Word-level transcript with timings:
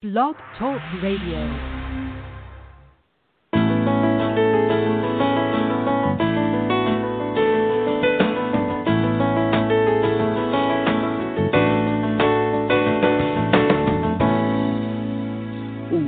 Blog 0.00 0.36
Talk 0.56 0.80
Radio. 1.02 1.42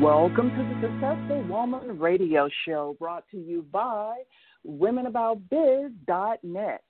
Welcome 0.00 0.50
to 0.50 0.62
the 0.62 0.80
Successful 0.80 1.42
Woman 1.48 1.98
Radio 1.98 2.48
Show 2.64 2.94
brought 3.00 3.24
to 3.32 3.38
you 3.38 3.66
by 3.72 4.22
WomenAboutBiz.net, 4.64 6.84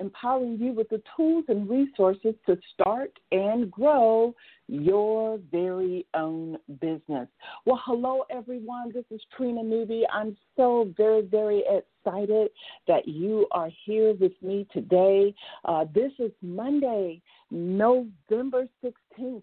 empowering 0.00 0.58
you 0.58 0.72
with 0.72 0.88
the 0.88 1.02
tools 1.16 1.44
and 1.48 1.68
resources 1.68 2.34
to 2.46 2.58
start 2.74 3.12
and 3.30 3.70
grow 3.70 4.34
your 4.66 5.38
very 5.50 6.06
own 6.14 6.56
business. 6.80 7.28
Well, 7.66 7.80
hello 7.84 8.24
everyone. 8.30 8.92
This 8.94 9.04
is 9.10 9.20
Trina 9.36 9.62
Newby. 9.62 10.04
I'm 10.12 10.36
so 10.56 10.92
very, 10.96 11.22
very 11.22 11.62
excited 11.68 12.50
that 12.86 13.06
you 13.06 13.46
are 13.52 13.68
here 13.84 14.14
with 14.14 14.32
me 14.42 14.66
today. 14.72 15.34
Uh, 15.64 15.84
this 15.92 16.12
is 16.18 16.30
Monday, 16.40 17.20
November 17.50 18.66
16th, 18.84 18.92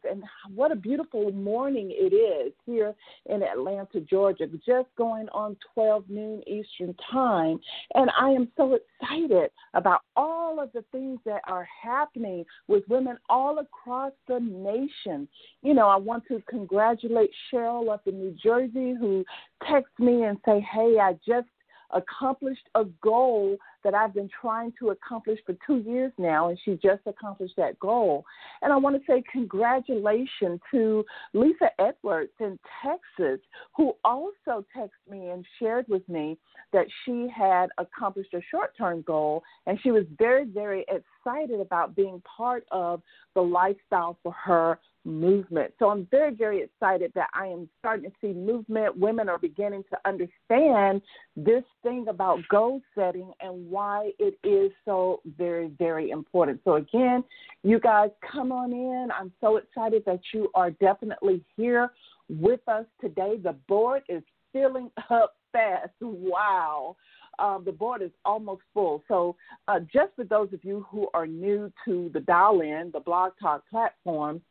and 0.09 0.23
what 0.53 0.71
a 0.71 0.75
beautiful 0.75 1.31
morning 1.31 1.91
it 1.91 2.13
is 2.13 2.53
here 2.65 2.93
in 3.27 3.43
Atlanta, 3.43 3.99
Georgia, 4.01 4.47
just 4.65 4.87
going 4.97 5.27
on 5.29 5.57
12 5.73 6.05
noon 6.09 6.41
Eastern 6.47 6.95
Time. 7.11 7.59
And 7.93 8.09
I 8.19 8.29
am 8.29 8.49
so 8.57 8.77
excited 9.01 9.51
about 9.73 10.01
all 10.15 10.59
of 10.59 10.71
the 10.73 10.83
things 10.91 11.19
that 11.25 11.41
are 11.47 11.67
happening 11.81 12.45
with 12.67 12.83
women 12.87 13.17
all 13.29 13.59
across 13.59 14.11
the 14.27 14.39
nation 14.39 15.27
you 15.61 15.73
know, 15.73 15.87
I 15.87 15.97
want 15.97 16.23
to 16.27 16.41
congratulate 16.49 17.29
Cheryl 17.51 17.91
up 17.91 18.07
in 18.07 18.19
New 18.19 18.35
Jersey 18.41 18.95
who 18.99 19.25
texts 19.67 19.99
me 19.99 20.23
and 20.23 20.37
say, 20.45 20.59
"Hey, 20.59 20.99
I 20.99 21.13
just 21.25 21.47
accomplished 21.91 22.67
a 22.75 22.85
goal 23.01 23.57
that 23.83 23.93
I've 23.93 24.13
been 24.13 24.29
trying 24.41 24.73
to 24.79 24.89
accomplish 24.89 25.39
for 25.45 25.55
two 25.65 25.77
years 25.77 26.11
now, 26.17 26.49
and 26.49 26.59
she 26.65 26.73
just 26.73 27.01
accomplished 27.05 27.55
that 27.57 27.79
goal. 27.79 28.25
And 28.61 28.73
I 28.73 28.77
want 28.77 28.95
to 28.95 29.01
say 29.11 29.23
congratulations 29.31 30.59
to 30.71 31.05
Lisa 31.33 31.69
Edwards 31.79 32.31
in 32.39 32.59
Texas, 32.83 33.39
who 33.75 33.93
also 34.03 34.65
texted 34.75 34.89
me 35.09 35.29
and 35.29 35.45
shared 35.59 35.85
with 35.87 36.07
me 36.09 36.37
that 36.73 36.87
she 37.05 37.27
had 37.33 37.69
accomplished 37.77 38.33
a 38.33 38.41
short 38.51 38.75
term 38.77 39.01
goal, 39.03 39.43
and 39.65 39.79
she 39.81 39.91
was 39.91 40.03
very, 40.17 40.45
very 40.45 40.85
excited 40.89 41.61
about 41.61 41.95
being 41.95 42.21
part 42.37 42.65
of 42.71 43.01
the 43.35 43.41
lifestyle 43.41 44.17
for 44.21 44.33
her 44.33 44.79
movement. 45.07 45.73
So 45.79 45.89
I'm 45.89 46.07
very, 46.11 46.35
very 46.35 46.61
excited 46.61 47.11
that 47.15 47.29
I 47.33 47.47
am 47.47 47.69
starting 47.79 48.09
to 48.09 48.15
see 48.21 48.33
movement. 48.33 48.97
Women 48.97 49.29
are 49.29 49.39
beginning 49.39 49.83
to 49.89 49.97
understand 50.05 51.01
this 51.35 51.63
thing 51.81 52.07
about 52.09 52.39
goal 52.49 52.81
setting 52.93 53.31
and 53.39 53.69
why 53.69 54.11
it 54.19 54.37
is 54.43 54.71
so 54.85 55.21
very, 55.37 55.71
very 55.79 56.11
important. 56.11 56.59
So, 56.65 56.75
again, 56.75 57.23
you 57.63 57.79
guys 57.79 58.09
come 58.31 58.51
on 58.51 58.71
in. 58.71 59.09
I'm 59.17 59.31
so 59.41 59.57
excited 59.57 60.03
that 60.05 60.19
you 60.33 60.49
are 60.53 60.71
definitely 60.71 61.43
here 61.55 61.91
with 62.29 62.61
us 62.67 62.85
today. 62.99 63.37
The 63.41 63.55
board 63.67 64.03
is 64.09 64.23
filling 64.51 64.91
up 65.09 65.35
fast. 65.51 65.91
Wow. 66.01 66.97
Um, 67.39 67.63
the 67.65 67.71
board 67.71 68.01
is 68.01 68.11
almost 68.25 68.63
full. 68.73 69.03
So, 69.07 69.35
uh, 69.67 69.79
just 69.81 70.15
for 70.15 70.23
those 70.23 70.51
of 70.53 70.63
you 70.65 70.85
who 70.89 71.07
are 71.13 71.27
new 71.27 71.71
to 71.85 72.09
the 72.13 72.19
Dial 72.19 72.61
In, 72.61 72.89
the 72.91 72.99
Blog 72.99 73.33
Talk 73.39 73.63
platform, 73.69 74.41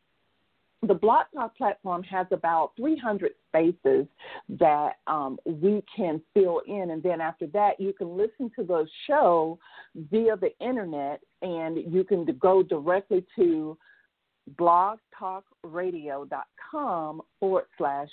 the 0.83 0.93
Blog 0.93 1.25
Talk 1.33 1.57
platform 1.57 2.03
has 2.03 2.27
about 2.31 2.73
300 2.77 3.31
spaces 3.47 4.05
that 4.49 4.97
um, 5.07 5.39
we 5.45 5.83
can 5.95 6.21
fill 6.33 6.61
in. 6.67 6.91
And 6.91 7.01
then 7.01 7.19
after 7.19 7.47
that, 7.47 7.79
you 7.79 7.93
can 7.93 8.15
listen 8.15 8.51
to 8.57 8.63
the 8.63 8.85
show 9.07 9.57
via 9.95 10.37
the 10.37 10.55
internet 10.59 11.21
and 11.41 11.79
you 11.91 12.03
can 12.03 12.27
go 12.39 12.61
directly 12.61 13.25
to 13.35 13.75
blogtalkradio.com 14.55 17.21
forward 17.39 17.65
slash 17.77 18.09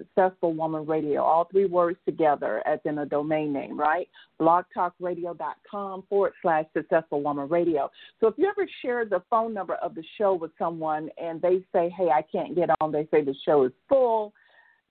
Successful 0.00 0.52
Woman 0.54 0.86
Radio, 0.86 1.22
all 1.22 1.46
three 1.50 1.66
words 1.66 1.98
together 2.04 2.62
as 2.66 2.78
in 2.84 2.98
a 2.98 3.06
domain 3.06 3.52
name, 3.52 3.78
right? 3.78 4.08
blogtalkradio.com 4.40 6.04
forward 6.08 6.32
slash 6.42 6.64
Successful 6.72 7.22
Woman 7.22 7.48
Radio. 7.48 7.90
So 8.20 8.28
if 8.28 8.34
you 8.38 8.48
ever 8.48 8.66
share 8.82 9.04
the 9.04 9.22
phone 9.28 9.52
number 9.52 9.74
of 9.74 9.94
the 9.94 10.04
show 10.16 10.34
with 10.34 10.52
someone 10.58 11.10
and 11.22 11.40
they 11.42 11.64
say, 11.72 11.92
hey, 11.96 12.08
I 12.08 12.22
can't 12.22 12.54
get 12.54 12.70
on, 12.80 12.92
they 12.92 13.06
say 13.10 13.22
the 13.22 13.34
show 13.44 13.64
is 13.64 13.72
full, 13.88 14.32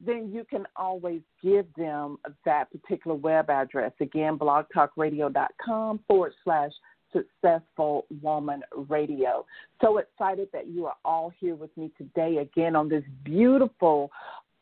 then 0.05 0.31
you 0.31 0.45
can 0.49 0.65
always 0.75 1.21
give 1.43 1.65
them 1.75 2.17
that 2.45 2.71
particular 2.71 3.17
web 3.17 3.49
address. 3.49 3.91
Again, 3.99 4.37
blogtalkradio.com 4.37 5.99
forward 6.07 6.33
slash 6.43 6.71
Successful 7.11 8.05
Woman 8.21 8.61
Radio. 8.87 9.45
So 9.81 9.97
excited 9.97 10.49
that 10.53 10.67
you 10.67 10.85
are 10.85 10.95
all 11.03 11.31
here 11.39 11.55
with 11.55 11.75
me 11.75 11.91
today 11.97 12.37
again 12.37 12.75
on 12.75 12.87
this 12.87 13.03
beautiful 13.23 14.11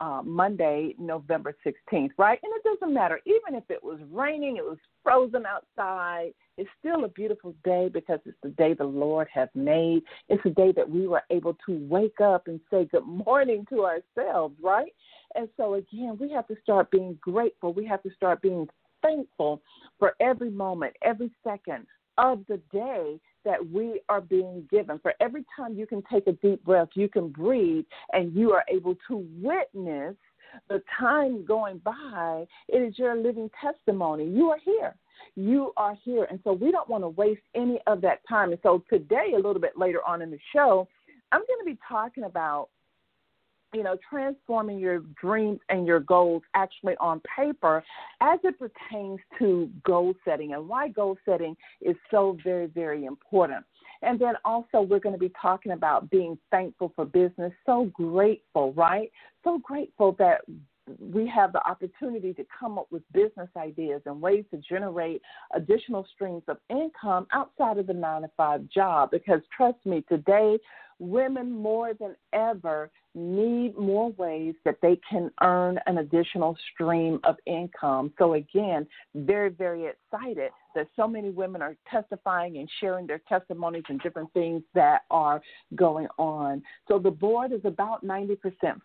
uh, 0.00 0.22
Monday, 0.24 0.94
November 0.98 1.56
16th, 1.66 2.10
right? 2.18 2.38
And 2.42 2.52
it 2.54 2.62
doesn't 2.64 2.94
matter. 2.94 3.20
Even 3.26 3.58
if 3.58 3.64
it 3.68 3.82
was 3.82 3.98
raining, 4.12 4.56
it 4.56 4.64
was 4.64 4.78
frozen 5.02 5.44
outside, 5.46 6.32
it's 6.56 6.70
still 6.78 7.04
a 7.04 7.08
beautiful 7.08 7.54
day 7.64 7.88
because 7.92 8.18
it's 8.26 8.36
the 8.42 8.50
day 8.50 8.74
the 8.74 8.84
Lord 8.84 9.28
has 9.32 9.48
made. 9.54 10.02
It's 10.28 10.44
a 10.44 10.50
day 10.50 10.72
that 10.76 10.88
we 10.88 11.06
were 11.06 11.22
able 11.30 11.56
to 11.66 11.86
wake 11.88 12.20
up 12.20 12.48
and 12.48 12.60
say 12.70 12.84
good 12.86 13.06
morning 13.06 13.64
to 13.70 13.86
ourselves, 13.86 14.54
right? 14.62 14.92
And 15.34 15.48
so, 15.56 15.74
again, 15.74 16.16
we 16.20 16.30
have 16.32 16.48
to 16.48 16.56
start 16.62 16.90
being 16.90 17.18
grateful. 17.20 17.72
We 17.72 17.86
have 17.86 18.02
to 18.02 18.10
start 18.14 18.42
being 18.42 18.66
thankful 19.02 19.62
for 19.98 20.14
every 20.20 20.50
moment, 20.50 20.94
every 21.02 21.30
second 21.44 21.86
of 22.18 22.44
the 22.48 22.60
day 22.72 23.20
that 23.48 23.66
we 23.72 24.02
are 24.10 24.20
being 24.20 24.68
given. 24.70 24.98
For 24.98 25.14
every 25.20 25.42
time 25.56 25.74
you 25.74 25.86
can 25.86 26.02
take 26.12 26.26
a 26.26 26.32
deep 26.32 26.62
breath, 26.64 26.88
you 26.92 27.08
can 27.08 27.28
breathe, 27.28 27.86
and 28.12 28.34
you 28.34 28.52
are 28.52 28.62
able 28.68 28.94
to 29.08 29.26
witness 29.40 30.14
the 30.68 30.82
time 31.00 31.46
going 31.46 31.78
by. 31.78 32.46
It 32.68 32.76
is 32.76 32.98
your 32.98 33.16
living 33.16 33.50
testimony. 33.58 34.26
You 34.28 34.50
are 34.50 34.58
here. 34.62 34.94
You 35.34 35.72
are 35.78 35.96
here. 36.04 36.24
And 36.30 36.40
so 36.44 36.52
we 36.52 36.70
don't 36.70 36.90
want 36.90 37.04
to 37.04 37.08
waste 37.08 37.40
any 37.54 37.78
of 37.86 38.02
that 38.02 38.20
time. 38.28 38.50
And 38.50 38.60
so 38.62 38.84
today, 38.90 39.32
a 39.32 39.36
little 39.36 39.60
bit 39.60 39.78
later 39.78 40.00
on 40.06 40.20
in 40.20 40.30
the 40.30 40.38
show, 40.52 40.86
I'm 41.32 41.40
going 41.40 41.60
to 41.60 41.72
be 41.74 41.78
talking 41.88 42.24
about 42.24 42.68
you 43.74 43.82
know, 43.82 43.96
transforming 44.08 44.78
your 44.78 45.00
dreams 45.20 45.60
and 45.68 45.86
your 45.86 46.00
goals 46.00 46.42
actually 46.54 46.96
on 47.00 47.20
paper 47.36 47.84
as 48.20 48.38
it 48.44 48.56
pertains 48.58 49.20
to 49.38 49.70
goal 49.84 50.14
setting 50.24 50.54
and 50.54 50.68
why 50.68 50.88
goal 50.88 51.16
setting 51.24 51.56
is 51.80 51.96
so 52.10 52.36
very, 52.42 52.66
very 52.66 53.04
important. 53.04 53.64
And 54.02 54.18
then 54.18 54.34
also, 54.44 54.80
we're 54.80 55.00
going 55.00 55.14
to 55.14 55.18
be 55.18 55.32
talking 55.40 55.72
about 55.72 56.08
being 56.08 56.38
thankful 56.50 56.92
for 56.94 57.04
business. 57.04 57.52
So 57.66 57.90
grateful, 57.92 58.72
right? 58.74 59.10
So 59.44 59.58
grateful 59.58 60.14
that 60.18 60.42
we 61.00 61.26
have 61.28 61.52
the 61.52 61.66
opportunity 61.68 62.32
to 62.34 62.44
come 62.58 62.78
up 62.78 62.86
with 62.90 63.02
business 63.12 63.48
ideas 63.56 64.00
and 64.06 64.20
ways 64.20 64.44
to 64.50 64.58
generate 64.58 65.20
additional 65.54 66.06
streams 66.14 66.42
of 66.48 66.58
income 66.70 67.26
outside 67.32 67.78
of 67.78 67.86
the 67.86 67.92
nine 67.92 68.22
to 68.22 68.30
five 68.36 68.68
job. 68.70 69.10
Because 69.10 69.40
trust 69.54 69.84
me, 69.84 70.04
today, 70.08 70.58
women 70.98 71.50
more 71.52 71.92
than 71.94 72.14
ever 72.32 72.90
need 73.14 73.76
more 73.76 74.10
ways 74.12 74.54
that 74.64 74.76
they 74.82 75.00
can 75.08 75.30
earn 75.42 75.78
an 75.86 75.98
additional 75.98 76.56
stream 76.72 77.18
of 77.24 77.36
income. 77.46 78.12
So, 78.18 78.34
again, 78.34 78.86
very, 79.14 79.50
very 79.50 79.86
excited 79.86 80.50
that 80.74 80.86
so 80.94 81.08
many 81.08 81.30
women 81.30 81.62
are 81.62 81.74
testifying 81.90 82.58
and 82.58 82.68
sharing 82.80 83.06
their 83.06 83.20
testimonies 83.28 83.84
and 83.88 84.00
different 84.00 84.32
things 84.32 84.62
that 84.74 85.02
are 85.10 85.40
going 85.74 86.06
on. 86.18 86.62
So, 86.86 86.98
the 86.98 87.10
board 87.10 87.52
is 87.52 87.60
about 87.64 88.04
90% 88.04 88.36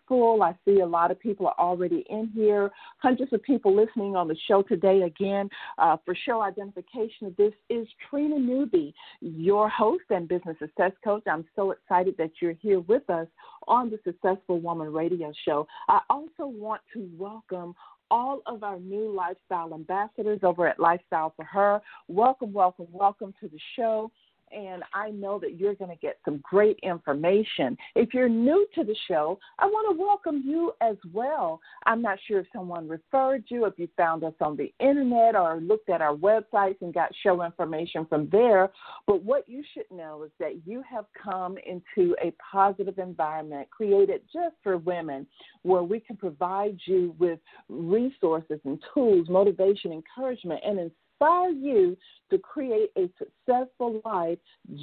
full. 0.08 0.42
I 0.42 0.54
see 0.64 0.80
a 0.80 0.86
lot 0.86 1.10
of 1.10 1.20
people 1.20 1.46
are 1.46 1.58
already 1.58 2.04
in 2.10 2.30
here, 2.34 2.70
hundreds 2.98 3.32
of 3.32 3.42
people 3.42 3.74
listening 3.74 4.16
on 4.16 4.28
the 4.28 4.36
show 4.48 4.62
today. 4.62 5.02
Again, 5.02 5.48
uh, 5.78 5.96
for 6.04 6.14
show 6.26 6.40
identification, 6.40 7.34
this 7.36 7.52
is 7.68 7.86
Trina 8.08 8.38
Newby, 8.38 8.94
your 9.20 9.68
host 9.68 10.04
and 10.10 10.26
business 10.28 10.56
success 10.58 10.92
coach. 11.04 11.22
I'm 11.30 11.44
so 11.54 11.70
excited 11.72 12.16
that 12.18 12.30
you're 12.40 12.54
here 12.54 12.80
with 12.80 13.08
us 13.10 13.26
on 13.68 13.90
the 13.90 13.98
Successful 14.04 14.60
Woman 14.60 14.92
radio 14.92 15.32
show. 15.44 15.66
I 15.88 16.00
also 16.10 16.46
want 16.46 16.80
to 16.92 17.08
welcome 17.16 17.74
all 18.10 18.42
of 18.46 18.62
our 18.62 18.78
new 18.78 19.12
lifestyle 19.12 19.74
ambassadors 19.74 20.40
over 20.42 20.68
at 20.68 20.78
Lifestyle 20.78 21.32
for 21.36 21.44
Her. 21.44 21.80
Welcome, 22.08 22.52
welcome, 22.52 22.86
welcome 22.92 23.34
to 23.40 23.48
the 23.48 23.58
show. 23.76 24.10
And 24.54 24.82
I 24.92 25.10
know 25.10 25.38
that 25.40 25.58
you're 25.58 25.74
going 25.74 25.90
to 25.90 25.96
get 25.96 26.18
some 26.24 26.38
great 26.42 26.78
information. 26.82 27.76
If 27.94 28.14
you're 28.14 28.28
new 28.28 28.66
to 28.74 28.84
the 28.84 28.96
show, 29.08 29.38
I 29.58 29.66
want 29.66 29.96
to 29.96 30.00
welcome 30.00 30.42
you 30.44 30.72
as 30.80 30.96
well. 31.12 31.60
I'm 31.86 32.02
not 32.02 32.18
sure 32.26 32.40
if 32.40 32.46
someone 32.54 32.88
referred 32.88 33.44
you, 33.48 33.64
if 33.66 33.74
you 33.76 33.88
found 33.96 34.24
us 34.24 34.34
on 34.40 34.56
the 34.56 34.72
internet 34.78 35.36
or 35.36 35.60
looked 35.60 35.90
at 35.90 36.00
our 36.00 36.14
websites 36.14 36.80
and 36.80 36.94
got 36.94 37.10
show 37.22 37.42
information 37.42 38.06
from 38.06 38.28
there, 38.30 38.70
but 39.06 39.22
what 39.22 39.48
you 39.48 39.62
should 39.74 39.90
know 39.90 40.22
is 40.22 40.30
that 40.38 40.66
you 40.66 40.82
have 40.88 41.06
come 41.20 41.56
into 41.66 42.14
a 42.22 42.32
positive 42.52 42.98
environment 42.98 43.68
created 43.70 44.22
just 44.32 44.54
for 44.62 44.78
women 44.78 45.26
where 45.62 45.82
we 45.82 46.00
can 46.00 46.16
provide 46.16 46.78
you 46.86 47.14
with 47.18 47.38
resources 47.68 48.60
and 48.64 48.82
tools, 48.92 49.28
motivation, 49.28 49.92
encouragement, 49.92 50.60
and 50.64 50.78
inspire 51.24 51.50
you 51.50 51.96
to 52.30 52.38
create 52.38 52.90
a 52.96 53.08
successful 53.18 54.00
life, 54.04 54.38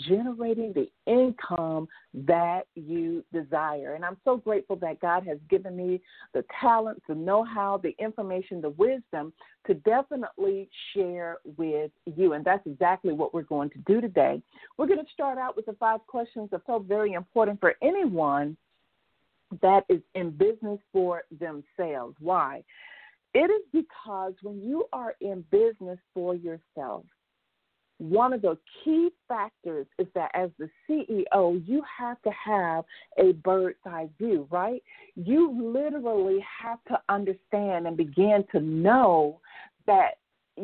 generating 0.08 0.74
the 0.74 0.90
income 1.06 1.88
that 2.14 2.62
you 2.76 3.24
desire. 3.34 3.96
And 3.96 4.06
I'm 4.06 4.18
so 4.24 4.38
grateful 4.38 4.76
that 4.78 5.00
God 5.00 5.26
has 5.28 5.38
given 5.50 5.76
me 5.76 6.02
the 6.34 6.46
talent, 6.60 7.02
the 7.08 7.16
know 7.16 7.44
how, 7.44 7.80
the 7.82 7.96
information, 8.00 8.62
the 8.62 8.70
wisdom 8.70 9.34
to 9.68 9.74
definitely 9.74 10.70
share 10.94 11.38
with 11.58 11.92
you. 12.06 12.34
And 12.34 12.46
that's 12.46 12.66
exactly 12.66 13.14
what 13.14 13.34
we're 13.34 13.42
going 13.44 13.70
to 13.72 13.80
do 13.80 14.02
today. 14.02 14.42
We're 14.78 14.88
going 14.88 15.00
to 15.00 15.12
start 15.14 15.38
out 15.38 15.56
with 15.56 15.66
the 15.66 15.74
five 15.74 16.00
questions 16.08 16.50
that 16.52 16.66
felt 16.66 16.86
very 16.86 17.14
important 17.14 17.60
for 17.60 17.76
anyone 17.82 18.56
that 19.62 19.84
is 19.90 20.00
in 20.16 20.32
business 20.32 20.80
for 20.94 21.24
themselves. 21.40 22.16
Why? 22.20 22.64
It 23.34 23.50
is 23.50 23.62
because 23.72 24.34
when 24.42 24.62
you 24.62 24.86
are 24.92 25.16
in 25.22 25.46
business 25.52 26.00
for 26.14 26.36
yourself, 26.36 27.06
one 27.98 28.34
of 28.34 28.42
the 28.42 28.58
key 28.84 29.10
factors 29.28 29.86
is 30.00 30.08
that 30.16 30.32
as 30.34 30.50
the 30.58 30.68
CEO, 30.90 31.62
you 31.68 31.84
have 32.00 32.20
to 32.24 32.32
have 32.32 32.84
a 33.20 33.34
bird's 33.34 33.78
eye 33.86 34.10
view, 34.18 34.48
right? 34.50 34.82
You 35.16 35.56
literally 35.72 36.44
have 36.64 36.80
to 36.88 37.00
understand 37.10 37.86
and 37.86 37.96
begin 37.96 38.44
to 38.54 38.60
know 38.60 39.40
that 39.86 40.16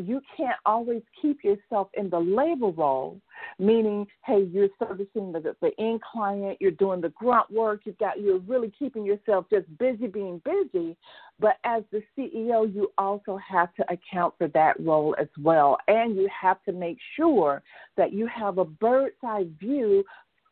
you 0.06 0.22
can't 0.36 0.58
always 0.66 1.02
keep 1.22 1.44
yourself 1.44 1.90
in 1.94 2.10
the 2.10 2.20
labor 2.20 2.70
role, 2.70 3.20
meaning, 3.60 4.06
hey, 4.26 4.44
you're 4.52 4.70
servicing 4.80 5.32
the, 5.32 5.56
the 5.62 5.72
end 5.80 6.02
client, 6.02 6.58
you're 6.60 6.72
doing 6.72 7.02
the 7.02 7.10
grunt 7.10 7.50
work, 7.52 7.82
you've 7.86 7.98
got 7.98 8.20
you're 8.20 8.40
really 8.40 8.72
keeping 8.78 9.06
yourself 9.06 9.46
just 9.52 9.66
busy 9.78 10.08
being 10.08 10.42
busy. 10.44 10.98
But 11.40 11.58
as 11.64 11.84
the 11.92 12.02
CEO, 12.18 12.74
you 12.74 12.92
also 12.98 13.38
have 13.38 13.74
to 13.76 13.86
account 13.92 14.34
for 14.38 14.48
that 14.50 14.80
role 14.80 15.16
as 15.20 15.28
well. 15.40 15.78
And 15.88 16.16
you 16.16 16.28
have 16.42 16.64
to 16.64 16.72
make 16.72 16.98
sure 17.16 17.62
that 17.96 18.12
you 18.12 18.28
have 18.28 18.58
a 18.58 18.66
bird's 18.66 19.16
eye 19.24 19.46
view 19.60 20.04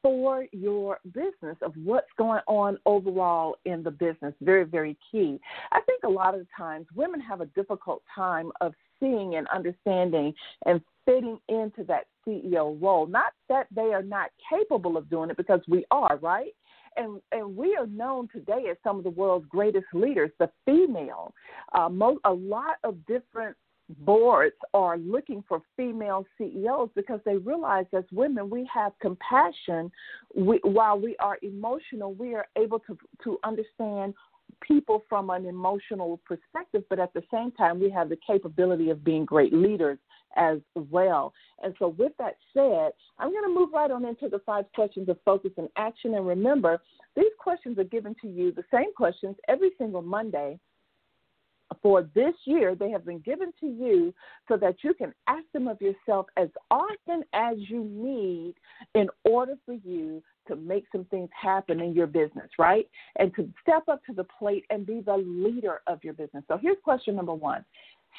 for 0.05 0.45
your 0.51 0.99
business 1.15 1.57
of 1.63 1.73
what's 1.83 2.11
going 2.15 2.41
on 2.45 2.77
overall 2.85 3.55
in 3.65 3.81
the 3.81 3.89
business. 3.89 4.35
Very, 4.39 4.63
very 4.63 4.95
key. 5.11 5.39
I 5.71 5.81
think 5.81 6.03
a 6.03 6.07
lot 6.07 6.35
of 6.35 6.45
times 6.55 6.85
women 6.93 7.19
have 7.21 7.41
a 7.41 7.47
difficult 7.47 8.03
time 8.13 8.51
of 8.61 8.75
seeing 8.99 9.33
and 9.33 9.47
understanding 9.47 10.31
and 10.67 10.79
fitting 11.07 11.39
into 11.49 11.83
that 11.87 12.03
CEO 12.27 12.79
role. 12.79 13.07
Not 13.07 13.33
that 13.49 13.65
they 13.75 13.95
are 13.95 14.03
not 14.03 14.29
capable 14.47 14.95
of 14.95 15.09
doing 15.09 15.31
it 15.31 15.37
because 15.37 15.61
we 15.67 15.83
are, 15.89 16.17
right? 16.17 16.53
And, 16.97 17.19
and 17.31 17.57
we 17.57 17.75
are 17.75 17.87
known 17.87 18.27
today 18.27 18.65
as 18.69 18.77
some 18.83 18.99
of 18.99 19.03
the 19.03 19.09
world's 19.09 19.47
greatest 19.49 19.87
leaders, 19.91 20.29
the 20.37 20.51
female. 20.65 21.33
Uh, 21.73 21.89
a 22.25 22.31
lot 22.31 22.75
of 22.83 23.03
different 23.07 23.57
boards 23.99 24.55
are 24.73 24.97
looking 24.97 25.43
for 25.47 25.61
female 25.77 26.25
CEOs 26.37 26.89
because 26.95 27.19
they 27.25 27.37
realize 27.37 27.85
as 27.93 28.03
women 28.11 28.49
we 28.49 28.67
have 28.73 28.93
compassion. 28.99 29.91
We, 30.35 30.59
while 30.63 30.99
we 30.99 31.15
are 31.17 31.37
emotional, 31.41 32.13
we 32.13 32.33
are 32.33 32.47
able 32.57 32.79
to 32.79 32.97
to 33.23 33.37
understand 33.43 34.13
people 34.61 35.03
from 35.09 35.29
an 35.29 35.45
emotional 35.45 36.19
perspective, 36.25 36.83
but 36.89 36.99
at 36.99 37.13
the 37.13 37.23
same 37.31 37.51
time, 37.51 37.79
we 37.79 37.89
have 37.89 38.09
the 38.09 38.17
capability 38.25 38.89
of 38.89 39.03
being 39.03 39.25
great 39.25 39.53
leaders 39.53 39.97
as 40.35 40.59
well. 40.75 41.33
And 41.63 41.73
so, 41.79 41.89
with 41.89 42.11
that 42.19 42.37
said, 42.53 42.91
I'm 43.19 43.31
going 43.31 43.43
to 43.43 43.53
move 43.53 43.69
right 43.73 43.91
on 43.91 44.05
into 44.05 44.29
the 44.29 44.39
five 44.45 44.65
questions 44.73 45.09
of 45.09 45.17
focus 45.23 45.51
and 45.57 45.69
action. 45.77 46.15
And 46.15 46.27
remember, 46.27 46.81
these 47.15 47.31
questions 47.39 47.77
are 47.79 47.85
given 47.85 48.15
to 48.21 48.27
you, 48.27 48.51
the 48.51 48.65
same 48.73 48.93
questions, 48.95 49.35
every 49.47 49.71
single 49.77 50.01
Monday 50.01 50.59
for 51.81 52.07
this 52.13 52.33
year, 52.45 52.75
they 52.75 52.89
have 52.91 53.05
been 53.05 53.19
given 53.19 53.51
to 53.59 53.67
you 53.67 54.13
so 54.47 54.57
that 54.57 54.75
you 54.83 54.93
can 54.93 55.13
ask 55.27 55.43
them 55.53 55.67
of 55.67 55.81
yourself 55.81 56.27
as 56.37 56.49
often 56.69 57.23
as 57.33 57.57
you 57.57 57.83
need 57.83 58.55
in 58.93 59.07
order 59.23 59.53
for 59.65 59.73
you 59.73 60.21
to 60.47 60.55
make 60.55 60.85
some 60.91 61.05
things 61.05 61.29
happen 61.39 61.79
in 61.79 61.93
your 61.93 62.07
business, 62.07 62.49
right? 62.59 62.87
And 63.17 63.33
to 63.35 63.49
step 63.61 63.83
up 63.87 64.05
to 64.05 64.13
the 64.13 64.25
plate 64.37 64.65
and 64.69 64.85
be 64.85 65.01
the 65.01 65.17
leader 65.17 65.81
of 65.87 66.03
your 66.03 66.13
business. 66.13 66.43
So 66.47 66.57
here's 66.57 66.77
question 66.83 67.15
number 67.15 67.33
one 67.33 67.65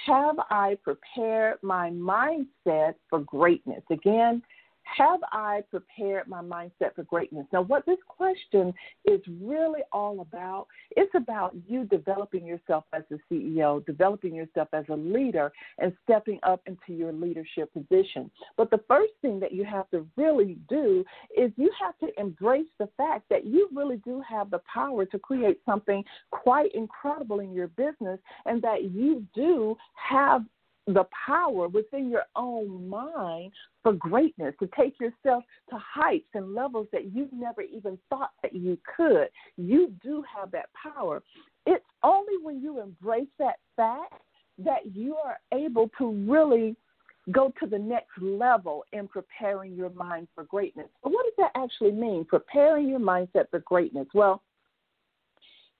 Have 0.06 0.36
I 0.50 0.76
prepared 0.82 1.58
my 1.62 1.90
mindset 1.90 2.94
for 3.08 3.20
greatness? 3.20 3.82
Again, 3.90 4.42
have 4.86 5.20
I 5.32 5.62
prepared 5.70 6.28
my 6.28 6.42
mindset 6.42 6.94
for 6.94 7.02
greatness? 7.04 7.46
Now, 7.52 7.62
what 7.62 7.84
this 7.86 7.98
question 8.08 8.72
is 9.04 9.20
really 9.40 9.80
all 9.92 10.20
about, 10.20 10.66
it's 10.96 11.14
about 11.14 11.54
you 11.66 11.84
developing 11.84 12.46
yourself 12.46 12.84
as 12.92 13.02
a 13.10 13.16
CEO, 13.32 13.84
developing 13.84 14.34
yourself 14.34 14.68
as 14.72 14.84
a 14.88 14.96
leader, 14.96 15.52
and 15.78 15.92
stepping 16.04 16.38
up 16.44 16.62
into 16.66 16.92
your 16.98 17.12
leadership 17.12 17.72
position. 17.72 18.30
But 18.56 18.70
the 18.70 18.80
first 18.88 19.12
thing 19.22 19.40
that 19.40 19.52
you 19.52 19.64
have 19.64 19.90
to 19.90 20.06
really 20.16 20.56
do 20.68 21.04
is 21.36 21.50
you 21.56 21.70
have 21.80 21.98
to 21.98 22.20
embrace 22.20 22.66
the 22.78 22.88
fact 22.96 23.24
that 23.30 23.44
you 23.44 23.68
really 23.74 24.00
do 24.04 24.22
have 24.28 24.50
the 24.50 24.60
power 24.72 25.04
to 25.04 25.18
create 25.18 25.60
something 25.66 26.04
quite 26.30 26.74
incredible 26.74 27.40
in 27.40 27.52
your 27.52 27.68
business 27.68 28.18
and 28.46 28.62
that 28.62 28.84
you 28.84 29.24
do 29.34 29.76
have 29.94 30.44
the 30.86 31.04
power 31.26 31.68
within 31.68 32.08
your 32.08 32.24
own 32.36 32.88
mind 32.88 33.52
for 33.82 33.92
greatness, 33.92 34.54
to 34.60 34.68
take 34.78 34.98
yourself 35.00 35.44
to 35.70 35.78
heights 35.78 36.28
and 36.34 36.54
levels 36.54 36.86
that 36.92 37.12
you've 37.12 37.32
never 37.32 37.62
even 37.62 37.98
thought 38.08 38.30
that 38.42 38.54
you 38.54 38.78
could. 38.96 39.28
You 39.56 39.92
do 40.02 40.22
have 40.34 40.50
that 40.52 40.68
power. 40.80 41.22
It's 41.66 41.84
only 42.02 42.34
when 42.42 42.60
you 42.62 42.80
embrace 42.80 43.28
that 43.38 43.56
fact 43.74 44.14
that 44.58 44.94
you 44.94 45.16
are 45.16 45.38
able 45.52 45.90
to 45.98 46.10
really 46.28 46.76
go 47.32 47.52
to 47.60 47.66
the 47.66 47.78
next 47.78 48.16
level 48.20 48.84
in 48.92 49.08
preparing 49.08 49.74
your 49.74 49.90
mind 49.90 50.28
for 50.34 50.44
greatness. 50.44 50.86
But 51.02 51.10
what 51.12 51.24
does 51.24 51.34
that 51.38 51.60
actually 51.60 51.92
mean? 51.92 52.24
Preparing 52.24 52.88
your 52.88 53.00
mindset 53.00 53.50
for 53.50 53.58
greatness. 53.60 54.06
Well, 54.14 54.42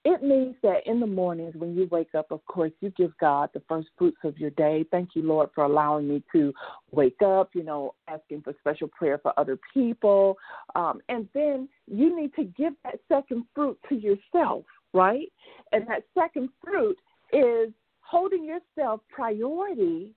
it 0.06 0.22
means 0.22 0.54
that 0.62 0.86
in 0.86 1.00
the 1.00 1.06
mornings 1.06 1.56
when 1.56 1.74
you 1.74 1.88
wake 1.90 2.14
up, 2.14 2.30
of 2.30 2.44
course, 2.46 2.70
you 2.80 2.90
give 2.90 3.10
God 3.18 3.50
the 3.52 3.62
first 3.68 3.88
fruits 3.98 4.18
of 4.22 4.38
your 4.38 4.50
day. 4.50 4.84
Thank 4.92 5.16
you, 5.16 5.22
Lord, 5.22 5.50
for 5.52 5.64
allowing 5.64 6.06
me 6.06 6.22
to 6.30 6.54
wake 6.92 7.20
up, 7.24 7.50
you 7.54 7.64
know, 7.64 7.92
asking 8.06 8.42
for 8.42 8.54
special 8.60 8.86
prayer 8.86 9.18
for 9.18 9.32
other 9.36 9.58
people. 9.74 10.38
Um, 10.76 11.00
and 11.08 11.28
then 11.34 11.68
you 11.88 12.16
need 12.16 12.32
to 12.36 12.44
give 12.44 12.74
that 12.84 13.00
second 13.08 13.46
fruit 13.52 13.76
to 13.88 13.96
yourself, 13.96 14.64
right? 14.92 15.26
And 15.72 15.84
that 15.88 16.04
second 16.16 16.50
fruit 16.62 16.96
is 17.32 17.72
holding 17.98 18.44
yourself 18.44 19.00
priority 19.10 20.12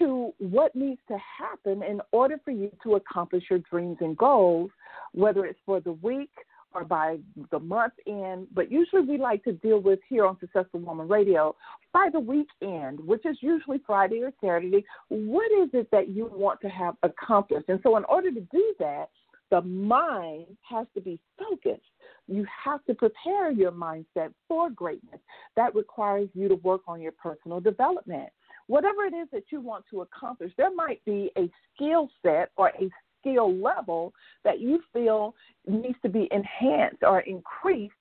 to 0.00 0.32
what 0.38 0.74
needs 0.74 1.00
to 1.06 1.16
happen 1.18 1.84
in 1.84 2.00
order 2.10 2.40
for 2.44 2.50
you 2.50 2.72
to 2.82 2.96
accomplish 2.96 3.44
your 3.48 3.60
dreams 3.60 3.98
and 4.00 4.16
goals, 4.16 4.72
whether 5.12 5.44
it's 5.44 5.60
for 5.64 5.78
the 5.78 5.92
week 5.92 6.30
or 6.74 6.84
by 6.84 7.18
the 7.50 7.58
month 7.58 7.94
end, 8.06 8.46
but 8.54 8.70
usually 8.70 9.02
we 9.02 9.18
like 9.18 9.44
to 9.44 9.52
deal 9.52 9.80
with 9.80 9.98
here 10.08 10.26
on 10.26 10.38
Successful 10.40 10.80
Woman 10.80 11.08
Radio 11.08 11.54
by 11.92 12.08
the 12.12 12.20
weekend, 12.20 13.00
which 13.00 13.24
is 13.24 13.36
usually 13.40 13.80
Friday 13.86 14.22
or 14.22 14.32
Saturday. 14.40 14.84
What 15.08 15.50
is 15.52 15.70
it 15.72 15.88
that 15.92 16.08
you 16.08 16.30
want 16.32 16.60
to 16.62 16.68
have 16.68 16.94
accomplished? 17.02 17.68
And 17.68 17.80
so, 17.82 17.96
in 17.96 18.04
order 18.04 18.30
to 18.30 18.40
do 18.40 18.74
that, 18.78 19.10
the 19.50 19.60
mind 19.60 20.46
has 20.62 20.86
to 20.94 21.00
be 21.00 21.20
focused. 21.38 21.82
You 22.26 22.46
have 22.64 22.82
to 22.86 22.94
prepare 22.94 23.50
your 23.50 23.70
mindset 23.70 24.32
for 24.48 24.70
greatness. 24.70 25.20
That 25.56 25.74
requires 25.74 26.30
you 26.34 26.48
to 26.48 26.54
work 26.56 26.80
on 26.88 27.02
your 27.02 27.12
personal 27.12 27.60
development. 27.60 28.30
Whatever 28.68 29.04
it 29.04 29.12
is 29.12 29.28
that 29.32 29.44
you 29.50 29.60
want 29.60 29.84
to 29.90 30.00
accomplish, 30.00 30.52
there 30.56 30.74
might 30.74 31.04
be 31.04 31.30
a 31.36 31.50
skill 31.74 32.08
set 32.22 32.50
or 32.56 32.68
a 32.68 32.88
skill 33.22 33.54
level 33.54 34.12
that 34.44 34.60
you 34.60 34.80
feel 34.92 35.34
needs 35.66 35.98
to 36.02 36.08
be 36.08 36.28
enhanced 36.30 37.02
or 37.02 37.20
increased 37.20 37.94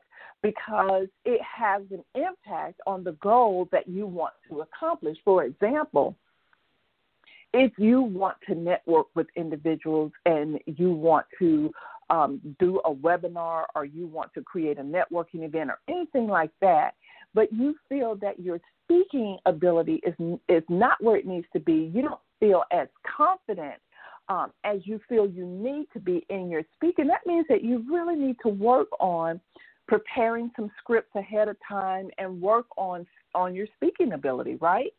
because 0.44 1.08
it 1.24 1.40
has 1.42 1.84
an 1.92 2.04
impact 2.16 2.82
on 2.88 3.04
the 3.04 3.12
goal 3.14 3.70
that 3.72 3.88
you 3.88 4.08
want 4.08 4.34
to 4.50 4.62
accomplish. 4.62 5.18
For 5.24 5.44
example, 5.44 6.16
if 7.54 7.72
you 7.78 8.02
want 8.02 8.38
to 8.48 8.56
network 8.56 9.08
with 9.16 9.28
individuals 9.36 10.12
and 10.26 10.60
you 10.66 10.92
want 10.92 11.26
to 11.40 11.72
um, 12.10 12.42
do 12.60 12.80
a 12.86 12.94
webinar 12.94 13.66
or 13.76 13.86
you 13.86 14.08
want 14.08 14.34
to 14.34 14.42
create 14.42 14.80
a 14.80 14.84
networking 14.84 15.46
event 15.46 15.70
or 15.70 15.80
anything 15.88 16.28
like 16.28 16.52
that, 16.62 16.96
but 17.34 17.52
you 17.54 17.76
feel 17.88 18.16
that 18.16 18.40
your 18.40 18.60
speaking 18.84 19.38
ability 19.46 20.02
is 20.06 20.14
is 20.50 20.64
not 20.70 21.02
where 21.02 21.16
it 21.16 21.26
needs 21.26 21.48
to 21.54 21.60
be, 21.60 21.92
you 21.94 22.02
don't 22.02 22.20
feel 22.40 22.64
as 22.72 22.88
confident 23.18 23.76
um, 24.32 24.52
as 24.64 24.80
you 24.86 25.00
feel 25.10 25.28
you 25.28 25.46
need 25.46 25.88
to 25.92 26.00
be 26.00 26.26
in 26.30 26.50
your 26.50 26.64
speaking, 26.76 27.08
that 27.08 27.26
means 27.26 27.46
that 27.50 27.64
you 27.64 27.84
really 27.92 28.16
need 28.16 28.38
to 28.44 28.50
work 28.50 28.88
on 29.00 29.42
preparing 29.90 30.50
some 30.56 30.72
scripts 30.80 31.14
ahead 31.16 31.50
of 31.50 31.58
time 31.68 32.10
and 32.18 32.42
work 32.42 32.68
on 32.78 33.06
on 33.36 33.54
your 33.54 33.68
speaking 33.76 34.14
ability, 34.14 34.56
right? 34.62 34.94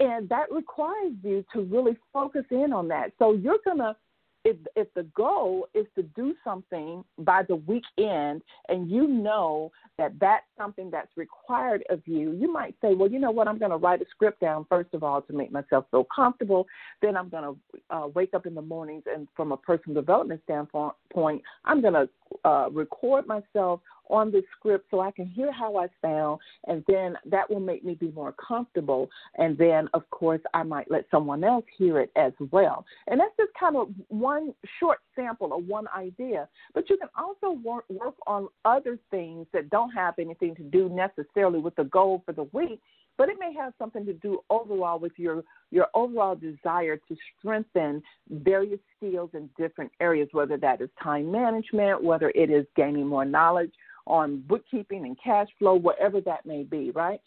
And 0.00 0.28
that 0.28 0.52
requires 0.52 1.12
you 1.22 1.44
to 1.54 1.62
really 1.62 1.96
focus 2.12 2.44
in 2.50 2.72
on 2.72 2.88
that. 2.88 3.12
So 3.18 3.32
you're 3.32 3.58
gonna 3.64 3.96
if 4.44 4.56
if 4.76 4.92
the 4.94 5.04
goal 5.14 5.68
is 5.74 5.86
to 5.94 6.02
do 6.02 6.34
something 6.44 7.04
by 7.18 7.42
the 7.42 7.56
weekend 7.56 8.42
and 8.68 8.90
you 8.90 9.08
know 9.08 9.72
that 9.96 10.12
that's 10.20 10.44
something 10.58 10.90
that's 10.90 11.10
required 11.16 11.84
of 11.90 12.00
you 12.06 12.32
you 12.32 12.52
might 12.52 12.74
say 12.80 12.94
well 12.94 13.10
you 13.10 13.18
know 13.18 13.30
what? 13.30 13.48
I'm 13.48 13.58
going 13.58 13.70
to 13.70 13.76
write 13.76 14.02
a 14.02 14.06
script 14.10 14.40
down 14.40 14.66
first 14.68 14.92
of 14.92 15.02
all 15.02 15.22
to 15.22 15.32
make 15.32 15.50
myself 15.50 15.86
feel 15.90 16.06
comfortable. 16.14 16.66
Then 17.02 17.16
i'm 17.16 17.28
going 17.28 17.44
to 17.44 17.94
uh, 17.94 18.06
wake 18.08 18.34
up 18.34 18.46
in 18.46 18.54
the 18.54 18.62
mornings 18.62 19.04
and 19.12 19.28
from 19.34 19.52
a 19.52 19.56
personal 19.56 19.94
development 20.00 20.40
standpoint 20.44 21.42
i'm 21.64 21.80
going 21.80 21.94
to 21.94 22.08
uh, 22.44 22.68
record 22.70 23.26
myself 23.26 23.80
on 24.10 24.30
the 24.30 24.42
script 24.56 24.86
so 24.90 25.00
I 25.00 25.10
can 25.10 25.26
hear 25.26 25.52
how 25.52 25.76
I 25.76 25.86
sound, 26.02 26.40
and 26.66 26.84
then 26.88 27.16
that 27.26 27.48
will 27.50 27.60
make 27.60 27.84
me 27.84 27.94
be 27.94 28.10
more 28.12 28.32
comfortable. 28.32 29.08
And 29.36 29.56
then, 29.56 29.88
of 29.94 30.08
course, 30.10 30.40
I 30.52 30.62
might 30.62 30.90
let 30.90 31.06
someone 31.10 31.44
else 31.44 31.64
hear 31.76 32.00
it 32.00 32.10
as 32.16 32.32
well. 32.50 32.84
And 33.06 33.20
that's 33.20 33.36
just 33.38 33.52
kind 33.58 33.76
of 33.76 33.88
one 34.08 34.54
short 34.80 34.98
sample 35.16 35.52
of 35.52 35.66
one 35.66 35.86
idea. 35.96 36.48
But 36.74 36.90
you 36.90 36.96
can 36.96 37.08
also 37.16 37.58
work, 37.62 37.84
work 37.88 38.14
on 38.26 38.48
other 38.64 38.98
things 39.10 39.46
that 39.52 39.70
don't 39.70 39.90
have 39.90 40.14
anything 40.18 40.54
to 40.56 40.62
do 40.62 40.88
necessarily 40.88 41.60
with 41.60 41.74
the 41.76 41.84
goal 41.84 42.22
for 42.24 42.32
the 42.32 42.48
week 42.52 42.80
but 43.16 43.28
it 43.28 43.36
may 43.38 43.52
have 43.54 43.72
something 43.78 44.04
to 44.06 44.12
do 44.14 44.40
overall 44.50 44.98
with 44.98 45.12
your 45.16 45.44
your 45.70 45.86
overall 45.94 46.34
desire 46.34 46.96
to 46.96 47.16
strengthen 47.38 48.02
various 48.30 48.80
skills 48.96 49.30
in 49.34 49.48
different 49.56 49.90
areas 50.00 50.28
whether 50.32 50.56
that 50.56 50.80
is 50.80 50.88
time 51.02 51.30
management 51.30 52.02
whether 52.02 52.30
it 52.34 52.50
is 52.50 52.66
gaining 52.76 53.06
more 53.06 53.24
knowledge 53.24 53.72
on 54.06 54.42
bookkeeping 54.46 55.04
and 55.04 55.18
cash 55.22 55.48
flow, 55.58 55.74
whatever 55.74 56.20
that 56.20 56.44
may 56.44 56.62
be, 56.62 56.90
right? 56.90 57.20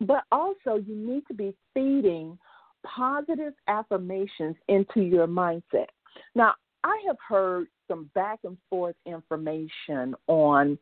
But 0.00 0.24
also, 0.32 0.76
you 0.76 0.96
need 0.96 1.22
to 1.28 1.34
be 1.34 1.54
feeding 1.74 2.38
positive 2.84 3.52
affirmations 3.68 4.56
into 4.68 5.00
your 5.00 5.26
mindset. 5.26 5.86
Now, 6.34 6.54
I 6.84 7.00
have 7.06 7.18
heard 7.26 7.68
some 7.86 8.10
back 8.14 8.40
and 8.44 8.56
forth 8.68 8.96
information 9.06 10.14
on 10.26 10.78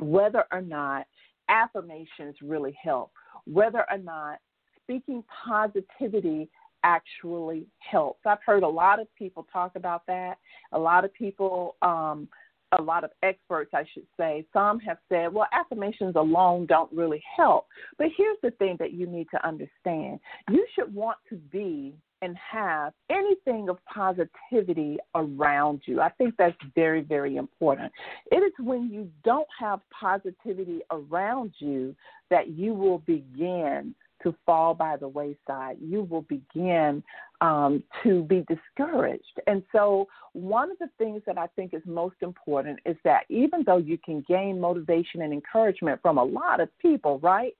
whether 0.00 0.44
or 0.50 0.62
not 0.62 1.06
affirmations 1.48 2.36
really 2.42 2.76
help, 2.82 3.12
whether 3.44 3.84
or 3.90 3.98
not 3.98 4.38
speaking 4.82 5.22
positivity 5.44 6.48
actually 6.84 7.66
helps. 7.78 8.20
I've 8.24 8.38
heard 8.46 8.62
a 8.62 8.68
lot 8.68 9.00
of 9.00 9.12
people 9.16 9.46
talk 9.52 9.76
about 9.76 10.06
that. 10.06 10.38
A 10.72 10.78
lot 10.78 11.04
of 11.04 11.12
people 11.12 11.76
um, 11.82 12.28
a 12.78 12.82
lot 12.82 13.04
of 13.04 13.10
experts, 13.22 13.70
I 13.74 13.84
should 13.92 14.06
say, 14.16 14.44
some 14.52 14.78
have 14.80 14.98
said, 15.08 15.32
well, 15.32 15.46
affirmations 15.52 16.16
alone 16.16 16.66
don't 16.66 16.92
really 16.92 17.22
help. 17.36 17.66
But 17.98 18.08
here's 18.16 18.38
the 18.42 18.50
thing 18.52 18.76
that 18.78 18.92
you 18.92 19.06
need 19.06 19.28
to 19.32 19.46
understand 19.46 20.20
you 20.50 20.66
should 20.74 20.94
want 20.94 21.18
to 21.30 21.36
be 21.36 21.94
and 22.22 22.36
have 22.36 22.92
anything 23.10 23.68
of 23.68 23.78
positivity 23.92 24.98
around 25.14 25.82
you. 25.84 26.00
I 26.00 26.08
think 26.10 26.34
that's 26.38 26.56
very, 26.74 27.02
very 27.02 27.36
important. 27.36 27.92
It 28.32 28.36
is 28.36 28.52
when 28.58 28.90
you 28.90 29.10
don't 29.22 29.46
have 29.58 29.80
positivity 29.98 30.80
around 30.90 31.52
you 31.58 31.94
that 32.30 32.48
you 32.48 32.72
will 32.72 32.98
begin 33.00 33.94
to 34.22 34.34
fall 34.44 34.74
by 34.74 34.96
the 34.96 35.08
wayside. 35.08 35.76
You 35.80 36.02
will 36.02 36.22
begin 36.22 37.02
um, 37.40 37.82
to 38.02 38.22
be 38.24 38.44
discouraged. 38.48 39.40
And 39.46 39.62
so, 39.72 40.06
one 40.32 40.70
of 40.70 40.78
the 40.78 40.88
things 40.98 41.22
that 41.26 41.38
I 41.38 41.46
think 41.48 41.74
is 41.74 41.82
most 41.84 42.16
important 42.22 42.78
is 42.86 42.96
that 43.04 43.24
even 43.28 43.62
though 43.64 43.76
you 43.76 43.98
can 43.98 44.24
gain 44.28 44.60
motivation 44.60 45.22
and 45.22 45.32
encouragement 45.32 46.00
from 46.02 46.18
a 46.18 46.24
lot 46.24 46.60
of 46.60 46.68
people, 46.78 47.18
right? 47.20 47.54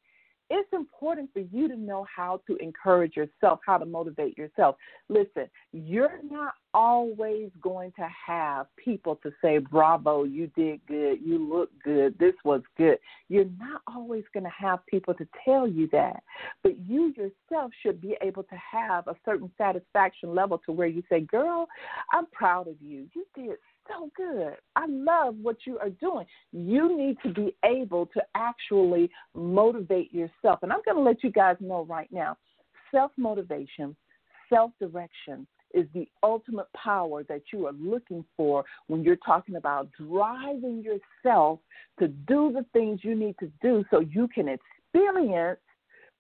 It's 0.49 0.69
important 0.73 1.31
for 1.33 1.41
you 1.41 1.69
to 1.69 1.77
know 1.77 2.07
how 2.15 2.41
to 2.47 2.57
encourage 2.57 3.17
yourself, 3.17 3.61
how 3.67 3.79
to 3.79 3.85
motivate 3.85 4.39
yourself. 4.39 4.77
Listen, 5.09 5.49
you're 5.73 6.21
not 6.31 6.55
always 6.73 7.51
going 7.61 7.93
to 7.93 8.07
have 8.27 8.67
people 8.77 9.17
to 9.23 9.33
say, 9.43 9.59
Bravo, 9.59 10.25
you 10.25 10.47
did 10.57 10.81
good, 10.87 11.19
you 11.25 11.39
look 11.39 11.71
good, 11.83 12.17
this 12.19 12.35
was 12.45 12.63
good. 12.77 12.99
You're 13.29 13.47
not 13.59 13.83
always 13.87 14.25
going 14.33 14.45
to 14.45 14.53
have 14.57 14.85
people 14.87 15.15
to 15.15 15.27
tell 15.45 15.67
you 15.67 15.89
that. 15.93 16.23
But 16.63 16.79
you 16.87 17.13
yourself 17.17 17.73
should 17.83 18.01
be 18.01 18.17
able 18.23 18.45
to 18.45 18.57
have 18.73 19.09
a 19.09 19.17
certain 19.25 19.51
satisfaction 19.59 20.35
level 20.35 20.61
to 20.67 20.73
where 20.73 20.87
you 20.87 21.03
say, 21.09 21.21
Girl, 21.21 21.67
I'm 22.13 22.27
proud 22.27 22.69
of 22.69 22.77
you. 22.81 23.09
You 23.15 23.27
did 23.35 23.57
so 23.89 24.11
good. 24.17 24.55
I 24.75 24.87
love 24.87 25.37
what 25.41 25.57
you 25.67 25.79
are 25.79 25.91
doing. 25.91 26.27
You 26.53 26.97
need 26.97 27.17
to 27.23 27.33
be 27.33 27.57
able 27.65 28.07
to 28.07 28.23
actually 28.35 29.11
motivate 29.35 30.13
yourself. 30.13 30.61
And 30.63 30.73
I'm 30.73 30.81
going 30.85 30.97
to 30.97 31.03
let 31.03 31.23
you 31.23 31.31
guys 31.31 31.57
know 31.61 31.85
right 31.85 32.09
now 32.11 32.37
self 32.91 33.13
motivation, 33.17 33.97
self 34.49 34.73
direction 34.81 35.47
is 35.75 35.87
the 35.95 36.09
ultimate 36.23 36.69
power 36.75 37.25
that 37.25 37.43
you 37.53 37.67
are 37.67 37.73
looking 37.73 38.25
for 38.37 38.65
when 38.87 39.03
you're 39.03 39.17
talking 39.17 39.57
about 39.57 39.91
driving 39.99 40.83
yourself 40.83 41.59
to 41.99 42.09
do 42.09 42.53
the 42.53 42.65
things 42.73 43.01
you 43.03 43.15
need 43.15 43.35
to 43.41 43.51
do 43.61 43.85
so 43.91 44.01
you 44.01 44.29
can 44.29 44.49
experience 44.49 45.59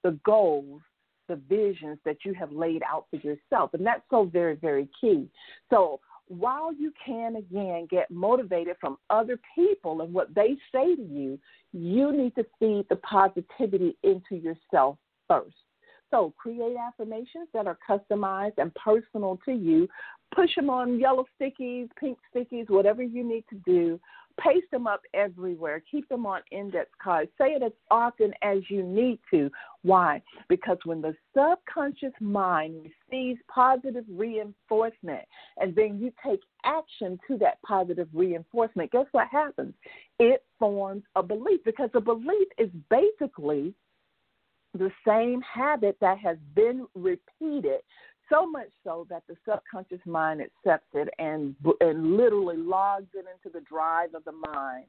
the 0.02 0.18
goals 0.25 0.82
the 1.28 1.37
visions 1.49 1.99
that 2.04 2.18
you 2.25 2.32
have 2.35 2.52
laid 2.52 2.82
out 2.88 3.06
for 3.11 3.16
yourself. 3.16 3.75
And 3.75 3.85
that's 3.85 4.02
so 4.11 4.25
very, 4.25 4.54
very 4.54 4.88
key. 5.00 5.28
So 5.70 6.00
while 6.28 6.73
you 6.73 6.92
can 7.04 7.37
again 7.37 7.87
get 7.90 8.11
motivated 8.11 8.76
from 8.80 8.99
other 9.11 9.38
people 9.54 10.00
and 10.00 10.12
what 10.12 10.35
they 10.35 10.56
say 10.73 10.95
to 10.95 11.02
you, 11.02 11.38
you 11.73 12.12
need 12.12 12.35
to 12.35 12.45
feed 12.59 12.87
the 12.88 12.97
positivity 12.97 13.97
into 14.02 14.37
yourself 14.37 14.99
first. 15.28 15.54
So 16.11 16.33
create 16.37 16.76
affirmations 16.76 17.49
that 17.52 17.66
are 17.66 17.78
customized 17.88 18.59
and 18.59 18.75
personal 18.75 19.38
to 19.45 19.52
you. 19.52 19.88
Push 20.35 20.54
them 20.56 20.71
on 20.71 21.00
yellow 21.00 21.25
stickies, 21.40 21.88
pink 21.99 22.18
stickies, 22.35 22.71
whatever 22.71 23.02
you 23.02 23.25
need 23.25 23.45
to 23.50 23.56
do. 23.66 24.00
Paste 24.38 24.71
them 24.71 24.87
up 24.87 25.00
everywhere. 25.14 25.83
Keep 25.90 26.09
them 26.09 26.26
on 26.26 26.43
index 26.50 26.90
cards. 27.02 27.31
Say 27.38 27.52
it 27.52 27.62
as 27.62 27.73
often 27.90 28.33
as 28.43 28.59
you 28.69 28.83
need 28.83 29.19
to. 29.31 29.50
Why? 29.83 30.23
Because 30.49 30.78
when 30.85 31.00
the 31.00 31.14
subconscious 31.35 32.12
mind 32.21 32.90
receives 33.11 33.40
positive 33.49 34.05
reinforcement 34.11 35.23
and 35.57 35.75
then 35.75 35.99
you 35.99 36.12
take 36.25 36.40
action 36.64 37.19
to 37.28 37.38
that 37.38 37.62
positive 37.62 38.09
reinforcement, 38.12 38.93
guess 38.93 39.07
what 39.12 39.28
happens? 39.28 39.75
It 40.19 40.45
forms 40.59 41.05
a 41.14 41.23
belief 41.23 41.61
because 41.64 41.90
a 41.95 42.00
belief 42.00 42.49
is 42.59 42.69
basically 42.90 43.75
the 44.75 44.90
same 45.07 45.40
habit 45.40 45.97
that 46.00 46.19
has 46.19 46.37
been 46.55 46.87
repeated 46.95 47.81
so 48.30 48.49
much 48.49 48.68
so 48.85 49.06
that 49.11 49.23
the 49.28 49.37
subconscious 49.49 50.04
mind 50.06 50.40
accepts 50.40 50.88
it 50.95 51.09
and 51.18 51.54
and 51.80 52.16
literally 52.16 52.56
logs 52.56 53.09
it 53.14 53.26
into 53.33 53.52
the 53.52 53.64
drive 53.64 54.14
of 54.14 54.25
the 54.25 54.33
mind 54.33 54.87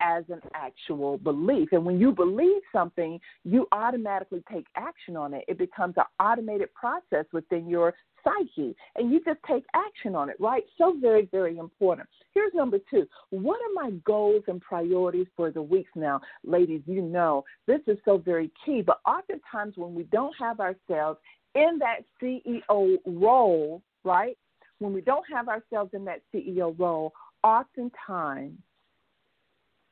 as 0.00 0.24
an 0.28 0.40
actual 0.54 1.18
belief. 1.18 1.68
And 1.72 1.84
when 1.84 1.98
you 1.98 2.12
believe 2.12 2.60
something, 2.72 3.20
you 3.44 3.66
automatically 3.72 4.42
take 4.52 4.66
action 4.76 5.16
on 5.16 5.34
it. 5.34 5.44
It 5.48 5.56
becomes 5.56 5.94
an 5.96 6.04
automated 6.20 6.72
process 6.74 7.26
within 7.32 7.68
your 7.68 7.94
psyche, 8.24 8.74
and 8.96 9.12
you 9.12 9.20
just 9.24 9.38
take 9.46 9.64
action 9.74 10.14
on 10.14 10.30
it, 10.30 10.36
right? 10.40 10.64
So, 10.78 10.96
very, 11.00 11.28
very 11.30 11.58
important. 11.58 12.08
Here's 12.32 12.54
number 12.54 12.78
two 12.90 13.06
What 13.30 13.60
are 13.60 13.82
my 13.82 13.90
goals 14.04 14.42
and 14.48 14.60
priorities 14.60 15.26
for 15.36 15.50
the 15.50 15.62
weeks 15.62 15.90
now? 15.94 16.20
Ladies, 16.42 16.82
you 16.86 17.02
know 17.02 17.44
this 17.66 17.80
is 17.86 17.98
so 18.04 18.18
very 18.18 18.50
key, 18.64 18.82
but 18.82 19.00
oftentimes 19.06 19.76
when 19.76 19.94
we 19.94 20.04
don't 20.04 20.34
have 20.38 20.60
ourselves 20.60 21.18
in 21.54 21.78
that 21.78 22.00
CEO 22.20 22.98
role, 23.06 23.82
right? 24.04 24.36
When 24.78 24.92
we 24.92 25.00
don't 25.00 25.24
have 25.32 25.48
ourselves 25.48 25.90
in 25.94 26.04
that 26.06 26.20
CEO 26.32 26.74
role, 26.78 27.12
oftentimes 27.42 28.58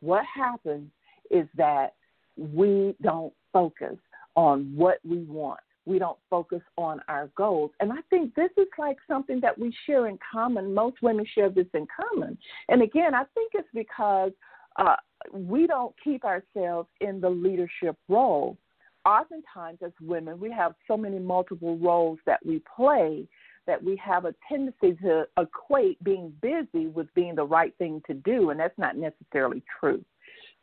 what 0.01 0.25
happens 0.33 0.91
is 1.31 1.47
that 1.57 1.95
we 2.37 2.95
don't 3.03 3.33
focus 3.53 3.97
on 4.35 4.73
what 4.75 4.99
we 5.09 5.19
want. 5.19 5.61
We 5.85 5.99
don't 5.99 6.19
focus 6.31 6.63
on 6.79 7.01
our 7.09 7.29
goals. 7.37 7.73
And 7.81 7.93
I 7.93 8.01
think 8.09 8.35
this 8.35 8.51
is 8.57 8.69
like 8.79 8.99
something 9.09 9.41
that 9.41 9.59
we 9.59 9.75
share 9.87 10.07
in 10.07 10.19
common. 10.33 10.75
Most 10.75 10.97
women 11.03 11.27
share 11.35 11.51
this 11.51 11.67
in 11.75 11.87
common. 11.97 12.39
And 12.69 12.83
again, 12.83 13.15
I 13.15 13.25
think 13.35 13.53
it's 13.55 13.69
because 13.75 14.31
uh, 14.77 14.97
we 15.33 15.67
don't 15.67 15.95
keep 16.03 16.25
ourselves 16.25 16.89
in 17.01 17.21
the 17.21 17.29
leadership 17.29 17.97
role. 18.09 18.57
Oftentimes, 19.05 19.79
as 19.85 19.93
women, 20.01 20.39
we 20.39 20.51
have 20.53 20.75
so 20.87 20.97
many 20.97 21.19
multiple 21.19 21.77
roles 21.79 22.19
that 22.27 22.45
we 22.45 22.63
play 22.77 23.27
that 23.67 23.83
we 23.83 23.97
have 23.97 24.25
a 24.25 24.35
tendency 24.49 24.95
to 25.03 25.27
equate 25.39 26.03
being 26.03 26.33
busy 26.41 26.87
with 26.87 27.13
being 27.15 27.35
the 27.35 27.45
right 27.45 27.75
thing 27.79 28.03
to 28.07 28.15
do, 28.15 28.51
and 28.51 28.59
that's 28.59 28.79
not 28.79 28.97
necessarily 28.97 29.63
true. 29.81 30.05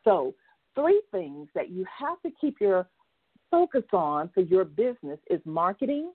So, 0.03 0.33
three 0.75 1.01
things 1.11 1.47
that 1.55 1.69
you 1.69 1.85
have 1.97 2.21
to 2.21 2.31
keep 2.39 2.59
your 2.59 2.87
focus 3.51 3.83
on 3.93 4.29
for 4.33 4.41
your 4.41 4.65
business 4.65 5.19
is 5.29 5.41
marketing, 5.45 6.11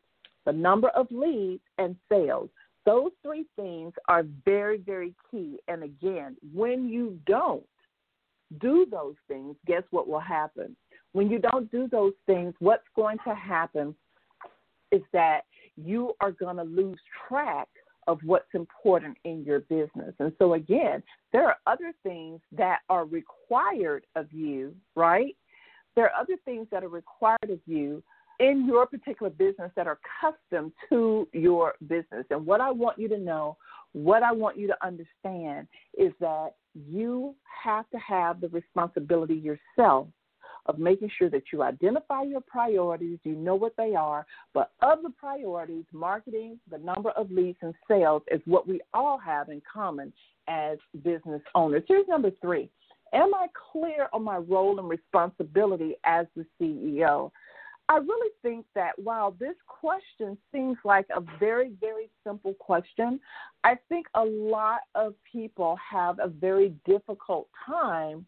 the 0.47 0.53
number 0.53 0.89
of 0.91 1.07
leads, 1.11 1.63
and 1.79 1.97
sales. 2.11 2.49
Those 2.87 3.13
three 3.23 3.47
things 3.57 3.93
are 4.09 4.25
very, 4.45 4.79
very 4.79 5.15
key. 5.31 5.59
And 5.69 5.83
again, 5.83 6.37
when 6.53 6.89
you 6.89 7.19
don't 7.27 7.65
do 8.61 8.87
those 8.91 9.15
things, 9.27 9.57
guess 9.67 9.83
what 9.91 10.07
will 10.07 10.21
happen? 10.21 10.77
When 11.15 11.31
you 11.31 11.39
don't 11.39 11.71
do 11.71 11.89
those 11.89 12.13
things, 12.27 12.55
what's 12.59 12.83
going 12.97 13.19
to 13.27 13.35
happen 13.35 13.95
is 14.91 15.01
that 15.13 15.43
you 15.77 16.13
are 16.21 16.33
going 16.33 16.57
to 16.57 16.65
lose 16.65 16.99
track 17.29 17.69
of 18.09 18.19
what's 18.25 18.53
important 18.53 19.17
in 19.25 19.45
your 19.45 19.61
business. 19.61 20.13
And 20.19 20.33
so, 20.39 20.55
again, 20.55 21.03
there 21.33 21.47
are 21.47 21.57
other 21.67 21.93
things 22.03 22.41
that 22.53 22.81
are 22.89 23.07
required 23.07 24.05
of 24.17 24.31
you, 24.33 24.75
right? 24.97 25.37
There 25.95 26.05
are 26.05 26.21
other 26.21 26.37
things 26.45 26.67
that 26.73 26.83
are 26.83 26.89
required 26.89 27.49
of 27.49 27.61
you 27.65 28.03
in 28.41 28.67
your 28.67 28.85
particular 28.85 29.31
business 29.31 29.71
that 29.77 29.87
are 29.87 30.01
custom 30.21 30.73
to 30.91 31.29
your 31.33 31.75
business. 31.87 32.27
And 32.31 32.45
what 32.45 32.61
I 32.61 32.73
want 32.73 32.99
you 32.99 33.09
to 33.09 33.19
know, 33.19 33.57
what 33.93 34.25
I 34.25 34.33
want 34.33 34.59
you 34.59 34.67
to 34.67 34.77
understand 34.85 35.69
is 35.97 36.13
that 36.19 36.55
you 36.75 37.37
have 37.63 37.89
to 37.91 37.99
have 37.99 38.41
the 38.41 38.49
responsibility 38.49 39.35
yourself 39.35 40.09
of 40.67 40.79
making 40.79 41.11
sure 41.19 41.31
that 41.31 41.45
you 41.53 41.63
identify 41.63 42.23
your 42.23 42.41
priorities, 42.41 43.19
you 43.23 43.35
know 43.35 43.55
what 43.55 43.77
they 43.77 43.95
are, 43.95 44.27
but 44.53 44.73
of 44.83 45.03
the 45.03 45.11
priorities, 45.11 45.85
marketing, 45.93 46.59
the 46.71 46.79
number 46.79 47.11
of 47.11 47.31
leads, 47.31 47.59
and 47.63 47.75
sales 47.87 48.23
is 48.31 48.41
what 48.47 48.67
we 48.67 48.81
all 48.93 49.19
have 49.19 49.49
in 49.49 49.61
common 49.71 50.13
as 50.49 50.79
business 51.03 51.43
owners. 51.55 51.83
Here's 51.87 52.09
number 52.09 52.31
three 52.41 52.71
Am 53.13 53.33
I 53.35 53.47
clear 53.73 54.09
on 54.13 54.25
my 54.25 54.39
role 54.39 54.79
and 54.79 54.89
responsibility 54.89 55.95
as 56.05 56.27
the 56.35 56.45
CEO? 56.61 57.31
I 57.89 57.99
really 57.99 58.31
think 58.43 58.65
that 58.75 58.99
while 58.99 59.33
this 59.39 59.57
question 59.69 60.39
seems 60.51 60.79
like 60.85 61.07
a 61.15 61.21
very, 61.39 61.73
very 61.81 62.09
simple 62.27 62.55
question, 62.55 63.21
I 63.63 63.77
think 63.89 64.07
a 64.15 64.25
lot 64.25 64.81
of 64.95 65.15
people 65.31 65.77
have 65.91 66.19
a 66.19 66.29
very 66.29 66.75
difficult 66.87 67.49
time 67.67 68.25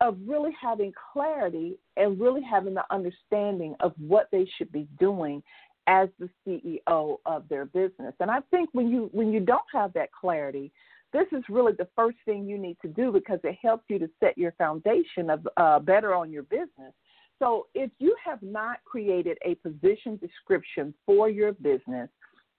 of 0.00 0.16
really 0.26 0.52
having 0.60 0.92
clarity 1.12 1.78
and 1.96 2.20
really 2.20 2.42
having 2.42 2.74
the 2.74 2.84
understanding 2.90 3.74
of 3.80 3.92
what 3.98 4.28
they 4.32 4.48
should 4.56 4.72
be 4.72 4.88
doing 4.98 5.42
as 5.86 6.08
the 6.18 6.28
CEO 6.46 7.16
of 7.26 7.48
their 7.48 7.66
business. 7.66 8.14
And 8.20 8.30
I 8.30 8.40
think 8.50 8.70
when 8.72 8.88
you 8.88 9.10
when 9.12 9.32
you 9.32 9.40
don't 9.40 9.60
have 9.72 9.92
that 9.94 10.10
clarity, 10.12 10.72
this 11.12 11.26
is 11.32 11.42
really 11.48 11.72
the 11.72 11.88
first 11.96 12.18
thing 12.24 12.46
you 12.46 12.58
need 12.58 12.76
to 12.82 12.88
do 12.88 13.10
because 13.10 13.40
it 13.44 13.58
helps 13.60 13.84
you 13.88 13.98
to 13.98 14.08
set 14.20 14.38
your 14.38 14.52
foundation 14.52 15.30
of 15.30 15.46
uh, 15.56 15.78
better 15.80 16.14
on 16.14 16.30
your 16.30 16.44
business. 16.44 16.92
So 17.38 17.66
if 17.74 17.90
you 17.98 18.14
have 18.24 18.42
not 18.42 18.78
created 18.84 19.38
a 19.44 19.54
position 19.56 20.16
description 20.18 20.94
for 21.06 21.28
your 21.30 21.52
business, 21.52 22.08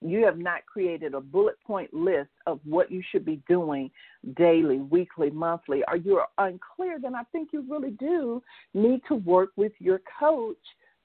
you 0.04 0.24
have 0.24 0.38
not 0.38 0.66
created 0.66 1.14
a 1.14 1.20
bullet 1.20 1.56
point 1.66 1.92
list 1.92 2.30
of 2.46 2.60
what 2.64 2.90
you 2.90 3.02
should 3.10 3.24
be 3.24 3.40
doing 3.48 3.90
daily, 4.36 4.78
weekly, 4.78 5.30
monthly, 5.30 5.82
or 5.88 5.96
you're 5.96 6.26
unclear, 6.38 6.98
then 7.00 7.14
I 7.14 7.24
think 7.32 7.50
you 7.52 7.64
really 7.68 7.90
do 7.92 8.42
need 8.74 9.00
to 9.08 9.16
work 9.16 9.50
with 9.56 9.72
your 9.78 10.00
coach 10.18 10.56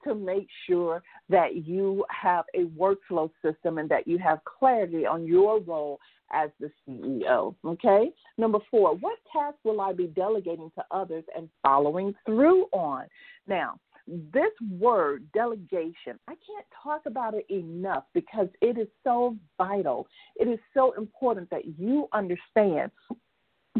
to 0.04 0.14
make 0.14 0.48
sure 0.66 1.02
that 1.28 1.66
you 1.66 2.04
have 2.10 2.44
a 2.54 2.64
workflow 2.78 3.30
system 3.42 3.78
and 3.78 3.88
that 3.88 4.06
you 4.06 4.18
have 4.18 4.38
clarity 4.44 5.06
on 5.06 5.26
your 5.26 5.60
role 5.60 5.98
as 6.32 6.50
the 6.60 6.70
CEO. 6.86 7.54
Okay? 7.64 8.10
Number 8.36 8.58
four, 8.70 8.94
what 8.96 9.18
tasks 9.32 9.58
will 9.64 9.80
I 9.80 9.92
be 9.92 10.06
delegating 10.06 10.70
to 10.76 10.84
others 10.90 11.24
and 11.36 11.48
following 11.62 12.14
through 12.26 12.64
on? 12.72 13.06
Now, 13.46 13.78
this 14.32 14.52
word 14.78 15.24
delegation, 15.34 16.18
I 16.28 16.32
can't 16.32 16.66
talk 16.82 17.02
about 17.06 17.34
it 17.34 17.46
enough 17.50 18.04
because 18.14 18.48
it 18.60 18.78
is 18.78 18.88
so 19.04 19.36
vital. 19.58 20.06
It 20.36 20.48
is 20.48 20.58
so 20.74 20.92
important 20.92 21.50
that 21.50 21.78
you 21.78 22.08
understand 22.12 22.90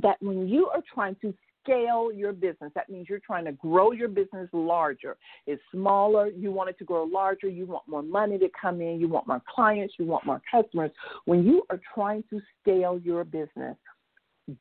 that 0.02 0.16
when 0.20 0.46
you 0.46 0.68
are 0.68 0.82
trying 0.94 1.16
to 1.22 1.32
scale 1.62 2.10
your 2.12 2.32
business, 2.32 2.70
that 2.74 2.88
means 2.88 3.06
you're 3.08 3.20
trying 3.20 3.44
to 3.44 3.52
grow 3.52 3.92
your 3.92 4.08
business 4.08 4.48
larger. 4.52 5.16
It's 5.46 5.62
smaller, 5.72 6.28
you 6.28 6.52
want 6.52 6.70
it 6.70 6.78
to 6.78 6.84
grow 6.84 7.04
larger, 7.04 7.48
you 7.48 7.66
want 7.66 7.88
more 7.88 8.02
money 8.02 8.38
to 8.38 8.48
come 8.60 8.80
in, 8.80 9.00
you 9.00 9.08
want 9.08 9.26
more 9.26 9.42
clients, 9.54 9.94
you 9.98 10.06
want 10.06 10.24
more 10.24 10.40
customers. 10.50 10.90
When 11.24 11.44
you 11.44 11.64
are 11.70 11.80
trying 11.94 12.24
to 12.30 12.40
scale 12.60 13.00
your 13.02 13.24
business, 13.24 13.76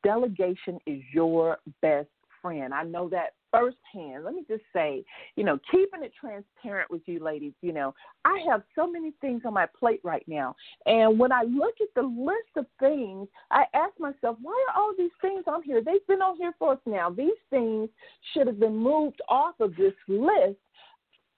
delegation 0.02 0.78
is 0.86 1.02
your 1.12 1.58
best 1.82 2.08
friend. 2.42 2.74
I 2.74 2.84
know 2.84 3.08
that 3.10 3.34
firsthand. 3.50 4.24
Let 4.24 4.34
me 4.34 4.44
just 4.48 4.62
say, 4.72 5.04
you 5.36 5.44
know, 5.44 5.58
keeping 5.70 6.02
it 6.02 6.12
transparent 6.18 6.90
with 6.90 7.02
you 7.06 7.22
ladies, 7.22 7.52
you 7.62 7.72
know, 7.72 7.94
I 8.24 8.38
have 8.50 8.62
so 8.74 8.86
many 8.86 9.12
things 9.20 9.42
on 9.44 9.54
my 9.54 9.66
plate 9.66 10.00
right 10.04 10.24
now. 10.26 10.54
And 10.86 11.18
when 11.18 11.32
I 11.32 11.42
look 11.42 11.74
at 11.80 11.88
the 11.94 12.02
list 12.02 12.56
of 12.56 12.66
things, 12.80 13.28
I 13.50 13.64
ask 13.74 13.98
myself, 13.98 14.36
why 14.42 14.64
are 14.68 14.80
all 14.80 14.92
these 14.96 15.10
things 15.20 15.44
on 15.46 15.62
here? 15.62 15.82
They've 15.84 16.06
been 16.06 16.22
on 16.22 16.36
here 16.36 16.52
for 16.58 16.72
us 16.72 16.80
now. 16.86 17.10
These 17.10 17.30
things 17.50 17.88
should 18.32 18.46
have 18.46 18.60
been 18.60 18.76
moved 18.76 19.20
off 19.28 19.54
of 19.60 19.74
this 19.76 19.94
list. 20.08 20.58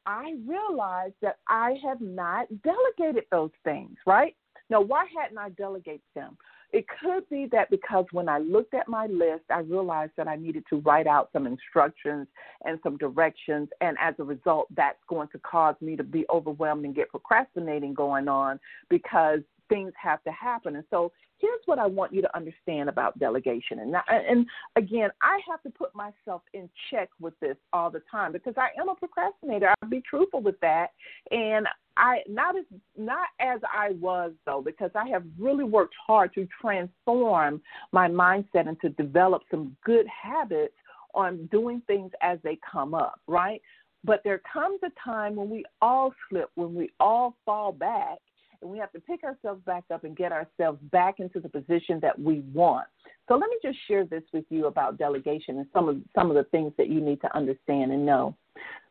I 0.06 0.34
realized 0.46 1.14
that 1.22 1.38
I 1.48 1.76
have 1.84 2.00
not 2.00 2.46
delegated 2.62 3.24
those 3.30 3.50
things, 3.64 3.96
right? 4.06 4.34
Now, 4.70 4.80
why 4.80 5.04
hadn't 5.20 5.38
I 5.38 5.50
delegated 5.50 6.00
them? 6.14 6.36
It 6.72 6.86
could 7.00 7.28
be 7.28 7.46
that 7.52 7.70
because 7.70 8.06
when 8.12 8.28
I 8.28 8.38
looked 8.38 8.74
at 8.74 8.88
my 8.88 9.06
list, 9.06 9.44
I 9.50 9.60
realized 9.60 10.12
that 10.16 10.28
I 10.28 10.36
needed 10.36 10.64
to 10.70 10.80
write 10.80 11.06
out 11.06 11.30
some 11.32 11.46
instructions 11.46 12.28
and 12.64 12.78
some 12.82 12.96
directions. 12.96 13.68
And 13.80 13.96
as 14.00 14.14
a 14.18 14.24
result, 14.24 14.68
that's 14.76 14.98
going 15.08 15.28
to 15.28 15.38
cause 15.38 15.74
me 15.80 15.96
to 15.96 16.04
be 16.04 16.24
overwhelmed 16.32 16.84
and 16.84 16.94
get 16.94 17.10
procrastinating 17.10 17.94
going 17.94 18.28
on 18.28 18.60
because 18.88 19.40
things 19.68 19.92
have 20.00 20.22
to 20.24 20.32
happen. 20.32 20.76
And 20.76 20.84
so 20.90 21.12
here's 21.38 21.60
what 21.66 21.78
I 21.78 21.86
want 21.86 22.12
you 22.12 22.20
to 22.22 22.36
understand 22.36 22.88
about 22.88 23.18
delegation. 23.18 23.78
And, 23.78 23.94
and 24.08 24.46
again, 24.76 25.10
I 25.22 25.40
have 25.48 25.62
to 25.62 25.70
put 25.70 25.94
myself 25.94 26.42
in 26.52 26.68
check 26.90 27.08
with 27.20 27.38
this 27.40 27.56
all 27.72 27.90
the 27.90 28.02
time 28.10 28.32
because 28.32 28.54
I 28.58 28.68
am 28.78 28.88
a 28.88 28.94
procrastinator. 28.94 29.72
I'll 29.82 29.88
be 29.88 30.02
truthful 30.08 30.42
with 30.42 30.60
that. 30.60 30.88
And 31.30 31.66
I 31.96 32.18
not 32.28 32.56
as 32.56 32.64
not 32.96 33.28
as 33.40 33.60
I 33.64 33.90
was 34.00 34.32
though, 34.46 34.62
because 34.62 34.90
I 34.94 35.08
have 35.08 35.24
really 35.38 35.64
worked 35.64 35.94
hard 36.06 36.32
to 36.34 36.46
transform 36.60 37.60
my 37.92 38.08
mindset 38.08 38.68
and 38.68 38.80
to 38.80 38.90
develop 38.90 39.42
some 39.50 39.76
good 39.84 40.06
habits 40.06 40.74
on 41.14 41.46
doing 41.50 41.82
things 41.86 42.12
as 42.22 42.38
they 42.44 42.58
come 42.70 42.94
up, 42.94 43.20
right? 43.26 43.60
But 44.04 44.22
there 44.24 44.40
comes 44.50 44.80
a 44.82 44.90
time 45.04 45.36
when 45.36 45.50
we 45.50 45.64
all 45.82 46.14
slip, 46.28 46.50
when 46.54 46.74
we 46.74 46.90
all 47.00 47.36
fall 47.44 47.72
back, 47.72 48.18
and 48.62 48.70
we 48.70 48.78
have 48.78 48.92
to 48.92 49.00
pick 49.00 49.24
ourselves 49.24 49.62
back 49.64 49.84
up 49.92 50.04
and 50.04 50.16
get 50.16 50.32
ourselves 50.32 50.78
back 50.90 51.20
into 51.20 51.40
the 51.40 51.48
position 51.48 51.98
that 52.00 52.18
we 52.18 52.40
want. 52.52 52.86
So 53.28 53.36
let 53.36 53.48
me 53.48 53.56
just 53.62 53.78
share 53.86 54.04
this 54.04 54.22
with 54.32 54.44
you 54.50 54.66
about 54.66 54.98
delegation 54.98 55.58
and 55.58 55.66
some 55.72 55.88
of 55.88 55.96
some 56.14 56.30
of 56.30 56.36
the 56.36 56.44
things 56.44 56.72
that 56.78 56.88
you 56.88 57.00
need 57.00 57.20
to 57.22 57.36
understand 57.36 57.92
and 57.92 58.04
know. 58.04 58.34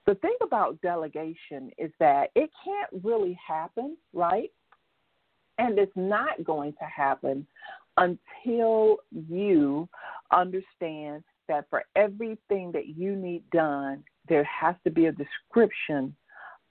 The 0.10 0.16
thing 0.16 0.38
about 0.42 0.82
delegation 0.82 1.70
is 1.78 1.92
that 2.00 2.32
it 2.34 2.50
can't 2.66 3.04
really 3.04 3.38
happen, 3.48 3.96
right? 4.12 4.50
And 5.60 5.78
it's 5.78 5.96
not 5.96 6.44
going 6.44 6.74
to 6.82 6.86
happen 6.86 7.46
until 7.96 8.98
you 9.12 9.88
understand 10.32 11.24
that 11.48 11.66
for 11.70 11.84
everything 11.96 12.72
that 12.72 12.88
you 12.98 13.16
need 13.16 13.44
done, 13.52 14.04
there 14.28 14.46
has 14.46 14.74
to 14.84 14.90
be 14.90 15.06
a 15.06 15.12
description 15.12 16.16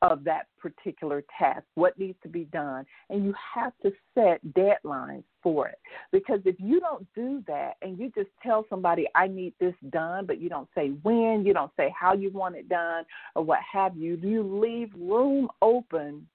of 0.02 0.22
that 0.24 0.46
particular 0.60 1.24
task, 1.38 1.64
what 1.74 1.98
needs 1.98 2.18
to 2.22 2.28
be 2.28 2.44
done. 2.44 2.86
And 3.10 3.24
you 3.24 3.34
have 3.54 3.72
to 3.82 3.92
set 4.14 4.40
deadlines 4.52 5.24
for 5.42 5.68
it. 5.68 5.78
Because 6.12 6.40
if 6.44 6.56
you 6.58 6.80
don't 6.80 7.06
do 7.14 7.42
that 7.46 7.74
and 7.82 7.98
you 7.98 8.10
just 8.14 8.30
tell 8.42 8.64
somebody, 8.70 9.06
I 9.14 9.26
need 9.26 9.54
this 9.58 9.74
done, 9.90 10.26
but 10.26 10.40
you 10.40 10.48
don't 10.48 10.68
say 10.74 10.88
when, 11.02 11.44
you 11.44 11.52
don't 11.52 11.72
say 11.76 11.92
how 11.98 12.14
you 12.14 12.30
want 12.30 12.56
it 12.56 12.68
done, 12.68 13.04
or 13.34 13.42
what 13.42 13.60
have 13.70 13.96
you, 13.96 14.18
you 14.22 14.42
leave 14.42 14.90
room 14.96 15.48
open 15.62 16.26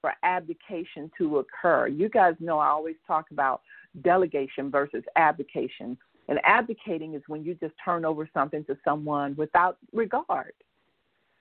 for 0.00 0.12
abdication 0.24 1.10
to 1.16 1.38
occur. 1.38 1.86
You 1.86 2.08
guys 2.08 2.34
know 2.40 2.58
I 2.58 2.68
always 2.68 2.96
talk 3.06 3.30
about 3.30 3.62
delegation 4.02 4.70
versus 4.70 5.04
abdication. 5.16 5.96
And 6.28 6.40
abdicating 6.44 7.14
is 7.14 7.22
when 7.26 7.44
you 7.44 7.54
just 7.54 7.74
turn 7.84 8.04
over 8.04 8.28
something 8.34 8.64
to 8.64 8.76
someone 8.84 9.36
without 9.36 9.78
regard 9.92 10.54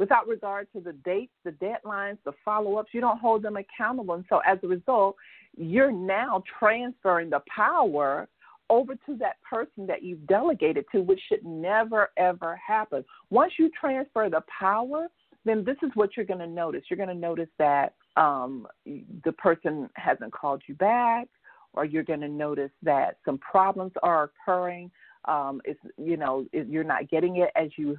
without 0.02 0.28
regard 0.28 0.68
to 0.74 0.82
the 0.82 0.94
dates, 0.94 1.32
the 1.46 1.52
deadlines, 1.52 2.18
the 2.26 2.32
follow 2.44 2.78
ups. 2.78 2.90
You 2.92 3.02
don't 3.02 3.20
hold 3.20 3.44
them 3.44 3.56
accountable. 3.56 4.16
And 4.16 4.26
so 4.30 4.42
as 4.48 4.58
a 4.64 4.68
result, 4.68 5.16
you're 5.56 5.92
now 5.92 6.42
transferring 6.58 7.30
the 7.30 7.44
power 7.56 8.28
over 8.72 8.96
to 8.96 9.16
that 9.18 9.36
person 9.48 9.86
that 9.86 10.02
you've 10.02 10.26
delegated 10.26 10.86
to, 10.92 11.02
which 11.02 11.20
should 11.30 11.46
never, 11.46 12.10
ever 12.18 12.56
happen. 12.56 13.06
Once 13.30 13.54
you 13.60 13.70
transfer 13.80 14.28
the 14.28 14.42
power, 14.60 15.06
then 15.46 15.64
this 15.64 15.78
is 15.84 15.92
what 15.94 16.18
you're 16.18 16.26
going 16.26 16.40
to 16.40 16.48
notice. 16.48 16.82
You're 16.90 16.98
going 16.98 17.08
to 17.10 17.14
notice 17.14 17.50
that 17.60 17.94
um, 18.18 18.66
the 18.88 19.34
person 19.34 19.88
hasn't 19.98 20.34
called 20.34 20.64
you 20.66 20.74
back, 20.74 21.28
or 21.74 21.86
you're 21.86 22.02
going 22.02 22.22
to 22.22 22.28
notice 22.28 22.72
that 22.82 23.18
some 23.24 23.38
problems 23.38 23.92
are 24.02 24.24
occurring 24.24 24.90
um, 25.26 25.62
it's 25.66 25.80
you 25.98 26.18
know 26.18 26.46
it, 26.52 26.68
you're 26.68 26.84
not 26.84 27.10
getting 27.10 27.38
it 27.38 27.50
as 27.56 27.70
you 27.78 27.98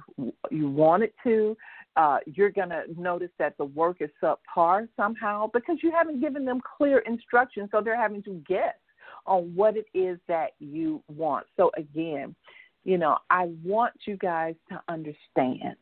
you 0.51 0.69
want 0.69 1.03
it 1.03 1.13
to. 1.23 1.55
Uh, 1.95 2.17
you're 2.25 2.49
going 2.49 2.69
to 2.69 2.83
notice 2.97 3.29
that 3.39 3.57
the 3.57 3.65
work 3.65 3.97
is 3.99 4.09
subpar 4.21 4.87
somehow 4.95 5.49
because 5.53 5.77
you 5.83 5.91
haven't 5.91 6.21
given 6.21 6.45
them 6.45 6.59
clear 6.77 6.99
instructions, 6.99 7.69
so 7.71 7.81
they're 7.81 7.99
having 7.99 8.23
to 8.23 8.41
guess 8.47 8.75
on 9.25 9.53
what 9.55 9.77
it 9.77 9.85
is 9.93 10.17
that 10.27 10.51
you 10.59 11.03
want. 11.07 11.45
So, 11.55 11.71
again, 11.77 12.35
you 12.83 12.97
know, 12.97 13.17
I 13.29 13.49
want 13.63 13.93
you 14.05 14.17
guys 14.17 14.55
to 14.69 14.81
understand 14.89 15.75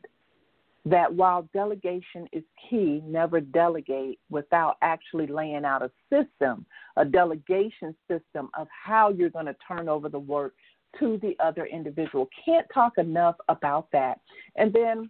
that 0.84 1.12
while 1.12 1.48
delegation 1.52 2.28
is 2.32 2.42
key, 2.68 3.02
never 3.06 3.40
delegate 3.40 4.18
without 4.30 4.76
actually 4.82 5.26
laying 5.26 5.64
out 5.64 5.82
a 5.82 5.90
system, 6.10 6.66
a 6.96 7.04
delegation 7.04 7.94
system 8.08 8.50
of 8.58 8.66
how 8.70 9.10
you're 9.10 9.30
going 9.30 9.46
to 9.46 9.56
turn 9.66 9.88
over 9.88 10.08
the 10.08 10.18
work 10.18 10.54
to 10.98 11.18
the 11.22 11.36
other 11.42 11.66
individual. 11.66 12.28
Can't 12.44 12.66
talk 12.72 12.98
enough 12.98 13.36
about 13.48 13.88
that. 13.92 14.20
And 14.56 14.72
then, 14.72 15.08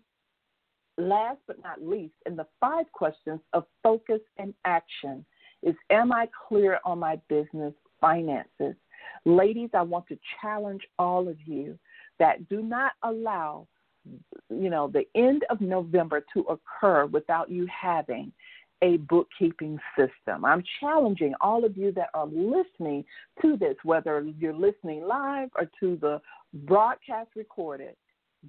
last 0.99 1.39
but 1.47 1.63
not 1.63 1.83
least, 1.83 2.15
in 2.27 2.37
the 2.37 2.47
five 2.61 2.91
questions 2.93 3.41
of 3.53 3.65
focus 3.83 4.21
and 4.39 4.55
action 4.65 5.25
is 5.63 5.75
Am 5.91 6.13
I 6.13 6.29
clear 6.49 6.81
on 6.85 6.99
my 6.99 7.21
business 7.29 7.75
finances? 8.01 8.75
Ladies, 9.25 9.71
I 9.75 9.83
want 9.83 10.07
to 10.09 10.19
challenge 10.41 10.83
all 10.99 11.29
of 11.29 11.37
you 11.45 11.79
that 12.19 12.49
do 12.49 12.63
not 12.63 12.93
allow 13.03 13.67
you 14.51 14.69
know 14.69 14.89
the 14.89 15.07
end 15.15 15.45
of 15.51 15.61
November 15.61 16.25
to 16.35 16.41
occur 16.43 17.07
without 17.07 17.51
you 17.51 17.67
having 17.67 18.33
a 18.83 18.97
bookkeeping 18.97 19.79
system. 19.97 20.45
I'm 20.45 20.63
challenging 20.81 21.35
all 21.41 21.65
of 21.65 21.77
you 21.77 21.93
that 21.93 22.11
are 22.15 22.27
listening 22.27 23.05
to 23.41 23.57
this, 23.57 23.77
whether 23.85 24.27
you're 24.39 24.53
listening 24.53 25.07
live 25.07 25.51
or 25.55 25.71
to 25.81 25.97
the 26.01 26.21
broadcast 26.53 27.31
recorded. 27.37 27.95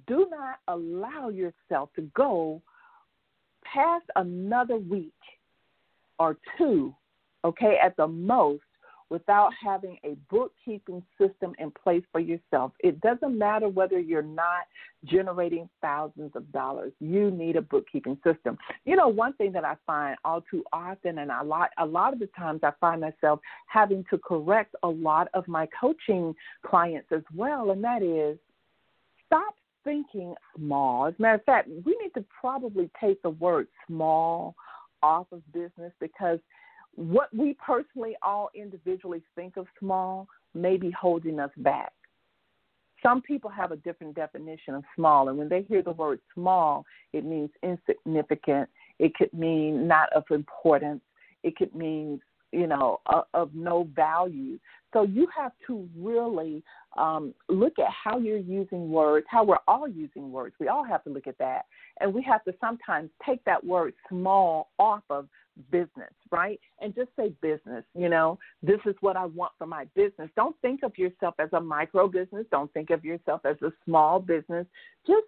Do 0.06 0.26
not 0.30 0.58
allow 0.68 1.28
yourself 1.28 1.90
to 1.96 2.02
go 2.14 2.60
past 3.64 4.04
another 4.16 4.76
week 4.76 5.12
or 6.18 6.36
two, 6.58 6.94
okay, 7.44 7.78
at 7.82 7.96
the 7.96 8.06
most, 8.06 8.62
without 9.10 9.50
having 9.62 9.98
a 10.04 10.16
bookkeeping 10.30 11.02
system 11.20 11.54
in 11.58 11.70
place 11.70 12.02
for 12.10 12.20
yourself. 12.20 12.72
It 12.80 13.00
doesn't 13.00 13.38
matter 13.38 13.68
whether 13.68 13.98
you're 13.98 14.22
not 14.22 14.62
generating 15.04 15.68
thousands 15.80 16.32
of 16.34 16.50
dollars. 16.52 16.92
You 17.00 17.30
need 17.30 17.56
a 17.56 17.62
bookkeeping 17.62 18.18
system. 18.24 18.58
You 18.84 18.96
know, 18.96 19.08
one 19.08 19.34
thing 19.34 19.52
that 19.52 19.64
I 19.64 19.76
find 19.86 20.16
all 20.24 20.42
too 20.50 20.64
often 20.72 21.18
and 21.18 21.30
a 21.30 21.44
lot 21.44 21.70
a 21.78 21.86
lot 21.86 22.12
of 22.12 22.18
the 22.18 22.28
times 22.36 22.60
I 22.62 22.72
find 22.80 23.02
myself 23.02 23.40
having 23.66 24.04
to 24.10 24.18
correct 24.18 24.74
a 24.82 24.88
lot 24.88 25.28
of 25.34 25.46
my 25.46 25.68
coaching 25.78 26.34
clients 26.66 27.08
as 27.12 27.22
well, 27.34 27.70
and 27.70 27.84
that 27.84 28.02
is 28.02 28.38
stop 29.26 29.54
thinking 29.84 30.34
small. 30.56 31.06
As 31.06 31.14
a 31.18 31.22
matter 31.22 31.34
of 31.34 31.44
fact, 31.44 31.68
we 31.68 31.96
need 32.02 32.12
to 32.14 32.24
probably 32.40 32.90
take 33.00 33.22
the 33.22 33.30
word 33.30 33.68
small 33.86 34.54
off 35.02 35.26
of 35.32 35.42
business 35.52 35.92
because 36.00 36.38
what 36.96 37.34
we 37.34 37.56
personally 37.64 38.16
all 38.22 38.50
individually 38.54 39.22
think 39.34 39.56
of 39.56 39.66
small 39.78 40.26
may 40.54 40.76
be 40.76 40.90
holding 40.90 41.38
us 41.40 41.50
back. 41.58 41.92
Some 43.02 43.20
people 43.20 43.50
have 43.50 43.70
a 43.70 43.76
different 43.76 44.14
definition 44.14 44.74
of 44.74 44.84
small, 44.96 45.28
and 45.28 45.36
when 45.36 45.48
they 45.48 45.62
hear 45.62 45.82
the 45.82 45.92
word 45.92 46.20
small, 46.32 46.86
it 47.12 47.24
means 47.24 47.50
insignificant. 47.62 48.68
It 48.98 49.14
could 49.14 49.32
mean 49.34 49.86
not 49.86 50.10
of 50.14 50.24
importance. 50.30 51.02
It 51.42 51.56
could 51.56 51.74
mean, 51.74 52.20
you 52.54 52.66
know, 52.66 53.00
of, 53.06 53.24
of 53.34 53.54
no 53.54 53.88
value. 53.94 54.58
So 54.92 55.02
you 55.02 55.26
have 55.36 55.52
to 55.66 55.88
really 55.98 56.62
um, 56.96 57.34
look 57.48 57.78
at 57.78 57.90
how 57.90 58.18
you're 58.18 58.38
using 58.38 58.90
words, 58.90 59.26
how 59.28 59.42
we're 59.42 59.58
all 59.66 59.88
using 59.88 60.30
words. 60.30 60.54
We 60.60 60.68
all 60.68 60.84
have 60.84 61.02
to 61.04 61.10
look 61.10 61.26
at 61.26 61.36
that. 61.38 61.62
And 62.00 62.14
we 62.14 62.22
have 62.22 62.44
to 62.44 62.54
sometimes 62.60 63.10
take 63.26 63.44
that 63.44 63.64
word 63.64 63.94
small 64.08 64.70
off 64.78 65.02
of 65.10 65.28
business, 65.70 66.12
right? 66.30 66.60
And 66.80 66.94
just 66.94 67.10
say 67.18 67.32
business, 67.42 67.84
you 67.94 68.08
know, 68.08 68.38
this 68.62 68.80
is 68.86 68.94
what 69.00 69.16
I 69.16 69.24
want 69.26 69.52
for 69.58 69.66
my 69.66 69.86
business. 69.96 70.30
Don't 70.36 70.56
think 70.62 70.82
of 70.84 70.96
yourself 70.96 71.34
as 71.40 71.48
a 71.52 71.60
micro 71.60 72.06
business. 72.06 72.46
Don't 72.52 72.72
think 72.72 72.90
of 72.90 73.04
yourself 73.04 73.40
as 73.44 73.56
a 73.62 73.72
small 73.84 74.20
business. 74.20 74.66
Just 75.06 75.26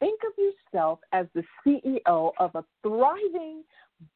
think 0.00 0.20
of 0.26 0.32
yourself 0.36 0.98
as 1.12 1.26
the 1.34 1.42
CEO 1.66 2.32
of 2.38 2.54
a 2.54 2.64
thriving, 2.82 3.62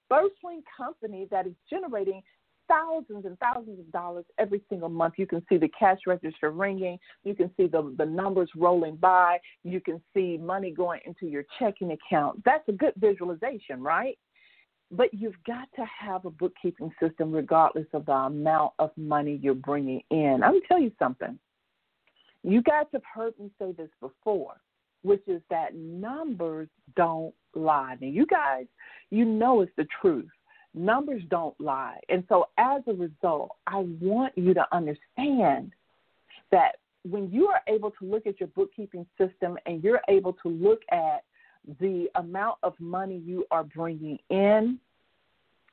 bustling 0.09 0.63
company 0.77 1.27
that 1.31 1.47
is 1.47 1.55
generating 1.69 2.23
thousands 2.69 3.25
and 3.25 3.37
thousands 3.39 3.81
of 3.81 3.91
dollars 3.91 4.25
every 4.39 4.63
single 4.69 4.89
month. 4.89 5.15
You 5.17 5.27
can 5.27 5.45
see 5.49 5.57
the 5.57 5.71
cash 5.77 5.99
register 6.07 6.51
ringing. 6.51 6.99
You 7.25 7.35
can 7.35 7.51
see 7.57 7.67
the, 7.67 7.95
the 7.99 8.07
numbers 8.07 8.49
rolling 8.57 8.97
by. 8.97 9.39
You 9.65 9.81
can 9.81 10.01
see 10.15 10.39
money 10.39 10.71
going 10.71 11.01
into 11.05 11.27
your 11.27 11.45
checking 11.59 11.93
account. 11.93 12.43
That's 12.45 12.67
a 12.69 12.73
good 12.73 12.93
visualization, 12.97 13.83
right? 13.83 14.17
But 14.93 15.13
you've 15.13 15.43
got 15.47 15.69
to 15.77 15.85
have 15.85 16.25
a 16.25 16.31
bookkeeping 16.31 16.93
system 17.03 17.33
regardless 17.33 17.87
of 17.93 18.07
the 18.07 18.13
amount 18.13 18.73
of 18.79 18.91
money 18.97 19.39
you're 19.43 19.55
bringing 19.55 20.03
in. 20.11 20.41
I'm 20.43 20.53
going 20.53 20.63
to 20.63 20.69
tell 20.69 20.81
you 20.81 20.93
something. 20.99 21.39
You 22.43 22.63
guys 22.63 22.87
have 22.93 23.03
heard 23.15 23.35
me 23.39 23.51
say 23.61 23.73
this 23.73 23.91
before, 24.01 24.55
which 25.03 25.23
is 25.27 25.41
that 25.51 25.75
numbers 25.75 26.69
don't 26.97 27.35
lie. 27.55 27.97
Now, 28.01 28.09
you 28.09 28.27
guys, 28.27 28.67
you 29.11 29.25
know 29.25 29.61
it's 29.61 29.73
the 29.77 29.87
truth. 30.01 30.29
Numbers 30.75 31.23
don't 31.31 31.59
lie. 31.61 31.99
And 32.09 32.23
so, 32.29 32.49
as 32.59 32.83
a 32.87 32.93
result, 32.93 33.57
I 33.67 33.79
want 34.01 34.37
you 34.37 34.55
to 34.55 34.65
understand 34.73 35.73
that 36.53 36.77
when 37.09 37.31
you 37.31 37.49
are 37.49 37.63
able 37.67 37.91
to 37.93 38.05
look 38.05 38.27
at 38.27 38.39
your 38.39 38.49
bookkeeping 38.49 39.07
system 39.19 39.57
and 39.67 39.83
you're 39.83 40.03
able 40.09 40.35
to 40.35 40.49
look 40.49 40.83
at 40.93 41.25
the 41.81 42.09
amount 42.17 42.59
of 42.63 42.75
money 42.79 43.23
you 43.25 43.47
are 43.51 43.65
bringing 43.65 44.19
in 44.31 44.79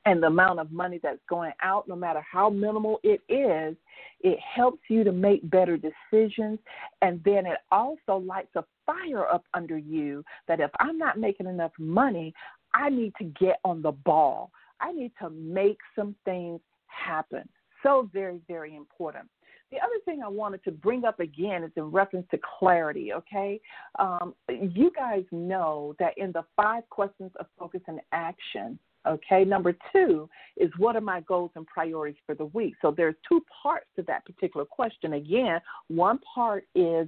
and 0.06 0.22
the 0.22 0.26
amount 0.26 0.58
of 0.58 0.72
money 0.72 0.98
that's 1.02 1.20
going 1.28 1.52
out, 1.62 1.86
no 1.86 1.94
matter 1.94 2.24
how 2.30 2.48
minimal 2.48 2.98
it 3.02 3.20
is, 3.28 3.76
it 4.20 4.38
helps 4.40 4.80
you 4.88 5.04
to 5.04 5.12
make 5.12 5.48
better 5.50 5.76
decisions. 5.76 6.58
And 7.02 7.20
then 7.24 7.46
it 7.46 7.58
also 7.70 8.16
lights 8.16 8.54
a 8.56 8.64
fire 8.88 9.28
up 9.28 9.44
under 9.54 9.76
you 9.76 10.24
that 10.48 10.60
if 10.60 10.70
I'm 10.80 10.98
not 10.98 11.18
making 11.18 11.46
enough 11.46 11.72
money, 11.78 12.32
I 12.74 12.88
need 12.88 13.12
to 13.18 13.24
get 13.24 13.58
on 13.64 13.82
the 13.82 13.92
ball. 13.92 14.50
I 14.80 14.92
need 14.92 15.12
to 15.20 15.30
make 15.30 15.78
some 15.94 16.14
things 16.24 16.60
happen. 16.86 17.48
So, 17.82 18.08
very, 18.12 18.40
very 18.48 18.74
important. 18.74 19.28
The 19.70 19.78
other 19.78 20.00
thing 20.04 20.22
I 20.24 20.28
wanted 20.28 20.64
to 20.64 20.70
bring 20.70 21.04
up 21.04 21.20
again 21.20 21.62
is 21.62 21.70
in 21.76 21.84
reference 21.84 22.26
to 22.30 22.38
clarity, 22.58 23.12
okay? 23.12 23.60
Um, 23.98 24.34
you 24.48 24.90
guys 24.96 25.24
know 25.30 25.94
that 25.98 26.16
in 26.16 26.32
the 26.32 26.44
five 26.56 26.88
questions 26.88 27.30
of 27.38 27.46
focus 27.58 27.82
and 27.86 28.00
action, 28.12 28.78
okay, 29.06 29.44
number 29.44 29.76
two 29.92 30.28
is 30.56 30.70
what 30.78 30.96
are 30.96 31.02
my 31.02 31.20
goals 31.20 31.50
and 31.54 31.66
priorities 31.66 32.16
for 32.24 32.34
the 32.34 32.46
week? 32.46 32.74
So 32.80 32.94
there's 32.96 33.14
two 33.28 33.44
parts 33.62 33.86
to 33.96 34.02
that 34.04 34.24
particular 34.24 34.64
question. 34.64 35.12
Again, 35.12 35.60
one 35.88 36.18
part 36.34 36.64
is 36.74 37.06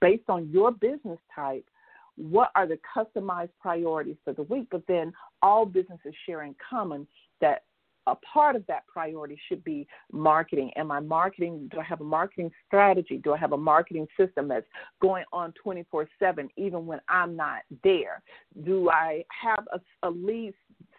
based 0.00 0.28
on 0.28 0.48
your 0.50 0.70
business 0.70 1.18
type, 1.34 1.64
what 2.16 2.50
are 2.54 2.66
the 2.66 2.78
customized 2.96 3.50
priorities 3.60 4.16
for 4.24 4.32
the 4.32 4.42
week? 4.42 4.68
But 4.70 4.82
then 4.86 5.12
all 5.42 5.64
businesses 5.64 6.14
share 6.26 6.42
in 6.42 6.54
common 6.68 7.06
that 7.40 7.64
a 8.06 8.14
part 8.16 8.56
of 8.56 8.66
that 8.66 8.86
priority 8.86 9.38
should 9.48 9.62
be 9.62 9.86
marketing. 10.10 10.70
Am 10.76 10.90
I 10.90 11.00
marketing? 11.00 11.68
Do 11.70 11.80
I 11.80 11.84
have 11.84 12.00
a 12.00 12.04
marketing 12.04 12.50
strategy? 12.66 13.20
Do 13.22 13.32
I 13.32 13.38
have 13.38 13.52
a 13.52 13.58
marketing 13.58 14.06
system 14.18 14.48
that's 14.48 14.66
going 15.00 15.24
on 15.32 15.52
24 15.62 16.08
7 16.18 16.48
even 16.56 16.86
when 16.86 17.00
I'm 17.08 17.36
not 17.36 17.60
there? 17.84 18.22
Do 18.64 18.90
I 18.90 19.24
have 19.28 19.66
a, 19.72 19.80
a 20.06 20.10
lead 20.10 20.54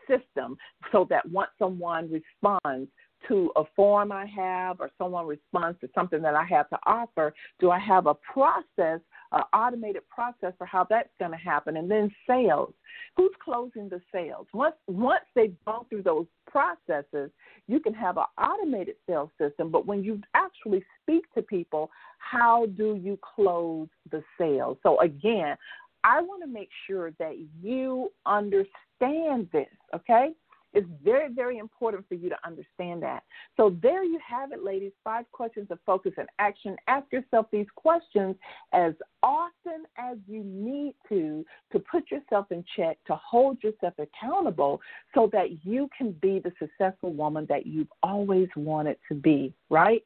system 0.07 0.57
so 0.91 1.05
that 1.09 1.27
once 1.29 1.51
someone 1.59 2.09
responds, 2.11 2.89
to 3.27 3.51
a 3.55 3.63
form 3.75 4.11
I 4.11 4.25
have 4.25 4.79
or 4.79 4.89
someone 4.97 5.27
responds 5.27 5.79
to 5.81 5.89
something 5.93 6.21
that 6.21 6.35
I 6.35 6.43
have 6.45 6.69
to 6.69 6.77
offer, 6.85 7.33
do 7.59 7.71
I 7.71 7.79
have 7.79 8.07
a 8.07 8.13
process, 8.13 8.99
an 9.31 9.43
automated 9.53 10.03
process 10.09 10.53
for 10.57 10.65
how 10.65 10.85
that's 10.89 11.09
going 11.19 11.31
to 11.31 11.37
happen? 11.37 11.77
And 11.77 11.89
then 11.89 12.11
sales. 12.27 12.73
Who's 13.15 13.31
closing 13.43 13.89
the 13.89 14.01
sales? 14.11 14.47
Once 14.53 14.75
once 14.87 15.23
they've 15.35 15.55
gone 15.65 15.85
through 15.89 16.03
those 16.03 16.25
processes, 16.47 17.31
you 17.67 17.79
can 17.79 17.93
have 17.93 18.17
an 18.17 18.25
automated 18.37 18.95
sales 19.07 19.29
system, 19.39 19.69
but 19.69 19.85
when 19.85 20.03
you 20.03 20.21
actually 20.33 20.83
speak 21.01 21.23
to 21.33 21.41
people, 21.41 21.89
how 22.17 22.65
do 22.77 22.95
you 22.95 23.17
close 23.35 23.87
the 24.11 24.23
sale? 24.37 24.77
So 24.83 24.99
again, 25.01 25.55
I 26.03 26.21
want 26.21 26.41
to 26.41 26.47
make 26.47 26.69
sure 26.87 27.11
that 27.19 27.35
you 27.61 28.11
understand 28.25 29.49
this, 29.51 29.67
okay? 29.93 30.31
It's 30.73 30.87
very, 31.03 31.33
very 31.33 31.57
important 31.57 32.07
for 32.07 32.15
you 32.15 32.29
to 32.29 32.37
understand 32.45 33.03
that. 33.03 33.23
So, 33.57 33.75
there 33.81 34.03
you 34.03 34.19
have 34.27 34.51
it, 34.51 34.63
ladies. 34.63 34.91
Five 35.03 35.25
questions 35.31 35.67
of 35.69 35.79
focus 35.85 36.13
and 36.17 36.27
action. 36.39 36.75
Ask 36.87 37.11
yourself 37.11 37.47
these 37.51 37.67
questions 37.75 38.35
as 38.73 38.93
often 39.23 39.83
as 39.97 40.17
you 40.27 40.43
need 40.43 40.95
to 41.09 41.45
to 41.71 41.79
put 41.79 42.09
yourself 42.09 42.51
in 42.51 42.63
check, 42.75 42.97
to 43.07 43.15
hold 43.15 43.61
yourself 43.63 43.93
accountable 43.97 44.81
so 45.13 45.29
that 45.33 45.65
you 45.65 45.89
can 45.97 46.11
be 46.21 46.39
the 46.39 46.51
successful 46.59 47.13
woman 47.13 47.45
that 47.49 47.65
you've 47.65 47.91
always 48.03 48.47
wanted 48.55 48.97
to 49.09 49.15
be, 49.15 49.53
right? 49.69 50.03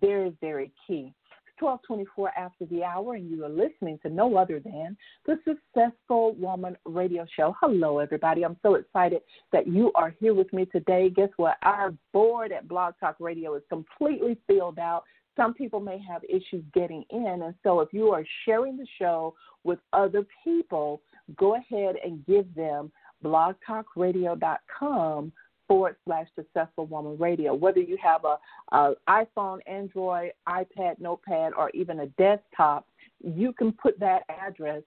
Very, 0.00 0.36
very 0.40 0.72
key. 0.86 1.12
1224 1.58 2.30
after 2.36 2.66
the 2.66 2.84
hour, 2.84 3.14
and 3.14 3.30
you 3.30 3.44
are 3.44 3.48
listening 3.48 3.98
to 4.02 4.10
no 4.10 4.36
other 4.36 4.60
than 4.60 4.96
the 5.26 5.38
Successful 5.44 6.34
Woman 6.34 6.76
Radio 6.84 7.26
Show. 7.36 7.56
Hello, 7.60 7.98
everybody. 7.98 8.44
I'm 8.44 8.56
so 8.62 8.74
excited 8.74 9.22
that 9.52 9.66
you 9.66 9.92
are 9.94 10.14
here 10.20 10.34
with 10.34 10.52
me 10.52 10.66
today. 10.66 11.10
Guess 11.10 11.30
what? 11.36 11.56
Our 11.62 11.94
board 12.12 12.52
at 12.52 12.68
Blog 12.68 12.94
Talk 13.00 13.16
Radio 13.20 13.54
is 13.54 13.62
completely 13.68 14.36
filled 14.46 14.78
out. 14.78 15.04
Some 15.36 15.54
people 15.54 15.80
may 15.80 15.98
have 15.98 16.22
issues 16.24 16.64
getting 16.72 17.04
in, 17.10 17.42
and 17.44 17.54
so 17.62 17.80
if 17.80 17.92
you 17.92 18.10
are 18.10 18.24
sharing 18.44 18.76
the 18.76 18.86
show 18.98 19.34
with 19.64 19.78
other 19.92 20.26
people, 20.42 21.02
go 21.36 21.56
ahead 21.56 21.96
and 22.02 22.24
give 22.26 22.52
them 22.54 22.90
blogtalkradio.com 23.24 25.32
forward 25.68 25.96
slash 26.04 26.26
successful 26.34 26.86
woman 26.86 27.16
radio. 27.18 27.54
Whether 27.54 27.80
you 27.80 27.96
have 28.02 28.24
a, 28.24 28.38
a 28.76 28.94
iPhone, 29.08 29.58
Android, 29.66 30.32
iPad, 30.48 30.98
notepad, 30.98 31.52
or 31.56 31.70
even 31.70 32.00
a 32.00 32.06
desktop, 32.06 32.86
you 33.22 33.52
can 33.52 33.72
put 33.72 33.98
that 34.00 34.22
address 34.28 34.82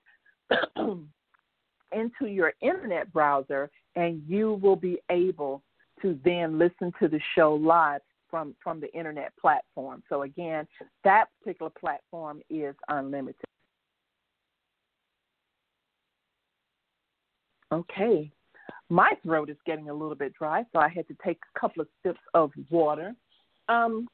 into 1.92 2.28
your 2.28 2.54
internet 2.62 3.12
browser 3.12 3.70
and 3.96 4.24
you 4.28 4.60
will 4.62 4.76
be 4.76 5.00
able 5.10 5.64
to 6.02 6.18
then 6.24 6.58
listen 6.58 6.94
to 7.00 7.08
the 7.08 7.20
show 7.36 7.54
live 7.56 8.02
from 8.30 8.56
from 8.64 8.80
the 8.80 8.92
internet 8.94 9.34
platform. 9.38 10.04
So 10.08 10.22
again, 10.22 10.68
that 11.04 11.26
particular 11.42 11.72
platform 11.72 12.42
is 12.50 12.76
unlimited. 12.88 13.36
Okay, 17.72 18.32
my 18.90 19.14
throat 19.24 19.50
is 19.50 19.58
getting 19.66 19.90
a 19.90 19.94
little 19.94 20.16
bit 20.16 20.34
dry, 20.34 20.66
so 20.74 20.80
I 20.80 20.90
had 20.90 21.08
to 21.08 21.16
take 21.24 21.40
a 21.56 21.60
couple 21.60 21.82
of 21.82 21.88
sips 22.04 22.20
of 22.34 22.52
water. 22.70 23.16
Um, 23.68 24.08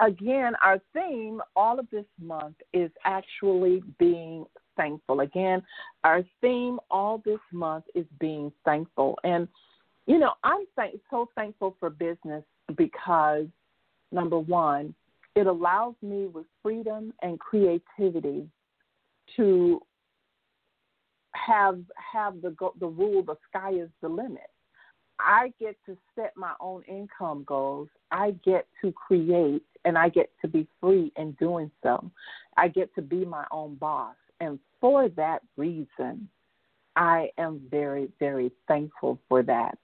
again, 0.00 0.54
our 0.62 0.80
theme 0.94 1.42
all 1.54 1.78
of 1.78 1.88
this 1.90 2.06
month 2.20 2.56
is 2.72 2.90
actually 3.04 3.82
being 3.98 4.46
thankful. 4.76 5.20
Again, 5.20 5.62
our 6.04 6.22
theme 6.40 6.78
all 6.90 7.22
this 7.24 7.40
month 7.52 7.84
is 7.94 8.06
being 8.20 8.50
thankful. 8.64 9.18
And, 9.24 9.48
you 10.06 10.18
know, 10.18 10.32
I'm 10.42 10.64
so 11.10 11.28
thankful 11.34 11.76
for 11.78 11.90
business 11.90 12.44
because, 12.76 13.46
number 14.12 14.38
one, 14.38 14.94
it 15.34 15.46
allows 15.46 15.94
me 16.00 16.26
with 16.26 16.46
freedom 16.62 17.12
and 17.20 17.38
creativity 17.38 18.48
to 19.36 19.80
have 21.46 21.80
have 22.12 22.40
the 22.42 22.54
the 22.80 22.86
rule 22.86 23.22
the 23.22 23.36
sky 23.48 23.72
is 23.72 23.90
the 24.00 24.08
limit. 24.08 24.50
I 25.18 25.52
get 25.58 25.76
to 25.86 25.96
set 26.14 26.36
my 26.36 26.52
own 26.60 26.82
income 26.84 27.44
goals. 27.46 27.88
I 28.10 28.32
get 28.44 28.66
to 28.82 28.92
create 28.92 29.62
and 29.84 29.96
I 29.96 30.08
get 30.08 30.30
to 30.42 30.48
be 30.48 30.66
free 30.80 31.12
in 31.16 31.32
doing 31.32 31.70
so. 31.82 32.10
I 32.56 32.68
get 32.68 32.94
to 32.96 33.02
be 33.02 33.24
my 33.24 33.46
own 33.50 33.76
boss. 33.76 34.16
And 34.40 34.58
for 34.80 35.08
that 35.10 35.40
reason, 35.56 36.28
I 36.96 37.30
am 37.38 37.62
very, 37.70 38.08
very 38.18 38.50
thankful 38.68 39.18
for 39.28 39.42
that. 39.44 39.78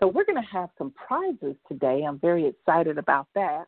So, 0.00 0.06
we're 0.06 0.24
going 0.24 0.42
to 0.42 0.48
have 0.50 0.70
some 0.76 0.92
prizes 0.92 1.56
today. 1.68 2.04
I'm 2.06 2.18
very 2.18 2.46
excited 2.46 2.98
about 2.98 3.26
that 3.34 3.66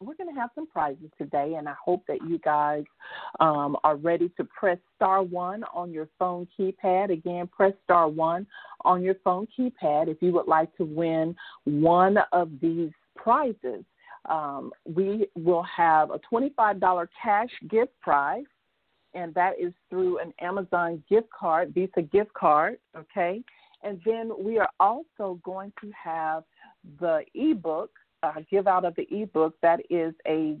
we're 0.00 0.14
going 0.14 0.32
to 0.32 0.38
have 0.38 0.50
some 0.54 0.66
prizes 0.66 1.10
today, 1.18 1.54
and 1.58 1.68
I 1.68 1.74
hope 1.82 2.04
that 2.08 2.18
you 2.28 2.38
guys 2.38 2.84
um, 3.40 3.76
are 3.84 3.96
ready 3.96 4.30
to 4.36 4.44
press 4.44 4.78
star 4.94 5.22
one 5.22 5.64
on 5.74 5.90
your 5.90 6.08
phone 6.18 6.46
keypad. 6.58 7.10
Again, 7.10 7.48
press 7.48 7.72
star 7.84 8.08
one 8.08 8.46
on 8.84 9.02
your 9.02 9.16
phone 9.24 9.46
keypad 9.58 10.08
if 10.08 10.18
you 10.20 10.32
would 10.32 10.48
like 10.48 10.74
to 10.76 10.84
win 10.84 11.34
one 11.64 12.18
of 12.32 12.50
these 12.60 12.90
prizes. 13.16 13.84
Um, 14.28 14.72
we 14.84 15.28
will 15.36 15.64
have 15.64 16.10
a 16.10 16.20
$25 16.32 17.08
cash 17.22 17.50
gift 17.68 17.92
prize, 18.00 18.44
and 19.14 19.32
that 19.34 19.52
is 19.60 19.72
through 19.88 20.18
an 20.18 20.32
Amazon 20.40 21.02
gift 21.08 21.28
card, 21.38 21.72
Visa 21.72 22.02
gift 22.02 22.32
card, 22.34 22.78
okay? 22.96 23.42
And 23.82 24.00
then 24.04 24.32
we 24.38 24.58
are 24.58 24.70
also 24.80 25.40
going 25.44 25.72
to 25.80 25.90
have 26.02 26.42
the 27.00 27.20
ebook 27.34 27.90
uh, 28.26 28.40
give 28.50 28.66
out 28.66 28.84
of 28.84 28.94
the 28.96 29.06
ebook 29.10 29.54
that 29.62 29.80
is 29.90 30.14
a 30.26 30.58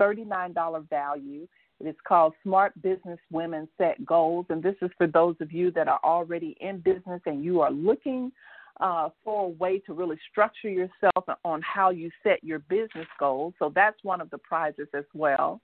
$39 0.00 0.88
value. 0.88 1.46
It 1.80 1.86
is 1.86 1.96
called 2.06 2.34
Smart 2.42 2.80
Business 2.82 3.18
Women 3.30 3.68
Set 3.78 4.04
Goals. 4.04 4.46
And 4.48 4.62
this 4.62 4.74
is 4.82 4.90
for 4.98 5.06
those 5.06 5.36
of 5.40 5.52
you 5.52 5.70
that 5.72 5.88
are 5.88 6.00
already 6.04 6.56
in 6.60 6.78
business 6.78 7.20
and 7.26 7.44
you 7.44 7.60
are 7.60 7.70
looking 7.70 8.32
uh, 8.80 9.08
for 9.24 9.46
a 9.46 9.48
way 9.48 9.78
to 9.80 9.92
really 9.92 10.18
structure 10.30 10.68
yourself 10.68 11.24
on 11.44 11.60
how 11.62 11.90
you 11.90 12.10
set 12.22 12.42
your 12.42 12.60
business 12.60 13.06
goals. 13.18 13.54
So 13.58 13.72
that's 13.74 14.02
one 14.02 14.20
of 14.20 14.30
the 14.30 14.38
prizes 14.38 14.88
as 14.94 15.04
well. 15.14 15.60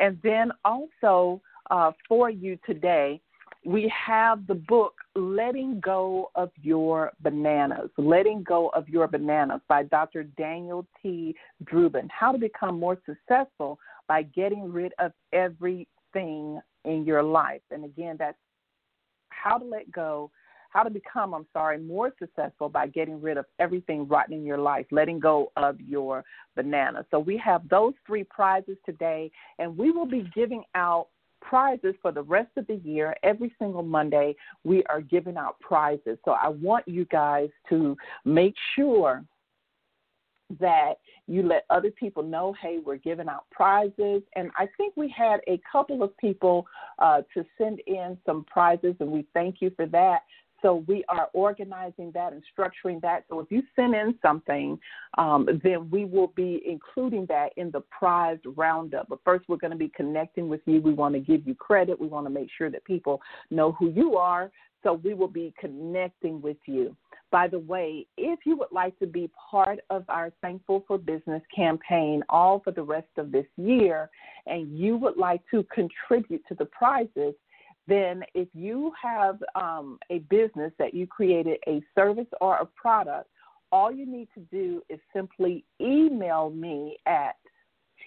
And 0.00 0.18
then 0.22 0.50
also 0.64 1.40
uh, 1.70 1.92
for 2.08 2.30
you 2.30 2.58
today, 2.66 3.20
we 3.68 3.92
have 3.94 4.46
the 4.46 4.54
book 4.54 4.94
Letting 5.14 5.78
Go 5.80 6.30
of 6.34 6.50
Your 6.62 7.12
Bananas, 7.20 7.90
Letting 7.98 8.42
Go 8.42 8.68
of 8.70 8.88
Your 8.88 9.06
Bananas 9.06 9.60
by 9.68 9.82
Dr. 9.82 10.22
Daniel 10.22 10.86
T. 11.02 11.36
Drubin. 11.64 12.08
How 12.08 12.32
to 12.32 12.38
become 12.38 12.80
more 12.80 12.96
successful 13.04 13.78
by 14.06 14.22
getting 14.22 14.72
rid 14.72 14.94
of 14.98 15.12
everything 15.34 16.58
in 16.86 17.04
your 17.04 17.22
life. 17.22 17.60
And 17.70 17.84
again, 17.84 18.16
that's 18.18 18.38
how 19.28 19.58
to 19.58 19.64
let 19.66 19.92
go, 19.92 20.30
how 20.70 20.82
to 20.82 20.88
become, 20.88 21.34
I'm 21.34 21.46
sorry, 21.52 21.78
more 21.78 22.10
successful 22.18 22.70
by 22.70 22.86
getting 22.86 23.20
rid 23.20 23.36
of 23.36 23.44
everything 23.58 24.08
rotten 24.08 24.32
in 24.32 24.46
your 24.46 24.56
life, 24.56 24.86
letting 24.90 25.20
go 25.20 25.52
of 25.58 25.78
your 25.78 26.24
bananas. 26.56 27.04
So 27.10 27.18
we 27.18 27.36
have 27.44 27.68
those 27.68 27.92
three 28.06 28.24
prizes 28.24 28.78
today, 28.86 29.30
and 29.58 29.76
we 29.76 29.90
will 29.90 30.06
be 30.06 30.26
giving 30.34 30.64
out 30.74 31.08
prizes 31.40 31.94
for 32.02 32.12
the 32.12 32.22
rest 32.22 32.50
of 32.56 32.66
the 32.66 32.76
year. 32.76 33.14
Every 33.22 33.54
single 33.58 33.82
Monday, 33.82 34.36
we 34.64 34.84
are 34.84 35.00
giving 35.00 35.36
out 35.36 35.58
prizes. 35.60 36.18
So 36.24 36.32
I 36.32 36.48
want 36.48 36.86
you 36.86 37.04
guys 37.06 37.48
to 37.68 37.96
make 38.24 38.54
sure 38.74 39.24
that 40.60 40.94
you 41.26 41.42
let 41.42 41.64
other 41.68 41.90
people 41.90 42.22
know, 42.22 42.54
hey, 42.60 42.78
we're 42.84 42.96
giving 42.96 43.28
out 43.28 43.44
prizes. 43.50 44.22
And 44.34 44.50
I 44.56 44.66
think 44.76 44.94
we 44.96 45.08
had 45.08 45.40
a 45.46 45.60
couple 45.70 46.02
of 46.02 46.16
people 46.16 46.66
uh, 46.98 47.22
to 47.34 47.44
send 47.58 47.80
in 47.86 48.16
some 48.24 48.44
prizes, 48.44 48.94
and 49.00 49.10
we 49.10 49.26
thank 49.34 49.56
you 49.60 49.70
for 49.76 49.86
that. 49.86 50.20
So 50.62 50.84
we 50.88 51.04
are 51.08 51.28
organizing 51.32 52.10
that 52.12 52.32
and 52.32 52.42
structuring 52.56 53.00
that. 53.02 53.24
So 53.28 53.40
if 53.40 53.50
you 53.50 53.62
send 53.76 53.94
in 53.94 54.14
something, 54.20 54.78
um, 55.16 55.48
then 55.62 55.88
we 55.90 56.04
will 56.04 56.32
be 56.34 56.62
including 56.66 57.26
that 57.26 57.50
in 57.56 57.70
the 57.70 57.82
prize 57.96 58.38
roundup. 58.44 59.08
But 59.08 59.20
first, 59.24 59.48
we're 59.48 59.56
going 59.56 59.70
to 59.70 59.76
be 59.76 59.92
connecting 59.94 60.48
with 60.48 60.60
you. 60.66 60.80
We 60.80 60.94
want 60.94 61.14
to 61.14 61.20
give 61.20 61.46
you 61.46 61.54
credit. 61.54 62.00
We 62.00 62.08
want 62.08 62.26
to 62.26 62.30
make 62.30 62.48
sure 62.56 62.70
that 62.70 62.84
people 62.84 63.20
know 63.50 63.72
who 63.72 63.90
you 63.90 64.16
are. 64.16 64.50
So 64.82 64.94
we 64.94 65.14
will 65.14 65.28
be 65.28 65.52
connecting 65.58 66.40
with 66.40 66.56
you. 66.66 66.96
By 67.30 67.48
the 67.48 67.58
way, 67.58 68.06
if 68.16 68.40
you 68.46 68.56
would 68.56 68.72
like 68.72 68.98
to 69.00 69.06
be 69.06 69.30
part 69.50 69.80
of 69.90 70.04
our 70.08 70.32
Thankful 70.40 70.84
for 70.86 70.98
Business 70.98 71.42
campaign 71.54 72.22
all 72.28 72.60
for 72.60 72.70
the 72.70 72.82
rest 72.82 73.08
of 73.16 73.30
this 73.32 73.46
year, 73.56 74.08
and 74.46 74.78
you 74.78 74.96
would 74.96 75.16
like 75.16 75.42
to 75.50 75.64
contribute 75.64 76.42
to 76.48 76.54
the 76.54 76.64
prizes, 76.66 77.34
then 77.88 78.22
if 78.34 78.48
you 78.52 78.92
have 79.00 79.42
um, 79.54 79.98
a 80.10 80.18
business 80.30 80.72
that 80.78 80.92
you 80.92 81.06
created 81.06 81.58
a 81.66 81.82
service 81.94 82.26
or 82.40 82.56
a 82.56 82.66
product, 82.66 83.28
all 83.72 83.90
you 83.90 84.06
need 84.06 84.28
to 84.34 84.40
do 84.52 84.82
is 84.88 84.98
simply 85.14 85.64
email 85.80 86.50
me 86.50 86.98
at 87.06 87.36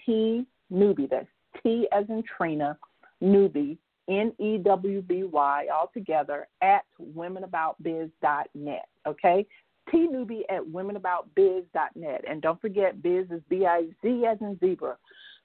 T 0.04 0.46
Newby, 0.70 1.06
that's 1.10 1.26
T 1.62 1.88
as 1.92 2.04
in 2.08 2.22
Trina, 2.36 2.78
Newby, 3.20 3.76
N 4.08 4.32
E 4.38 4.58
W 4.58 5.02
B 5.02 5.24
Y, 5.24 5.66
all 5.72 5.90
together, 5.92 6.48
at 6.62 6.84
womenaboutbiz.net. 7.14 8.88
Okay? 9.06 9.46
T 9.90 10.08
Newby 10.10 10.44
at 10.48 10.62
womenaboutbiz.net. 10.62 12.24
And 12.28 12.40
don't 12.40 12.60
forget, 12.60 13.02
biz 13.02 13.26
is 13.30 13.42
B 13.48 13.66
I 13.66 13.86
Z 14.02 14.24
as 14.26 14.38
in 14.40 14.58
zebra. 14.60 14.96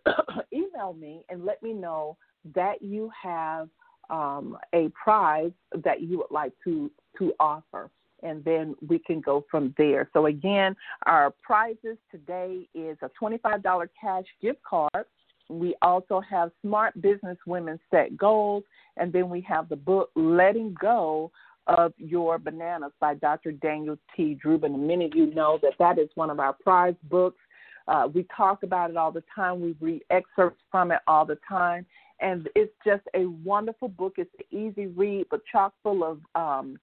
email 0.53 0.93
me 0.93 1.23
and 1.29 1.43
let 1.43 1.61
me 1.61 1.73
know 1.73 2.17
that 2.55 2.81
you 2.81 3.11
have 3.21 3.67
um, 4.09 4.57
a 4.73 4.89
prize 4.89 5.51
that 5.83 6.01
you 6.01 6.17
would 6.19 6.31
like 6.31 6.53
to 6.63 6.91
to 7.17 7.33
offer 7.39 7.89
and 8.23 8.43
then 8.43 8.75
we 8.87 8.99
can 8.99 9.21
go 9.21 9.45
from 9.49 9.73
there. 9.77 10.09
So 10.13 10.25
again, 10.25 10.75
our 11.05 11.33
prizes 11.43 11.97
today 12.11 12.67
is 12.73 12.97
a 13.01 13.09
$25 13.21 13.87
cash 13.99 14.25
gift 14.41 14.59
card. 14.63 15.05
We 15.49 15.75
also 15.81 16.21
have 16.29 16.51
Smart 16.61 16.99
Business 17.01 17.37
Women 17.45 17.79
Set 17.89 18.17
Goals, 18.17 18.63
and 18.97 19.13
then 19.13 19.29
we 19.29 19.41
have 19.41 19.69
the 19.69 19.75
book 19.75 20.09
Letting 20.15 20.75
Go 20.79 21.31
of 21.67 21.93
Your 21.97 22.37
Bananas 22.37 22.91
by 22.99 23.13
Dr. 23.15 23.51
Daniel 23.51 23.97
T. 24.15 24.37
Drubin. 24.43 24.77
Many 24.79 25.05
of 25.05 25.15
you 25.15 25.33
know 25.33 25.59
that 25.61 25.73
that 25.79 25.99
is 25.99 26.09
one 26.15 26.29
of 26.29 26.39
our 26.39 26.53
prize 26.53 26.95
books. 27.03 27.39
Uh, 27.87 28.07
we 28.13 28.25
talk 28.35 28.63
about 28.63 28.89
it 28.89 28.97
all 28.97 29.11
the 29.11 29.23
time. 29.33 29.61
We 29.61 29.75
read 29.79 30.01
excerpts 30.09 30.61
from 30.69 30.91
it 30.91 30.99
all 31.07 31.25
the 31.25 31.37
time 31.47 31.85
and 32.19 32.49
it's 32.55 32.73
just 32.85 33.03
a 33.15 33.25
wonderful 33.25 33.87
book. 33.87 34.13
It's 34.17 34.31
an 34.39 34.57
easy 34.57 34.87
read, 34.87 35.27
but 35.29 35.41
chock 35.51 35.73
full 35.83 36.03
of 36.03 36.19
um, 36.35 36.79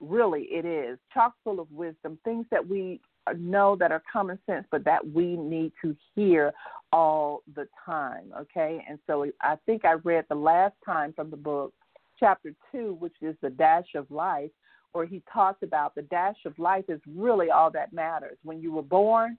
really 0.00 0.42
it 0.42 0.64
is 0.64 0.98
chock 1.12 1.34
full 1.42 1.60
of 1.60 1.70
wisdom, 1.72 2.18
things 2.24 2.46
that 2.50 2.66
we 2.66 3.00
know 3.36 3.76
that 3.76 3.90
are 3.90 4.02
common 4.10 4.38
sense, 4.46 4.66
but 4.70 4.84
that 4.84 5.06
we 5.12 5.36
need 5.36 5.72
to 5.82 5.96
hear 6.14 6.52
all 6.92 7.42
the 7.54 7.66
time. 7.84 8.32
Okay, 8.40 8.84
and 8.88 8.98
so 9.06 9.26
I 9.40 9.56
think 9.66 9.84
I 9.84 9.94
read 10.04 10.26
the 10.28 10.36
last 10.36 10.74
time 10.84 11.12
from 11.12 11.30
the 11.30 11.36
book, 11.36 11.72
chapter 12.18 12.54
two, 12.70 12.96
which 13.00 13.16
is 13.20 13.34
the 13.42 13.50
dash 13.50 13.94
of 13.94 14.10
life, 14.10 14.50
where 14.92 15.06
he 15.06 15.22
talks 15.32 15.62
about 15.62 15.94
the 15.94 16.02
dash 16.02 16.38
of 16.44 16.58
life 16.58 16.84
is 16.88 17.00
really 17.14 17.50
all 17.50 17.70
that 17.72 17.92
matters. 17.92 18.38
When 18.44 18.60
you 18.60 18.72
were 18.72 18.82
born, 18.82 19.36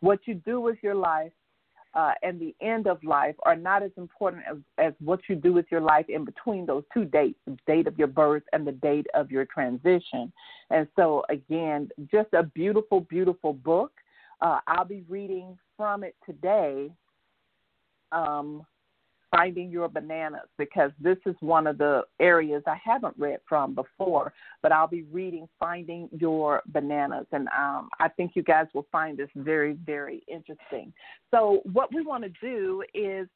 what 0.00 0.20
you 0.26 0.34
do 0.34 0.60
with 0.60 0.78
your 0.82 0.94
life 0.94 1.32
uh, 1.94 2.12
and 2.22 2.40
the 2.40 2.54
end 2.60 2.86
of 2.86 3.02
life 3.02 3.34
are 3.44 3.56
not 3.56 3.82
as 3.82 3.90
important 3.96 4.42
as, 4.50 4.56
as 4.78 4.92
what 5.00 5.20
you 5.28 5.34
do 5.34 5.52
with 5.52 5.66
your 5.70 5.80
life 5.80 6.06
in 6.08 6.24
between 6.24 6.66
those 6.66 6.84
two 6.92 7.04
dates 7.04 7.38
the 7.46 7.56
date 7.66 7.86
of 7.86 7.98
your 7.98 8.08
birth 8.08 8.42
and 8.52 8.66
the 8.66 8.72
date 8.72 9.06
of 9.14 9.30
your 9.30 9.44
transition. 9.44 10.32
And 10.70 10.86
so, 10.96 11.24
again, 11.30 11.88
just 12.10 12.28
a 12.34 12.42
beautiful, 12.42 13.00
beautiful 13.00 13.52
book. 13.52 13.92
Uh, 14.40 14.60
I'll 14.66 14.84
be 14.84 15.04
reading 15.08 15.58
from 15.76 16.04
it 16.04 16.14
today. 16.26 16.90
Um, 18.12 18.64
finding 19.38 19.70
your 19.70 19.88
bananas 19.88 20.48
because 20.58 20.90
this 21.00 21.16
is 21.24 21.36
one 21.38 21.68
of 21.68 21.78
the 21.78 22.02
areas 22.18 22.62
I 22.66 22.76
haven't 22.84 23.14
read 23.16 23.38
from 23.48 23.72
before, 23.72 24.32
but 24.62 24.72
I'll 24.72 24.88
be 24.88 25.02
reading 25.12 25.48
Finding 25.60 26.08
Your 26.10 26.60
Bananas. 26.66 27.26
And 27.30 27.46
um, 27.56 27.88
I 28.00 28.08
think 28.08 28.32
you 28.34 28.42
guys 28.42 28.66
will 28.74 28.86
find 28.90 29.16
this 29.16 29.28
very, 29.36 29.74
very 29.86 30.24
interesting. 30.26 30.92
So, 31.30 31.60
what 31.72 31.94
we 31.94 32.02
want 32.02 32.24
to 32.24 32.30
do 32.40 32.82
is 32.94 33.28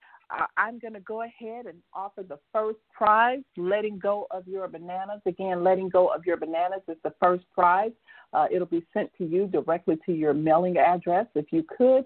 I'm 0.57 0.79
going 0.79 0.95
to 0.95 1.01
go 1.01 1.23
ahead 1.23 1.67
and 1.67 1.79
offer 1.93 2.23
the 2.23 2.39
first 2.53 2.79
prize, 2.97 3.43
Letting 3.57 3.99
Go 3.99 4.27
of 4.31 4.47
Your 4.49 4.67
Bananas. 4.69 5.21
Again, 5.27 5.63
Letting 5.63 5.89
Go 5.89 6.09
of 6.09 6.25
Your 6.25 6.37
Bananas 6.37 6.83
is 6.89 6.97
the 7.05 7.13
first 7.21 7.45
prize. 7.53 7.93
Uh, 8.33 8.47
it'll 8.51 8.67
be 8.67 8.85
sent 8.95 9.11
to 9.19 9.25
you 9.25 9.47
directly 9.47 9.99
to 10.07 10.13
your 10.13 10.33
mailing 10.33 10.79
address. 10.79 11.27
If 11.35 11.47
you 11.53 11.65
could, 11.77 12.05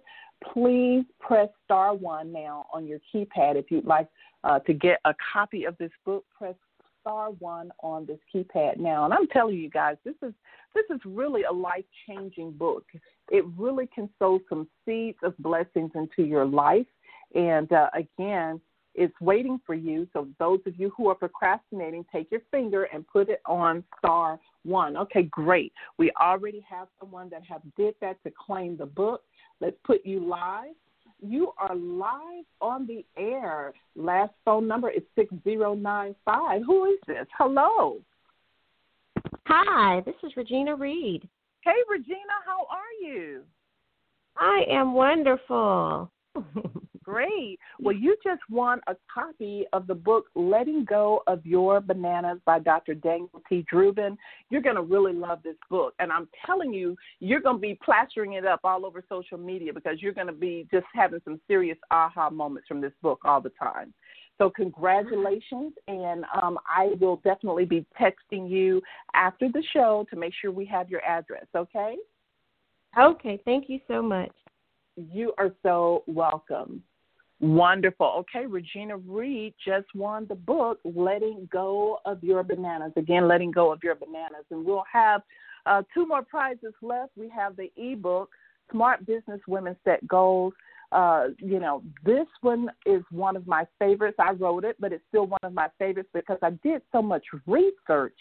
please 0.52 1.04
press 1.20 1.48
star 1.64 1.94
one 1.94 2.32
now 2.32 2.66
on 2.72 2.86
your 2.86 2.98
keypad. 3.14 3.56
If 3.56 3.70
you'd 3.70 3.86
like 3.86 4.08
uh, 4.44 4.58
to 4.60 4.72
get 4.72 5.00
a 5.04 5.14
copy 5.32 5.64
of 5.64 5.78
this 5.78 5.92
book, 6.04 6.24
press 6.36 6.54
star 7.00 7.30
one 7.30 7.70
on 7.80 8.06
this 8.06 8.18
keypad 8.34 8.78
now. 8.78 9.04
And 9.04 9.14
I'm 9.14 9.28
telling 9.28 9.56
you 9.56 9.70
guys, 9.70 9.96
this 10.04 10.16
is 10.22 10.32
this 10.74 10.84
is 10.90 11.00
really 11.04 11.44
a 11.44 11.52
life 11.52 11.84
changing 12.08 12.52
book. 12.52 12.84
It 13.30 13.44
really 13.56 13.88
can 13.94 14.10
sow 14.18 14.40
some 14.48 14.68
seeds 14.84 15.18
of 15.22 15.36
blessings 15.38 15.92
into 15.94 16.24
your 16.24 16.44
life. 16.44 16.86
And 17.34 17.70
uh, 17.72 17.90
again, 17.94 18.60
it's 18.94 19.14
waiting 19.20 19.60
for 19.66 19.74
you. 19.74 20.08
So 20.12 20.26
those 20.38 20.60
of 20.66 20.80
you 20.80 20.90
who 20.96 21.08
are 21.08 21.14
procrastinating, 21.14 22.04
take 22.10 22.30
your 22.30 22.40
finger 22.50 22.84
and 22.84 23.06
put 23.06 23.28
it 23.28 23.42
on 23.44 23.84
star 23.98 24.40
one. 24.64 24.96
Okay, 24.96 25.24
great. 25.24 25.72
We 25.98 26.10
already 26.20 26.64
have 26.68 26.88
someone 26.98 27.28
that 27.30 27.42
have 27.48 27.60
did 27.76 27.94
that 28.00 28.22
to 28.24 28.32
claim 28.44 28.76
the 28.76 28.86
book. 28.86 29.22
Let's 29.60 29.76
put 29.84 30.04
you 30.04 30.20
live. 30.20 30.74
You 31.20 31.52
are 31.58 31.74
live 31.74 32.44
on 32.60 32.86
the 32.86 33.04
air. 33.16 33.72
Last 33.94 34.32
phone 34.44 34.66
number 34.66 34.90
is 34.90 35.02
6095. 35.14 36.62
Who 36.66 36.86
is 36.86 36.98
this? 37.06 37.26
Hello. 37.38 37.98
Hi, 39.46 40.00
this 40.04 40.14
is 40.22 40.36
Regina 40.36 40.74
Reed. 40.74 41.28
Hey, 41.62 41.76
Regina, 41.88 42.18
how 42.44 42.66
are 42.70 43.06
you? 43.06 43.42
I 44.36 44.64
am 44.70 44.94
wonderful. 44.94 46.10
Great. 47.06 47.60
Well, 47.78 47.94
you 47.94 48.16
just 48.24 48.42
won 48.50 48.80
a 48.88 48.96
copy 49.12 49.64
of 49.72 49.86
the 49.86 49.94
book 49.94 50.24
Letting 50.34 50.84
Go 50.84 51.22
of 51.28 51.46
Your 51.46 51.80
Bananas 51.80 52.40
by 52.44 52.58
Dr. 52.58 52.94
Daniel 52.94 53.30
T. 53.48 53.64
Drubin. 53.72 54.16
You're 54.50 54.60
going 54.60 54.74
to 54.74 54.82
really 54.82 55.12
love 55.12 55.38
this 55.44 55.54
book. 55.70 55.94
And 56.00 56.10
I'm 56.10 56.26
telling 56.44 56.74
you, 56.74 56.96
you're 57.20 57.40
going 57.40 57.58
to 57.58 57.60
be 57.60 57.78
plastering 57.80 58.32
it 58.32 58.44
up 58.44 58.58
all 58.64 58.84
over 58.84 59.04
social 59.08 59.38
media 59.38 59.72
because 59.72 60.02
you're 60.02 60.12
going 60.12 60.26
to 60.26 60.32
be 60.32 60.66
just 60.72 60.86
having 60.92 61.20
some 61.22 61.40
serious 61.46 61.78
aha 61.92 62.28
moments 62.28 62.66
from 62.66 62.80
this 62.80 62.92
book 63.02 63.20
all 63.24 63.40
the 63.40 63.50
time. 63.50 63.94
So, 64.36 64.50
congratulations. 64.50 65.74
And 65.86 66.24
um, 66.42 66.58
I 66.66 66.88
will 67.00 67.20
definitely 67.22 67.66
be 67.66 67.86
texting 68.00 68.50
you 68.50 68.82
after 69.14 69.48
the 69.48 69.62
show 69.72 70.04
to 70.10 70.16
make 70.16 70.32
sure 70.42 70.50
we 70.50 70.66
have 70.66 70.90
your 70.90 71.04
address, 71.04 71.46
okay? 71.54 71.94
Okay. 72.98 73.40
Thank 73.44 73.68
you 73.68 73.78
so 73.86 74.02
much. 74.02 74.32
You 74.96 75.34
are 75.38 75.52
so 75.62 76.02
welcome. 76.08 76.82
Wonderful. 77.40 78.06
Okay, 78.20 78.46
Regina 78.46 78.96
Reed 78.96 79.54
just 79.62 79.86
won 79.94 80.26
the 80.26 80.34
book, 80.34 80.78
Letting 80.84 81.48
Go 81.52 81.98
of 82.06 82.24
Your 82.24 82.42
Bananas. 82.42 82.92
Again, 82.96 83.28
Letting 83.28 83.50
Go 83.50 83.72
of 83.72 83.82
Your 83.82 83.94
Bananas. 83.94 84.44
And 84.50 84.64
we'll 84.64 84.84
have 84.90 85.22
uh, 85.66 85.82
two 85.92 86.06
more 86.06 86.22
prizes 86.22 86.72
left. 86.80 87.12
We 87.16 87.28
have 87.28 87.56
the 87.56 87.70
ebook, 87.76 88.30
Smart 88.70 89.04
Business 89.04 89.40
Women 89.46 89.76
Set 89.84 90.06
Goals. 90.08 90.54
Uh, 90.92 91.26
you 91.38 91.58
know, 91.58 91.82
this 92.04 92.26
one 92.40 92.70
is 92.86 93.02
one 93.10 93.36
of 93.36 93.46
my 93.46 93.66
favorites. 93.78 94.16
I 94.20 94.30
wrote 94.30 94.64
it, 94.64 94.76
but 94.78 94.92
it's 94.92 95.02
still 95.08 95.26
one 95.26 95.40
of 95.42 95.52
my 95.52 95.68
favorites 95.78 96.08
because 96.14 96.38
I 96.42 96.50
did 96.62 96.80
so 96.92 97.02
much 97.02 97.24
research 97.46 98.16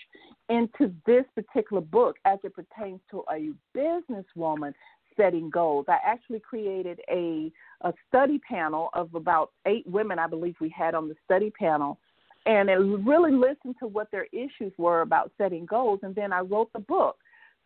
into 0.49 0.91
this 1.05 1.25
particular 1.35 1.81
book 1.81 2.17
as 2.25 2.39
it 2.43 2.53
pertains 2.53 2.99
to 3.11 3.23
a 3.31 3.51
businesswoman 3.77 4.73
setting 5.17 5.49
goals. 5.49 5.85
I 5.87 5.97
actually 6.05 6.39
created 6.39 6.99
a, 7.09 7.51
a 7.81 7.93
study 8.07 8.39
panel 8.39 8.89
of 8.93 9.13
about 9.15 9.51
eight 9.65 9.85
women, 9.87 10.19
I 10.19 10.27
believe 10.27 10.55
we 10.59 10.69
had 10.69 10.95
on 10.95 11.07
the 11.07 11.15
study 11.25 11.51
panel, 11.51 11.97
and 12.45 12.69
it 12.69 12.75
really 12.75 13.31
listened 13.31 13.75
to 13.79 13.87
what 13.87 14.11
their 14.11 14.27
issues 14.31 14.71
were 14.77 15.01
about 15.01 15.31
setting 15.37 15.65
goals. 15.65 15.99
And 16.03 16.13
then 16.13 16.31
I 16.31 16.39
wrote 16.41 16.71
the 16.73 16.79
book, 16.79 17.17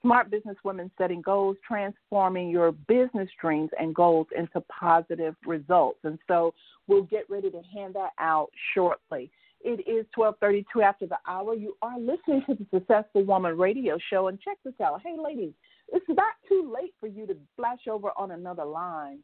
Smart 0.01 0.31
Business 0.31 0.55
Women 0.63 0.89
Setting 0.97 1.21
Goals, 1.21 1.57
Transforming 1.67 2.49
Your 2.49 2.71
Business 2.71 3.29
Dreams 3.41 3.69
and 3.77 3.93
Goals 3.93 4.27
into 4.37 4.61
Positive 4.61 5.35
Results. 5.45 5.99
And 6.03 6.17
so 6.27 6.53
we'll 6.87 7.03
get 7.03 7.29
ready 7.29 7.49
to 7.51 7.61
hand 7.73 7.95
that 7.95 8.11
out 8.19 8.49
shortly. 8.73 9.29
It 9.61 9.85
is 9.85 10.05
12:32 10.17 10.81
after 10.81 11.05
the 11.05 11.17
hour. 11.27 11.53
You 11.53 11.75
are 11.81 11.99
listening 11.99 12.43
to 12.45 12.55
the 12.55 12.65
Successful 12.71 13.25
Woman 13.25 13.57
Radio 13.57 13.97
Show, 14.09 14.29
and 14.29 14.39
check 14.39 14.57
this 14.63 14.79
out. 14.81 15.01
Hey, 15.03 15.17
ladies, 15.21 15.51
it's 15.93 16.05
not 16.09 16.33
too 16.47 16.73
late 16.73 16.93
for 16.99 17.07
you 17.07 17.25
to 17.27 17.35
flash 17.55 17.87
over 17.89 18.09
on 18.17 18.31
another 18.31 18.65
line 18.65 19.19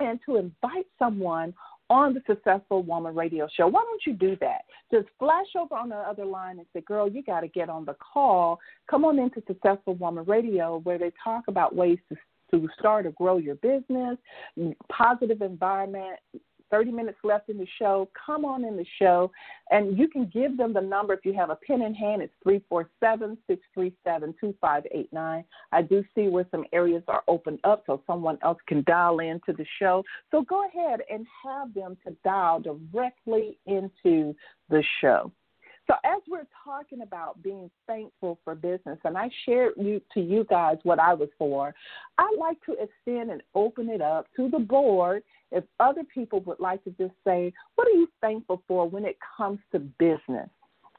and 0.00 0.20
to 0.26 0.36
invite 0.36 0.86
someone 0.98 1.54
on 1.90 2.14
the 2.14 2.22
Successful 2.26 2.82
Woman 2.82 3.14
Radio 3.14 3.48
Show. 3.56 3.66
Why 3.66 3.82
don't 3.82 4.02
you 4.06 4.12
do 4.12 4.36
that? 4.40 4.62
Just 4.92 5.08
flash 5.18 5.46
over 5.58 5.74
on 5.74 5.88
the 5.88 5.96
other 5.96 6.24
line 6.24 6.58
and 6.58 6.66
say, 6.72 6.82
Girl, 6.82 7.08
you 7.08 7.22
got 7.22 7.40
to 7.40 7.48
get 7.48 7.68
on 7.68 7.84
the 7.84 7.94
call. 7.94 8.60
Come 8.90 9.04
on 9.04 9.18
into 9.18 9.42
Successful 9.46 9.94
Woman 9.94 10.24
Radio 10.26 10.80
where 10.84 10.98
they 10.98 11.12
talk 11.24 11.44
about 11.48 11.74
ways 11.74 11.98
to 12.10 12.16
to 12.50 12.66
start 12.78 13.06
or 13.06 13.10
grow 13.12 13.36
your 13.36 13.56
business, 13.56 14.16
positive 14.90 15.42
environment, 15.42 16.18
30 16.70 16.92
minutes 16.92 17.18
left 17.24 17.48
in 17.48 17.58
the 17.58 17.66
show. 17.78 18.08
Come 18.26 18.44
on 18.44 18.64
in 18.64 18.76
the 18.76 18.86
show, 18.98 19.30
and 19.70 19.98
you 19.98 20.08
can 20.08 20.30
give 20.32 20.56
them 20.56 20.72
the 20.72 20.80
number 20.80 21.14
if 21.14 21.24
you 21.24 21.32
have 21.34 21.50
a 21.50 21.56
pen 21.56 21.82
in 21.82 21.94
hand. 21.94 22.22
It's 22.22 22.32
347 22.42 23.38
637 23.46 24.34
2589. 24.40 25.44
I 25.72 25.82
do 25.82 26.04
see 26.14 26.28
where 26.28 26.46
some 26.50 26.64
areas 26.72 27.02
are 27.08 27.22
opened 27.28 27.60
up 27.64 27.84
so 27.86 28.02
someone 28.06 28.38
else 28.42 28.58
can 28.66 28.82
dial 28.86 29.20
into 29.20 29.52
the 29.52 29.66
show. 29.78 30.04
So 30.30 30.42
go 30.42 30.66
ahead 30.66 31.00
and 31.10 31.26
have 31.44 31.74
them 31.74 31.96
to 32.06 32.14
dial 32.24 32.60
directly 32.60 33.58
into 33.66 34.34
the 34.68 34.82
show. 35.00 35.32
So 35.88 35.96
as 36.04 36.20
we're 36.28 36.46
talking 36.64 37.00
about 37.00 37.42
being 37.42 37.70
thankful 37.86 38.38
for 38.44 38.54
business, 38.54 38.98
and 39.04 39.16
I 39.16 39.30
shared 39.46 39.72
you, 39.78 40.02
to 40.12 40.20
you 40.20 40.44
guys 40.44 40.76
what 40.82 40.98
I 40.98 41.14
was 41.14 41.30
for, 41.38 41.74
I'd 42.18 42.36
like 42.38 42.58
to 42.66 42.72
extend 42.72 43.30
and 43.30 43.42
open 43.54 43.88
it 43.88 44.02
up 44.02 44.26
to 44.36 44.50
the 44.50 44.58
board 44.58 45.22
if 45.50 45.64
other 45.80 46.02
people 46.04 46.40
would 46.40 46.60
like 46.60 46.84
to 46.84 46.90
just 46.90 47.14
say, 47.26 47.54
what 47.76 47.88
are 47.88 47.92
you 47.92 48.08
thankful 48.20 48.62
for 48.68 48.86
when 48.86 49.06
it 49.06 49.16
comes 49.36 49.60
to 49.72 49.78
business? 49.78 50.50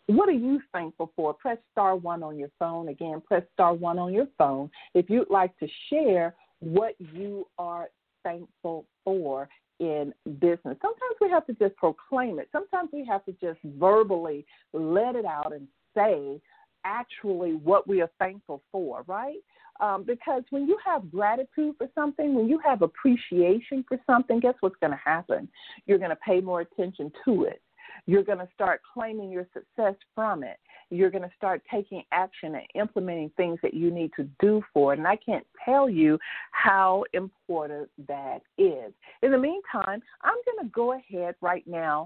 What 0.08 0.28
are 0.28 0.32
you 0.32 0.60
thankful 0.74 1.12
for? 1.16 1.36
Press 1.36 1.60
star 1.72 1.96
one 1.96 2.24
on 2.24 2.40
your 2.40 2.50
phone. 2.58 2.88
Again, 2.88 3.22
press 3.22 3.44
star 3.54 3.76
one 3.76 4.00
on 4.00 4.12
your 4.12 4.28
phone 4.40 4.72
if 4.96 5.08
you'd 5.08 5.30
like 5.30 5.56
to 5.60 5.68
share 5.92 6.34
what 6.62 6.96
you 6.98 7.48
are 7.60 7.90
thankful 8.24 8.86
for 9.04 9.48
in 9.80 10.14
business. 10.40 10.78
Sometimes 10.82 11.16
we 11.22 11.30
have 11.30 11.46
to 11.48 11.54
just 11.54 11.76
proclaim 11.78 12.40
it. 12.40 12.50
Sometimes 12.52 12.90
we 12.92 13.06
have 13.06 13.24
to 13.26 13.32
just 13.34 13.60
verbally 13.64 14.46
let 14.74 15.16
it 15.16 15.26
out 15.26 15.54
and 15.54 15.68
say 15.96 16.42
actually 16.86 17.54
what 17.54 17.88
we 17.88 18.02
are 18.02 18.10
thankful 18.20 18.62
for, 18.72 19.04
right? 19.08 19.40
Um, 19.80 20.04
because 20.06 20.44
when 20.50 20.68
you 20.68 20.78
have 20.86 21.10
gratitude 21.10 21.76
for 21.78 21.88
something, 21.96 22.34
when 22.34 22.50
you 22.50 22.60
have 22.66 22.82
appreciation 22.82 23.86
for 23.88 23.98
something, 24.06 24.40
guess 24.40 24.56
what's 24.60 24.76
going 24.82 24.92
to 24.92 25.00
happen? 25.04 25.48
You're 25.86 25.98
going 25.98 26.10
to 26.10 26.18
pay 26.18 26.42
more 26.42 26.62
attention 26.62 27.12
to 27.26 27.46
it. 27.46 27.62
You're 28.06 28.24
going 28.24 28.40
to 28.40 28.48
start 28.54 28.82
claiming 28.94 29.32
your 29.32 29.48
success 29.54 29.96
from 30.16 30.44
it. 30.44 30.58
You're 30.90 31.12
going 31.12 31.24
to 31.24 31.32
start 31.38 31.62
taking 31.72 32.04
action 32.12 32.56
and 32.56 32.66
implementing 32.76 33.32
things 33.38 33.60
that 33.62 33.74
you 33.74 33.92
need 33.92 34.12
to 34.16 34.28
do 34.40 34.62
for 34.74 34.94
it. 34.94 35.00
And 35.00 35.08
I 35.08 35.18
can't 35.18 35.46
tell 35.64 35.90
you 35.90 36.18
how 36.52 37.04
important 37.14 37.90
that 38.08 38.40
is. 38.58 38.92
In 39.22 39.32
the 39.32 39.38
meantime, 39.38 40.02
I'm 40.22 40.38
going 40.46 40.68
to 40.68 40.72
go 40.74 40.94
ahead 40.94 41.36
right 41.42 41.66
now 41.68 42.06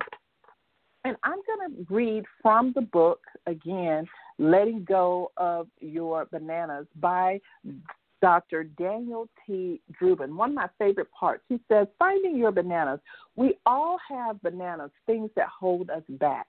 and 1.06 1.18
I'm 1.24 1.40
going 1.46 1.86
to 1.86 1.94
read 1.94 2.24
from 2.42 2.72
the 2.76 2.82
book 2.82 3.20
again, 3.46 4.08
Letting 4.40 4.86
Go 4.86 5.32
of 5.38 5.68
Your 5.82 6.26
Bananas 6.26 6.88
by 7.00 7.42
Dr. 8.22 8.64
Daniel 8.64 9.28
T. 9.46 9.82
Drubin. 10.00 10.36
One 10.36 10.52
of 10.52 10.56
my 10.56 10.70
favorite 10.80 11.10
parts. 11.12 11.44
He 11.50 11.60
says, 11.68 11.88
Finding 12.00 12.38
your 12.38 12.52
bananas. 12.52 13.02
We 13.36 13.56
all 13.66 13.98
have 14.10 14.42
bananas, 14.42 14.92
things 15.06 15.30
that 15.36 15.48
hold 15.48 15.90
us 15.90 16.04
back. 16.08 16.48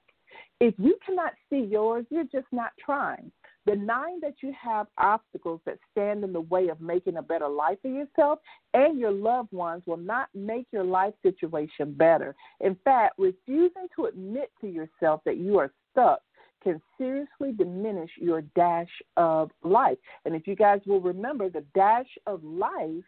If 0.61 0.74
you 0.78 0.97
cannot 1.05 1.32
see 1.51 1.61
yours, 1.61 2.07
you're 2.11 2.24
just 2.24 2.47
not 2.53 2.72
trying. 2.85 3.30
Denying 3.66 4.18
that 4.20 4.35
you 4.43 4.53
have 4.61 4.89
obstacles 4.99 5.61
that 5.64 5.78
stand 5.91 6.22
in 6.22 6.32
the 6.32 6.41
way 6.43 6.68
of 6.68 6.80
making 6.80 7.16
a 7.16 7.22
better 7.22 7.49
life 7.49 7.78
for 7.80 7.89
yourself 7.89 8.39
and 8.74 8.99
your 8.99 9.11
loved 9.11 9.53
ones 9.53 9.82
will 9.87 9.97
not 9.97 10.28
make 10.35 10.66
your 10.70 10.85
life 10.85 11.14
situation 11.22 11.95
better. 11.95 12.35
In 12.61 12.76
fact, 12.85 13.14
refusing 13.18 13.87
to 13.97 14.05
admit 14.05 14.53
to 14.61 14.68
yourself 14.68 15.22
that 15.24 15.39
you 15.39 15.59
are 15.59 15.72
stuck 15.93 16.20
can 16.62 16.80
seriously 16.99 17.53
diminish 17.57 18.11
your 18.18 18.43
dash 18.57 18.89
of 19.16 19.51
life. 19.62 19.99
And 20.24 20.35
if 20.35 20.47
you 20.47 20.57
guys 20.57 20.80
will 20.87 21.01
remember, 21.01 21.49
the 21.49 21.64
dash 21.74 22.09
of 22.26 22.43
life 22.43 23.05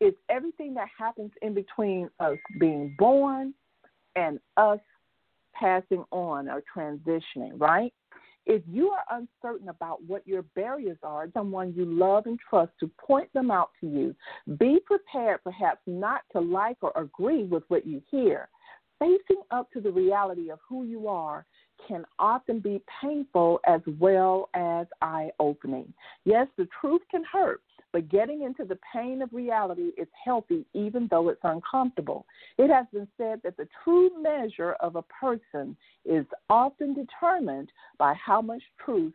is 0.00 0.14
everything 0.28 0.74
that 0.74 0.88
happens 0.96 1.32
in 1.42 1.54
between 1.54 2.08
us 2.20 2.38
being 2.58 2.94
born 2.98 3.54
and 4.16 4.38
us 4.56 4.80
passing 5.60 6.04
on 6.10 6.48
or 6.48 6.62
transitioning, 6.74 7.52
right? 7.58 7.92
If 8.46 8.62
you 8.66 8.90
are 8.90 9.04
uncertain 9.10 9.68
about 9.68 10.02
what 10.06 10.26
your 10.26 10.42
barriers 10.56 10.96
are, 11.02 11.28
someone 11.34 11.74
you 11.76 11.84
love 11.84 12.26
and 12.26 12.38
trust 12.48 12.72
to 12.80 12.90
point 12.98 13.32
them 13.34 13.50
out 13.50 13.70
to 13.80 13.86
you. 13.86 14.14
Be 14.58 14.80
prepared, 14.86 15.44
perhaps, 15.44 15.80
not 15.86 16.22
to 16.32 16.40
like 16.40 16.78
or 16.80 16.92
agree 16.96 17.44
with 17.44 17.62
what 17.68 17.86
you 17.86 18.02
hear. 18.10 18.48
Facing 18.98 19.42
up 19.50 19.70
to 19.72 19.80
the 19.80 19.90
reality 19.90 20.50
of 20.50 20.58
who 20.66 20.84
you 20.84 21.06
are 21.06 21.46
can 21.86 22.04
often 22.18 22.60
be 22.60 22.82
painful 23.00 23.60
as 23.66 23.80
well 23.98 24.48
as 24.54 24.86
eye 25.00 25.30
opening. 25.38 25.92
Yes, 26.24 26.46
the 26.56 26.68
truth 26.80 27.02
can 27.10 27.22
hurt, 27.30 27.62
but 27.92 28.08
getting 28.08 28.42
into 28.42 28.64
the 28.64 28.78
pain 28.92 29.22
of 29.22 29.32
reality 29.32 29.90
is 29.96 30.08
healthy 30.24 30.64
even 30.74 31.08
though 31.10 31.28
it's 31.28 31.40
uncomfortable. 31.44 32.26
It 32.58 32.70
has 32.70 32.86
been 32.92 33.08
said 33.16 33.40
that 33.42 33.56
the 33.56 33.68
true 33.84 34.10
measure 34.22 34.72
of 34.80 34.96
a 34.96 35.02
person 35.02 35.76
is 36.04 36.24
often 36.48 36.94
determined 36.94 37.70
by 37.98 38.14
how 38.14 38.40
much 38.40 38.62
truth 38.84 39.14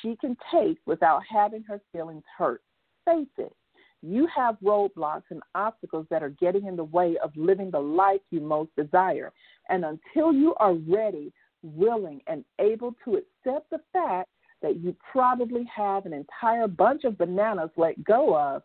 she 0.00 0.16
can 0.20 0.36
take 0.52 0.78
without 0.86 1.22
having 1.28 1.62
her 1.64 1.80
feelings 1.92 2.24
hurt. 2.38 2.62
Face 3.04 3.26
it, 3.38 3.54
you 4.00 4.28
have 4.34 4.56
roadblocks 4.62 5.24
and 5.30 5.42
obstacles 5.54 6.06
that 6.10 6.22
are 6.22 6.30
getting 6.30 6.66
in 6.66 6.76
the 6.76 6.84
way 6.84 7.16
of 7.22 7.36
living 7.36 7.70
the 7.70 7.80
life 7.80 8.20
you 8.30 8.40
most 8.40 8.70
desire. 8.76 9.32
And 9.68 9.84
until 9.84 10.32
you 10.32 10.54
are 10.56 10.74
ready 10.74 11.32
willing, 11.62 12.20
and 12.26 12.44
able 12.60 12.94
to 13.04 13.16
accept 13.16 13.70
the 13.70 13.80
fact 13.92 14.28
that 14.62 14.80
you 14.80 14.94
probably 15.10 15.68
have 15.74 16.06
an 16.06 16.12
entire 16.12 16.68
bunch 16.68 17.04
of 17.04 17.18
bananas 17.18 17.70
let 17.76 18.02
go 18.04 18.36
of, 18.36 18.62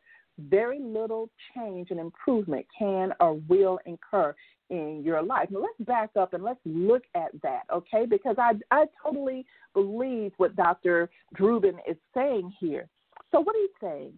very 0.50 0.80
little 0.80 1.30
change 1.56 1.90
and 1.90 2.00
improvement 2.00 2.66
can 2.78 3.12
or 3.20 3.36
will 3.48 3.80
incur 3.86 4.36
in 4.70 5.02
your 5.04 5.22
life. 5.22 5.50
Now 5.50 5.60
let's 5.60 5.88
back 5.88 6.12
up 6.20 6.34
and 6.34 6.44
let's 6.44 6.60
look 6.66 7.04
at 7.16 7.32
that, 7.42 7.64
okay? 7.74 8.06
Because 8.06 8.36
I 8.38 8.54
I 8.72 8.86
totally 9.04 9.46
believe 9.74 10.34
what 10.38 10.56
Dr. 10.56 11.10
Drubin 11.36 11.78
is 11.90 11.98
saying 12.14 12.54
here. 12.60 12.88
So 13.32 13.40
what 13.40 13.56
he's 13.56 13.70
saying 13.82 14.14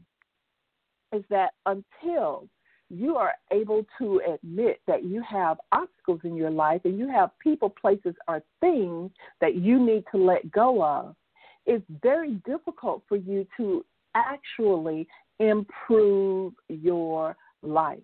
is 1.14 1.24
that 1.30 1.52
until 1.66 2.48
you 2.90 3.18
are 3.18 3.34
able 3.52 3.86
to 4.00 4.22
admit 4.34 4.82
that 4.88 5.04
you 5.04 5.22
have 5.22 5.58
obstacles 5.72 6.22
in 6.24 6.36
your 6.36 6.50
life 6.50 6.82
and 6.86 6.98
you 6.98 7.08
have 7.08 7.30
people, 7.40 7.70
places, 7.70 8.16
or 8.28 8.42
things 8.62 9.12
that 9.42 9.56
you 9.56 9.80
need 9.80 10.04
to 10.12 10.18
let 10.18 10.52
go 10.52 10.84
of, 10.84 11.16
it's 11.70 11.86
very 12.02 12.42
difficult 12.48 13.04
for 13.08 13.16
you 13.16 13.46
to 13.56 13.86
actually 14.16 15.08
improve 15.40 16.54
your 16.68 17.38
life. 17.62 18.00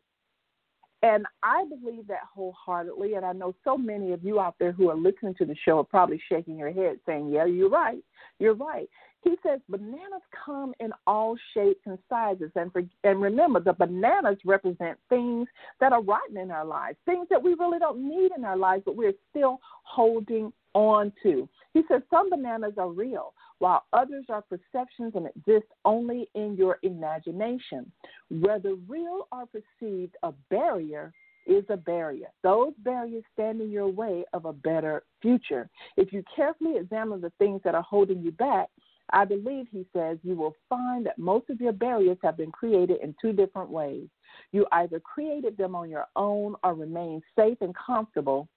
And 1.02 1.26
I 1.42 1.66
believe 1.66 2.08
that 2.08 2.22
wholeheartedly. 2.34 3.16
And 3.16 3.26
I 3.26 3.34
know 3.34 3.56
so 3.64 3.76
many 3.76 4.14
of 4.14 4.24
you 4.24 4.40
out 4.40 4.56
there 4.60 4.72
who 4.72 4.90
are 4.90 4.96
listening 4.96 5.34
to 5.40 5.46
the 5.46 5.56
show 5.66 5.80
are 5.80 5.84
probably 5.84 6.22
shaking 6.30 6.58
your 6.58 6.72
head 6.72 7.00
saying, 7.06 7.30
Yeah, 7.30 7.46
you're 7.46 7.70
right. 7.70 8.04
You're 8.40 8.56
right. 8.56 8.88
He 9.24 9.36
says 9.44 9.60
bananas 9.68 10.22
come 10.46 10.74
in 10.80 10.92
all 11.08 11.36
shapes 11.56 11.82
and 11.86 11.98
sizes. 12.08 12.52
And, 12.56 12.72
for, 12.72 12.84
and 13.04 13.20
remember, 13.20 13.60
the 13.60 13.74
bananas 13.74 14.38
represent 14.46 15.00
things 15.10 15.48
that 15.80 15.92
are 15.92 16.04
rotten 16.04 16.38
in 16.38 16.52
our 16.52 16.66
lives, 16.66 16.98
things 17.06 17.28
that 17.32 17.42
we 17.42 17.56
really 17.56 17.80
don't 17.80 18.08
need 18.08 18.32
in 18.38 18.46
our 18.46 18.58
lives, 18.58 18.84
but 18.86 18.96
we're 18.96 19.14
still 19.32 19.60
holding 19.84 20.54
on 20.76 21.12
to. 21.24 21.50
He 21.74 21.82
says 21.88 22.02
some 22.12 22.30
bananas 22.30 22.74
are 22.78 22.90
real, 22.90 23.34
while 23.60 23.84
others 23.94 24.26
are 24.30 24.44
perceptions 24.44 25.14
and 25.16 25.28
exist 25.28 25.68
only 25.86 26.28
in 26.36 26.56
your 26.56 26.80
imagination. 26.84 27.92
Whether 28.30 28.76
real 28.88 29.28
or 29.32 29.46
perceived, 29.48 30.16
a 30.24 30.34
barrier 30.50 31.14
is 31.46 31.64
a 31.70 31.78
barrier. 31.78 32.28
Those 32.44 32.74
barriers 32.80 33.24
stand 33.34 33.62
in 33.62 33.72
your 33.72 33.88
way 33.88 34.26
of 34.34 34.46
a 34.46 34.54
better 34.54 35.04
future. 35.22 35.70
If 35.96 36.12
you 36.12 36.24
carefully 36.36 36.78
examine 36.78 37.22
the 37.22 37.32
things 37.38 37.62
that 37.64 37.76
are 37.76 37.84
holding 37.84 38.22
you 38.22 38.32
back, 38.32 38.70
I 39.12 39.24
believe, 39.24 39.68
he 39.72 39.86
says, 39.94 40.18
you 40.24 40.36
will 40.36 40.56
find 40.68 41.06
that 41.06 41.20
most 41.20 41.50
of 41.52 41.62
your 41.62 41.74
barriers 41.74 42.18
have 42.24 42.38
been 42.38 42.52
created 42.52 42.98
in 43.04 43.14
two 43.22 43.34
different 43.34 43.70
ways. 43.70 44.08
You 44.52 44.66
either 44.72 45.00
created 45.00 45.58
them 45.58 45.76
on 45.76 45.90
your 45.90 46.08
own 46.16 46.56
or 46.64 46.74
remain 46.74 47.22
safe 47.38 47.60
and 47.62 47.76
comfortable 47.76 48.48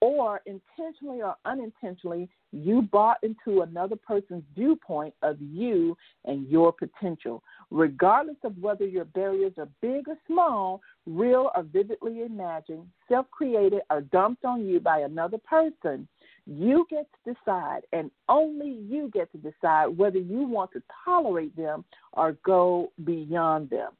or 0.00 0.40
intentionally 0.46 1.22
or 1.22 1.34
unintentionally, 1.44 2.28
you 2.52 2.82
bought 2.82 3.18
into 3.22 3.62
another 3.62 3.96
person's 3.96 4.44
viewpoint 4.54 5.14
of 5.22 5.36
you 5.40 5.96
and 6.24 6.48
your 6.48 6.72
potential. 6.72 7.42
Regardless 7.70 8.36
of 8.44 8.56
whether 8.58 8.86
your 8.86 9.04
barriers 9.04 9.52
are 9.58 9.68
big 9.82 10.08
or 10.08 10.16
small, 10.26 10.80
real 11.06 11.50
or 11.54 11.62
vividly 11.62 12.22
imagined, 12.22 12.86
self 13.08 13.30
created 13.30 13.82
or 13.90 14.00
dumped 14.00 14.44
on 14.44 14.66
you 14.66 14.80
by 14.80 15.00
another 15.00 15.38
person, 15.38 16.08
you 16.46 16.86
get 16.88 17.06
to 17.24 17.34
decide, 17.34 17.82
and 17.92 18.10
only 18.28 18.70
you 18.70 19.10
get 19.12 19.30
to 19.32 19.38
decide 19.38 19.86
whether 19.88 20.18
you 20.18 20.48
want 20.48 20.72
to 20.72 20.82
tolerate 21.04 21.54
them 21.56 21.84
or 22.14 22.32
go 22.44 22.90
beyond 23.04 23.68
them. 23.68 23.92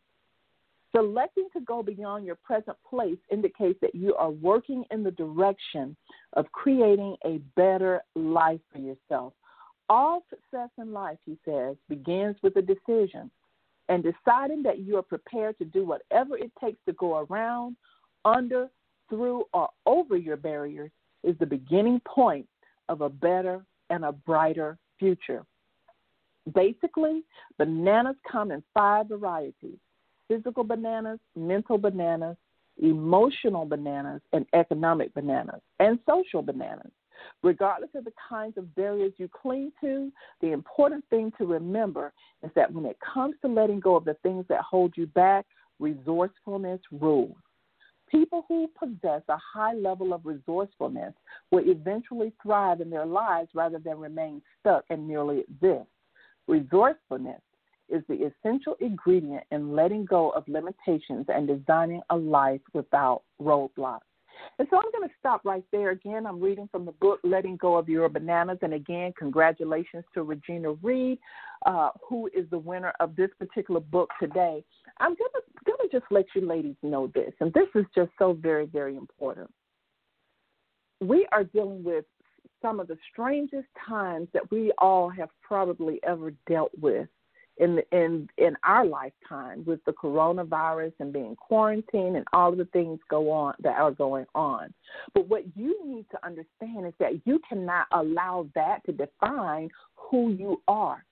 Selecting 0.96 1.48
to 1.52 1.60
go 1.60 1.82
beyond 1.82 2.24
your 2.24 2.36
present 2.36 2.76
place 2.88 3.18
indicates 3.30 3.78
that 3.82 3.94
you 3.94 4.14
are 4.14 4.30
working 4.30 4.84
in 4.90 5.02
the 5.02 5.10
direction 5.10 5.94
of 6.32 6.50
creating 6.52 7.16
a 7.26 7.38
better 7.56 8.02
life 8.14 8.60
for 8.72 8.78
yourself. 8.78 9.34
All 9.90 10.24
success 10.30 10.70
in 10.78 10.92
life, 10.92 11.18
he 11.26 11.36
says, 11.44 11.76
begins 11.88 12.36
with 12.42 12.56
a 12.56 12.62
decision. 12.62 13.30
And 13.90 14.02
deciding 14.02 14.62
that 14.64 14.80
you 14.80 14.96
are 14.96 15.02
prepared 15.02 15.58
to 15.58 15.64
do 15.64 15.84
whatever 15.84 16.36
it 16.36 16.52
takes 16.62 16.78
to 16.86 16.92
go 16.94 17.26
around, 17.30 17.76
under, 18.24 18.68
through, 19.08 19.44
or 19.52 19.68
over 19.86 20.16
your 20.16 20.36
barriers 20.36 20.90
is 21.22 21.36
the 21.38 21.46
beginning 21.46 22.00
point 22.06 22.46
of 22.88 23.02
a 23.02 23.08
better 23.08 23.64
and 23.90 24.04
a 24.04 24.12
brighter 24.12 24.78
future. 24.98 25.44
Basically, 26.54 27.24
bananas 27.58 28.16
come 28.30 28.50
in 28.50 28.62
five 28.74 29.08
varieties 29.08 29.78
physical 30.28 30.64
bananas, 30.64 31.18
mental 31.34 31.78
bananas, 31.78 32.36
emotional 32.80 33.64
bananas, 33.64 34.20
and 34.32 34.46
economic 34.54 35.12
bananas, 35.14 35.60
and 35.80 35.98
social 36.08 36.42
bananas. 36.42 36.92
Regardless 37.42 37.90
of 37.96 38.04
the 38.04 38.12
kinds 38.28 38.56
of 38.56 38.72
barriers 38.76 39.12
you 39.16 39.28
cling 39.28 39.72
to, 39.80 40.12
the 40.40 40.52
important 40.52 41.04
thing 41.10 41.32
to 41.38 41.46
remember 41.46 42.12
is 42.44 42.50
that 42.54 42.72
when 42.72 42.84
it 42.84 42.96
comes 43.00 43.34
to 43.42 43.48
letting 43.48 43.80
go 43.80 43.96
of 43.96 44.04
the 44.04 44.14
things 44.22 44.44
that 44.48 44.60
hold 44.60 44.92
you 44.96 45.06
back, 45.06 45.46
resourcefulness 45.80 46.80
rules. 46.92 47.36
People 48.10 48.44
who 48.48 48.70
possess 48.78 49.22
a 49.28 49.36
high 49.36 49.74
level 49.74 50.14
of 50.14 50.24
resourcefulness 50.24 51.12
will 51.50 51.68
eventually 51.68 52.32
thrive 52.42 52.80
in 52.80 52.88
their 52.88 53.04
lives 53.04 53.50
rather 53.52 53.78
than 53.78 53.98
remain 53.98 54.40
stuck 54.60 54.84
and 54.88 55.06
merely 55.06 55.40
exist. 55.40 55.88
Resourcefulness 56.46 57.42
is 57.88 58.02
the 58.08 58.30
essential 58.30 58.76
ingredient 58.80 59.44
in 59.50 59.74
letting 59.74 60.04
go 60.04 60.30
of 60.30 60.46
limitations 60.48 61.26
and 61.28 61.48
designing 61.48 62.02
a 62.10 62.16
life 62.16 62.60
without 62.72 63.22
roadblocks. 63.40 64.00
And 64.58 64.68
so 64.70 64.76
I'm 64.76 64.90
going 64.92 65.08
to 65.08 65.14
stop 65.18 65.44
right 65.44 65.64
there. 65.72 65.90
Again, 65.90 66.26
I'm 66.26 66.40
reading 66.40 66.68
from 66.70 66.84
the 66.84 66.92
book 66.92 67.20
Letting 67.24 67.56
Go 67.56 67.76
of 67.76 67.88
Your 67.88 68.08
Bananas. 68.08 68.58
And 68.62 68.74
again, 68.74 69.12
congratulations 69.18 70.04
to 70.14 70.22
Regina 70.22 70.72
Reed, 70.74 71.18
uh, 71.66 71.90
who 72.08 72.28
is 72.28 72.48
the 72.50 72.58
winner 72.58 72.92
of 73.00 73.16
this 73.16 73.30
particular 73.38 73.80
book 73.80 74.10
today. 74.20 74.64
I'm 75.00 75.14
going 75.16 75.30
to, 75.34 75.42
going 75.64 75.88
to 75.88 75.98
just 75.98 76.10
let 76.10 76.26
you 76.34 76.46
ladies 76.46 76.76
know 76.82 77.10
this, 77.14 77.32
and 77.40 77.52
this 77.52 77.68
is 77.74 77.84
just 77.94 78.10
so 78.18 78.32
very, 78.32 78.66
very 78.66 78.96
important. 78.96 79.52
We 81.00 81.26
are 81.32 81.44
dealing 81.44 81.84
with 81.84 82.04
some 82.60 82.80
of 82.80 82.88
the 82.88 82.98
strangest 83.12 83.68
times 83.88 84.28
that 84.34 84.50
we 84.50 84.72
all 84.78 85.08
have 85.08 85.28
probably 85.42 86.00
ever 86.04 86.32
dealt 86.48 86.72
with 86.80 87.08
in 87.58 87.80
in 87.92 88.28
in 88.38 88.56
our 88.64 88.84
lifetime 88.84 89.64
with 89.66 89.84
the 89.84 89.92
coronavirus 89.92 90.92
and 91.00 91.12
being 91.12 91.36
quarantined 91.36 92.16
and 92.16 92.24
all 92.32 92.52
of 92.52 92.58
the 92.58 92.64
things 92.66 92.98
go 93.10 93.30
on 93.30 93.54
that 93.60 93.78
are 93.78 93.90
going 93.90 94.26
on. 94.34 94.72
But 95.14 95.28
what 95.28 95.44
you 95.56 95.84
need 95.84 96.06
to 96.10 96.24
understand 96.24 96.86
is 96.86 96.94
that 96.98 97.20
you 97.24 97.40
cannot 97.48 97.86
allow 97.92 98.48
that 98.54 98.84
to 98.86 98.92
define 98.92 99.70
who 99.94 100.30
you 100.30 100.62
are. 100.68 101.04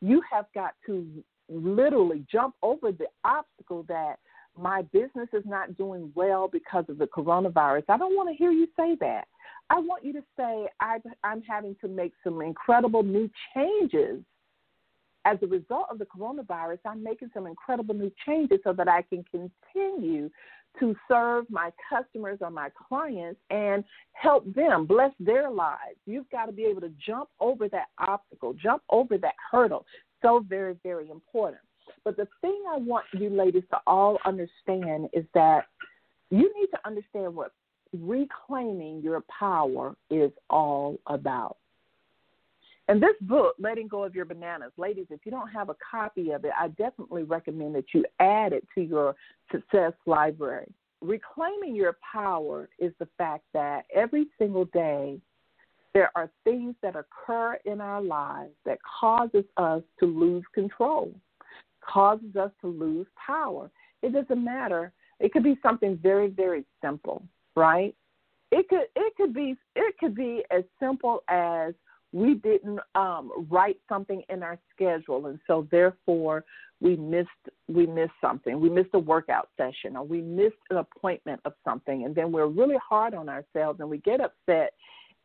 You 0.00 0.22
have 0.30 0.46
got 0.54 0.74
to 0.86 1.06
literally 1.48 2.24
jump 2.30 2.54
over 2.62 2.92
the 2.92 3.06
obstacle 3.24 3.84
that 3.88 4.16
my 4.58 4.82
business 4.92 5.28
is 5.32 5.44
not 5.44 5.76
doing 5.76 6.10
well 6.14 6.48
because 6.48 6.84
of 6.88 6.98
the 6.98 7.06
coronavirus. 7.06 7.84
I 7.88 7.98
don't 7.98 8.16
want 8.16 8.28
to 8.28 8.34
hear 8.34 8.50
you 8.50 8.66
say 8.76 8.96
that. 9.00 9.26
I 9.68 9.78
want 9.78 10.04
you 10.04 10.12
to 10.14 10.22
say, 10.36 10.68
I, 10.80 10.98
I'm 11.24 11.42
having 11.42 11.76
to 11.80 11.88
make 11.88 12.12
some 12.22 12.40
incredible 12.40 13.02
new 13.02 13.28
changes. 13.54 14.22
As 15.26 15.38
a 15.42 15.46
result 15.48 15.86
of 15.90 15.98
the 15.98 16.06
coronavirus, 16.06 16.78
I'm 16.86 17.02
making 17.02 17.30
some 17.34 17.48
incredible 17.48 17.96
new 17.96 18.12
changes 18.24 18.60
so 18.62 18.72
that 18.74 18.86
I 18.86 19.02
can 19.02 19.24
continue 19.24 20.30
to 20.78 20.94
serve 21.08 21.46
my 21.50 21.72
customers 21.90 22.38
or 22.40 22.50
my 22.50 22.68
clients 22.88 23.40
and 23.50 23.82
help 24.12 24.44
them, 24.54 24.86
bless 24.86 25.10
their 25.18 25.50
lives. 25.50 25.98
You've 26.06 26.30
got 26.30 26.46
to 26.46 26.52
be 26.52 26.64
able 26.64 26.82
to 26.82 26.92
jump 27.04 27.28
over 27.40 27.68
that 27.70 27.88
obstacle, 27.98 28.54
jump 28.54 28.82
over 28.88 29.18
that 29.18 29.34
hurdle. 29.50 29.84
So 30.22 30.44
very, 30.48 30.76
very 30.84 31.10
important. 31.10 31.62
But 32.04 32.16
the 32.16 32.28
thing 32.40 32.62
I 32.72 32.76
want 32.78 33.06
you 33.12 33.28
ladies 33.28 33.64
to 33.70 33.78
all 33.84 34.18
understand 34.24 35.08
is 35.12 35.24
that 35.34 35.64
you 36.30 36.52
need 36.56 36.68
to 36.68 36.78
understand 36.84 37.34
what 37.34 37.50
reclaiming 37.92 39.00
your 39.02 39.24
power 39.40 39.96
is 40.08 40.30
all 40.50 41.00
about. 41.08 41.56
And 42.88 43.02
this 43.02 43.16
book, 43.22 43.56
Letting 43.58 43.88
Go 43.88 44.04
of 44.04 44.14
Your 44.14 44.24
Bananas, 44.24 44.72
ladies, 44.76 45.06
if 45.10 45.20
you 45.24 45.32
don't 45.32 45.48
have 45.48 45.70
a 45.70 45.76
copy 45.90 46.30
of 46.30 46.44
it, 46.44 46.52
I 46.58 46.68
definitely 46.68 47.24
recommend 47.24 47.74
that 47.74 47.86
you 47.92 48.04
add 48.20 48.52
it 48.52 48.66
to 48.76 48.80
your 48.80 49.16
success 49.50 49.92
library. 50.06 50.72
Reclaiming 51.02 51.74
your 51.74 51.96
power 52.12 52.68
is 52.78 52.92
the 52.98 53.08
fact 53.18 53.44
that 53.54 53.86
every 53.94 54.26
single 54.38 54.66
day 54.66 55.18
there 55.94 56.10
are 56.14 56.30
things 56.44 56.74
that 56.82 56.94
occur 56.94 57.58
in 57.64 57.80
our 57.80 58.02
lives 58.02 58.52
that 58.64 58.78
causes 59.00 59.44
us 59.56 59.82
to 59.98 60.06
lose 60.06 60.44
control, 60.54 61.12
causes 61.80 62.36
us 62.36 62.50
to 62.60 62.68
lose 62.68 63.06
power. 63.24 63.70
It 64.02 64.12
doesn't 64.12 64.42
matter. 64.42 64.92
It 65.20 65.32
could 65.32 65.42
be 65.42 65.58
something 65.62 65.98
very, 66.02 66.28
very 66.28 66.64
simple, 66.82 67.22
right? 67.56 67.94
It 68.52 68.68
could 68.68 68.86
it 68.94 69.16
could 69.16 69.34
be 69.34 69.56
it 69.74 69.98
could 69.98 70.14
be 70.14 70.44
as 70.50 70.62
simple 70.78 71.24
as 71.28 71.74
we 72.16 72.32
didn't 72.36 72.80
um, 72.94 73.30
write 73.50 73.76
something 73.90 74.22
in 74.30 74.42
our 74.42 74.58
schedule, 74.74 75.26
and 75.26 75.38
so 75.46 75.68
therefore 75.70 76.44
we 76.80 76.96
missed 76.96 77.28
we 77.68 77.86
missed 77.86 78.18
something. 78.22 78.58
We 78.58 78.70
missed 78.70 78.88
a 78.94 78.98
workout 78.98 79.50
session, 79.58 79.96
or 79.96 80.04
we 80.04 80.22
missed 80.22 80.56
an 80.70 80.78
appointment 80.78 81.42
of 81.44 81.52
something, 81.62 82.04
and 82.04 82.14
then 82.14 82.32
we're 82.32 82.46
really 82.46 82.78
hard 82.88 83.12
on 83.12 83.28
ourselves, 83.28 83.80
and 83.80 83.90
we 83.90 83.98
get 83.98 84.22
upset, 84.22 84.72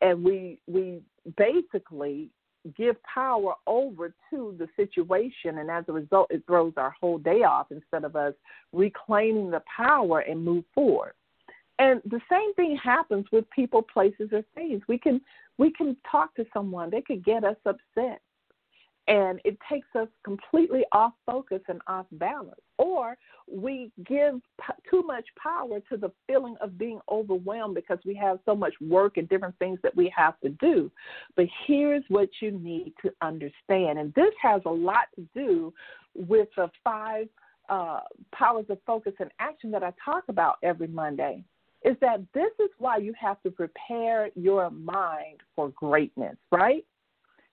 and 0.02 0.22
we 0.22 0.58
we 0.66 1.00
basically 1.38 2.28
give 2.76 3.02
power 3.04 3.54
over 3.66 4.14
to 4.30 4.54
the 4.58 4.68
situation 4.76 5.58
and 5.58 5.68
as 5.68 5.84
a 5.88 5.92
result 5.92 6.28
it 6.30 6.44
throws 6.46 6.72
our 6.76 6.94
whole 7.00 7.18
day 7.18 7.42
off 7.42 7.72
instead 7.72 8.04
of 8.04 8.14
us 8.14 8.34
reclaiming 8.72 9.50
the 9.50 9.60
power 9.76 10.20
and 10.20 10.44
move 10.44 10.62
forward 10.72 11.12
and 11.82 12.00
the 12.04 12.20
same 12.30 12.54
thing 12.54 12.76
happens 12.76 13.26
with 13.32 13.50
people, 13.50 13.82
places, 13.82 14.28
or 14.30 14.44
things. 14.54 14.82
We 14.86 14.98
can 14.98 15.20
we 15.58 15.72
can 15.72 15.96
talk 16.08 16.32
to 16.36 16.46
someone. 16.54 16.90
They 16.90 17.00
could 17.00 17.24
get 17.24 17.42
us 17.42 17.56
upset, 17.66 18.20
and 19.08 19.40
it 19.44 19.58
takes 19.68 19.88
us 19.96 20.06
completely 20.24 20.84
off 20.92 21.12
focus 21.26 21.60
and 21.66 21.80
off 21.88 22.06
balance. 22.12 22.60
Or 22.78 23.16
we 23.50 23.90
give 24.06 24.40
p- 24.60 24.74
too 24.88 25.02
much 25.02 25.24
power 25.42 25.80
to 25.90 25.96
the 25.96 26.12
feeling 26.28 26.54
of 26.60 26.78
being 26.78 27.00
overwhelmed 27.10 27.74
because 27.74 27.98
we 28.06 28.14
have 28.14 28.38
so 28.44 28.54
much 28.54 28.74
work 28.80 29.16
and 29.16 29.28
different 29.28 29.58
things 29.58 29.80
that 29.82 29.96
we 29.96 30.12
have 30.16 30.38
to 30.42 30.50
do. 30.50 30.88
But 31.34 31.46
here's 31.66 32.04
what 32.08 32.28
you 32.40 32.52
need 32.52 32.92
to 33.02 33.12
understand, 33.22 33.98
and 33.98 34.14
this 34.14 34.32
has 34.40 34.62
a 34.66 34.70
lot 34.70 35.06
to 35.16 35.26
do 35.34 35.74
with 36.14 36.48
the 36.56 36.70
five 36.84 37.26
uh, 37.68 38.00
powers 38.32 38.66
of 38.68 38.78
focus 38.86 39.14
and 39.18 39.32
action 39.40 39.72
that 39.72 39.82
I 39.82 39.92
talk 40.04 40.24
about 40.28 40.58
every 40.62 40.86
Monday 40.86 41.42
is 41.84 41.96
that 42.00 42.20
this 42.32 42.50
is 42.60 42.70
why 42.78 42.96
you 42.96 43.12
have 43.20 43.42
to 43.42 43.50
prepare 43.50 44.30
your 44.34 44.70
mind 44.70 45.40
for 45.54 45.70
greatness, 45.70 46.36
right? 46.50 46.84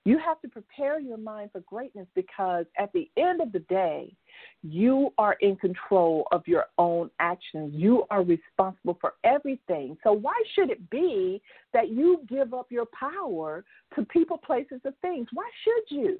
You 0.04 0.18
have 0.18 0.40
to 0.40 0.48
prepare 0.48 0.98
your 0.98 1.18
mind 1.18 1.50
for 1.52 1.60
greatness 1.60 2.06
because 2.14 2.64
at 2.78 2.90
the 2.94 3.10
end 3.18 3.42
of 3.42 3.52
the 3.52 3.58
day, 3.60 4.14
you 4.62 5.12
are 5.18 5.34
in 5.40 5.56
control 5.56 6.26
of 6.32 6.42
your 6.46 6.66
own 6.78 7.10
actions. 7.20 7.74
You 7.74 8.04
are 8.10 8.22
responsible 8.22 8.96
for 8.98 9.14
everything. 9.24 9.98
So, 10.02 10.12
why 10.12 10.40
should 10.54 10.70
it 10.70 10.88
be 10.88 11.42
that 11.74 11.90
you 11.90 12.22
give 12.28 12.54
up 12.54 12.72
your 12.72 12.86
power 12.98 13.62
to 13.94 14.04
people, 14.06 14.38
places, 14.38 14.80
or 14.84 14.92
things? 15.02 15.28
Why 15.34 15.48
should 15.64 15.96
you? 15.96 16.18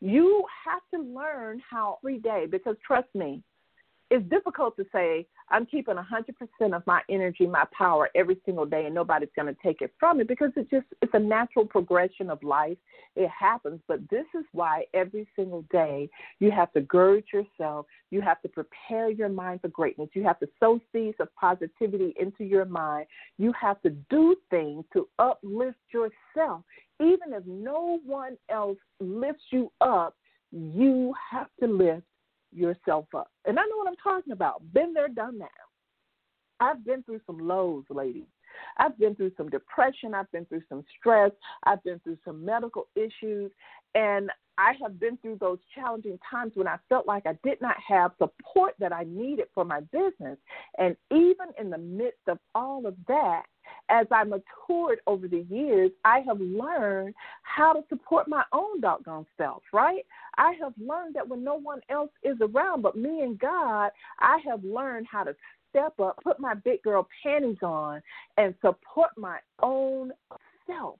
You 0.00 0.44
have 0.64 0.82
to 0.92 1.06
learn 1.08 1.62
how 1.70 1.98
every 2.02 2.18
day, 2.18 2.46
because 2.50 2.74
trust 2.84 3.08
me, 3.14 3.44
it's 4.12 4.28
difficult 4.28 4.76
to 4.76 4.84
say 4.92 5.26
I'm 5.48 5.64
keeping 5.64 5.94
100% 5.96 6.76
of 6.76 6.86
my 6.86 7.00
energy, 7.08 7.46
my 7.46 7.64
power 7.76 8.10
every 8.14 8.36
single 8.44 8.66
day, 8.66 8.84
and 8.84 8.94
nobody's 8.94 9.30
going 9.34 9.52
to 9.52 9.56
take 9.62 9.80
it 9.80 9.90
from 9.98 10.18
me 10.18 10.24
because 10.24 10.50
it's 10.54 10.70
just 10.70 10.84
it's 11.00 11.14
a 11.14 11.18
natural 11.18 11.64
progression 11.64 12.28
of 12.28 12.42
life. 12.42 12.76
It 13.16 13.30
happens, 13.30 13.80
but 13.88 14.00
this 14.10 14.26
is 14.38 14.44
why 14.52 14.84
every 14.92 15.26
single 15.34 15.64
day 15.72 16.10
you 16.40 16.50
have 16.50 16.70
to 16.74 16.82
gird 16.82 17.24
yourself. 17.32 17.86
You 18.10 18.20
have 18.20 18.42
to 18.42 18.48
prepare 18.50 19.10
your 19.10 19.30
mind 19.30 19.62
for 19.62 19.68
greatness. 19.68 20.10
You 20.12 20.24
have 20.24 20.38
to 20.40 20.48
sow 20.60 20.78
seeds 20.92 21.16
of 21.18 21.34
positivity 21.34 22.14
into 22.20 22.44
your 22.44 22.66
mind. 22.66 23.06
You 23.38 23.54
have 23.58 23.80
to 23.80 23.90
do 24.10 24.36
things 24.50 24.84
to 24.92 25.08
uplift 25.18 25.78
yourself, 25.90 26.64
even 27.00 27.32
if 27.32 27.46
no 27.46 27.98
one 28.04 28.36
else 28.50 28.78
lifts 29.00 29.44
you 29.50 29.72
up. 29.80 30.14
You 30.50 31.14
have 31.30 31.48
to 31.60 31.66
lift 31.66 32.04
yourself 32.52 33.06
up. 33.16 33.30
And 33.44 33.58
I 33.58 33.62
know 33.62 33.76
what 33.76 33.88
I'm 33.88 33.96
talking 33.96 34.32
about. 34.32 34.62
Been 34.72 34.92
there, 34.92 35.08
done 35.08 35.38
that. 35.38 35.50
I've 36.60 36.84
been 36.84 37.02
through 37.02 37.20
some 37.26 37.38
lows, 37.38 37.84
ladies. 37.90 38.26
I've 38.78 38.98
been 38.98 39.14
through 39.14 39.32
some 39.36 39.48
depression. 39.48 40.14
I've 40.14 40.30
been 40.30 40.44
through 40.46 40.62
some 40.68 40.84
stress. 40.98 41.32
I've 41.64 41.82
been 41.82 41.98
through 42.00 42.18
some 42.24 42.44
medical 42.44 42.88
issues. 42.94 43.50
And 43.94 44.30
I 44.58 44.72
have 44.82 45.00
been 45.00 45.16
through 45.18 45.38
those 45.40 45.58
challenging 45.74 46.18
times 46.30 46.52
when 46.54 46.68
I 46.68 46.76
felt 46.88 47.06
like 47.06 47.24
I 47.26 47.38
did 47.42 47.60
not 47.60 47.76
have 47.86 48.12
support 48.18 48.74
that 48.78 48.92
I 48.92 49.04
needed 49.04 49.46
for 49.54 49.64
my 49.64 49.80
business. 49.80 50.38
And 50.78 50.96
even 51.10 51.48
in 51.58 51.70
the 51.70 51.78
midst 51.78 52.20
of 52.28 52.38
all 52.54 52.86
of 52.86 52.94
that, 53.08 53.42
as 53.88 54.06
I 54.10 54.24
matured 54.24 55.00
over 55.06 55.28
the 55.28 55.46
years, 55.48 55.90
I 56.04 56.20
have 56.26 56.40
learned 56.40 57.14
how 57.42 57.72
to 57.72 57.80
support 57.88 58.28
my 58.28 58.44
own 58.52 58.80
doggone 58.80 59.26
self, 59.38 59.62
right? 59.72 60.04
I 60.38 60.54
have 60.60 60.72
learned 60.78 61.14
that 61.14 61.28
when 61.28 61.44
no 61.44 61.54
one 61.54 61.80
else 61.90 62.10
is 62.22 62.36
around 62.40 62.82
but 62.82 62.96
me 62.96 63.20
and 63.20 63.38
God, 63.38 63.90
I 64.18 64.38
have 64.46 64.64
learned 64.64 65.06
how 65.10 65.24
to 65.24 65.34
step 65.70 65.98
up, 66.00 66.20
put 66.22 66.38
my 66.40 66.54
big 66.54 66.82
girl 66.82 67.08
panties 67.22 67.58
on, 67.62 68.02
and 68.36 68.54
support 68.60 69.10
my 69.16 69.38
own 69.62 70.12
self. 70.66 70.98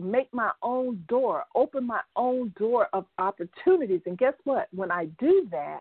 Make 0.00 0.32
my 0.32 0.50
own 0.62 1.04
door, 1.08 1.44
open 1.54 1.86
my 1.86 2.00
own 2.16 2.52
door 2.58 2.88
of 2.92 3.06
opportunities. 3.18 4.00
And 4.06 4.18
guess 4.18 4.34
what? 4.44 4.68
When 4.72 4.90
I 4.90 5.06
do 5.20 5.46
that, 5.52 5.80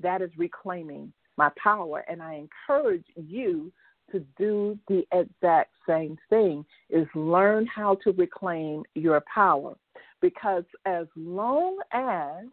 that 0.00 0.20
is 0.20 0.30
reclaiming 0.36 1.12
my 1.36 1.50
power. 1.62 2.04
And 2.08 2.20
I 2.20 2.34
encourage 2.34 3.04
you 3.14 3.72
to 4.10 4.20
do 4.36 4.78
the 4.88 5.06
exact 5.12 5.70
same 5.88 6.18
thing 6.28 6.64
is 6.88 7.06
learn 7.14 7.66
how 7.66 7.96
to 8.02 8.12
reclaim 8.12 8.82
your 8.94 9.22
power 9.32 9.76
because 10.20 10.64
as 10.86 11.06
long 11.16 11.78
as 11.92 12.44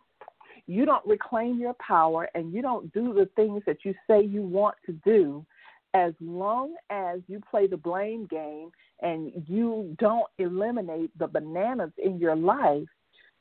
you 0.65 0.85
don't 0.85 1.05
reclaim 1.05 1.59
your 1.59 1.75
power 1.75 2.29
and 2.35 2.53
you 2.53 2.61
don't 2.61 2.91
do 2.93 3.13
the 3.13 3.29
things 3.35 3.61
that 3.65 3.77
you 3.83 3.93
say 4.07 4.21
you 4.21 4.41
want 4.41 4.75
to 4.85 4.93
do 5.05 5.45
as 5.93 6.13
long 6.19 6.75
as 6.89 7.19
you 7.27 7.41
play 7.49 7.67
the 7.67 7.77
blame 7.77 8.25
game 8.27 8.69
and 9.01 9.31
you 9.47 9.95
don't 9.99 10.27
eliminate 10.37 11.17
the 11.17 11.27
bananas 11.27 11.91
in 11.97 12.19
your 12.19 12.35
life 12.35 12.87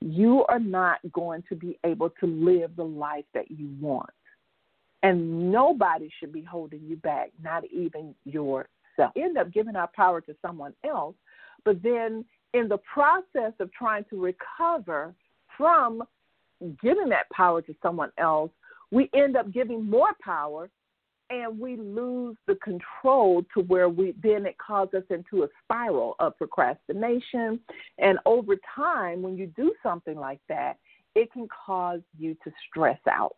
you 0.01 0.45
are 0.49 0.61
not 0.61 0.99
going 1.13 1.43
to 1.49 1.57
be 1.57 1.79
able 1.85 2.11
to 2.21 2.27
live 2.27 2.71
the 2.77 2.85
life 2.85 3.25
that 3.35 3.51
you 3.51 3.69
want 3.81 4.11
and 5.07 5.53
nobody 5.53 6.11
should 6.19 6.33
be 6.33 6.43
holding 6.43 6.81
you 6.85 6.97
back, 6.97 7.31
not 7.41 7.65
even 7.67 8.15
yourself. 8.25 9.13
End 9.17 9.39
up 9.39 9.53
giving 9.53 9.77
our 9.77 9.91
power 9.95 10.21
to 10.23 10.35
someone 10.43 10.75
else, 10.85 11.15
but 11.65 11.81
then 11.83 12.25
in 12.57 12.69
the 12.69 12.79
process 12.79 13.53
of 13.61 13.71
trying 13.73 14.05
to 14.11 14.21
recover 14.21 15.15
from 15.57 16.03
giving 16.83 17.09
that 17.11 17.29
power 17.31 17.61
to 17.61 17.75
someone 17.83 18.11
else, 18.19 18.51
we 18.91 19.11
end 19.15 19.37
up 19.37 19.53
giving 19.53 19.85
more 19.85 20.11
power 20.23 20.71
and 21.29 21.59
we 21.59 21.77
lose 21.77 22.37
the 22.47 22.55
control 22.57 23.45
to 23.53 23.61
where 23.63 23.89
we 23.89 24.15
then 24.23 24.47
it 24.47 24.57
causes 24.59 24.95
us 24.95 25.03
into 25.11 25.43
a 25.43 25.49
spiral 25.65 26.15
of 26.21 26.37
procrastination 26.39 27.59
and 27.99 28.17
over 28.27 28.55
time 28.77 29.23
when 29.23 29.37
you 29.37 29.49
do 29.57 29.75
something 29.83 30.15
like 30.15 30.39
that 30.49 30.77
it 31.17 31.33
can 31.33 31.49
cause 31.67 32.01
you 32.17 32.37
to 32.45 32.53
stress 32.69 33.01
out 33.11 33.35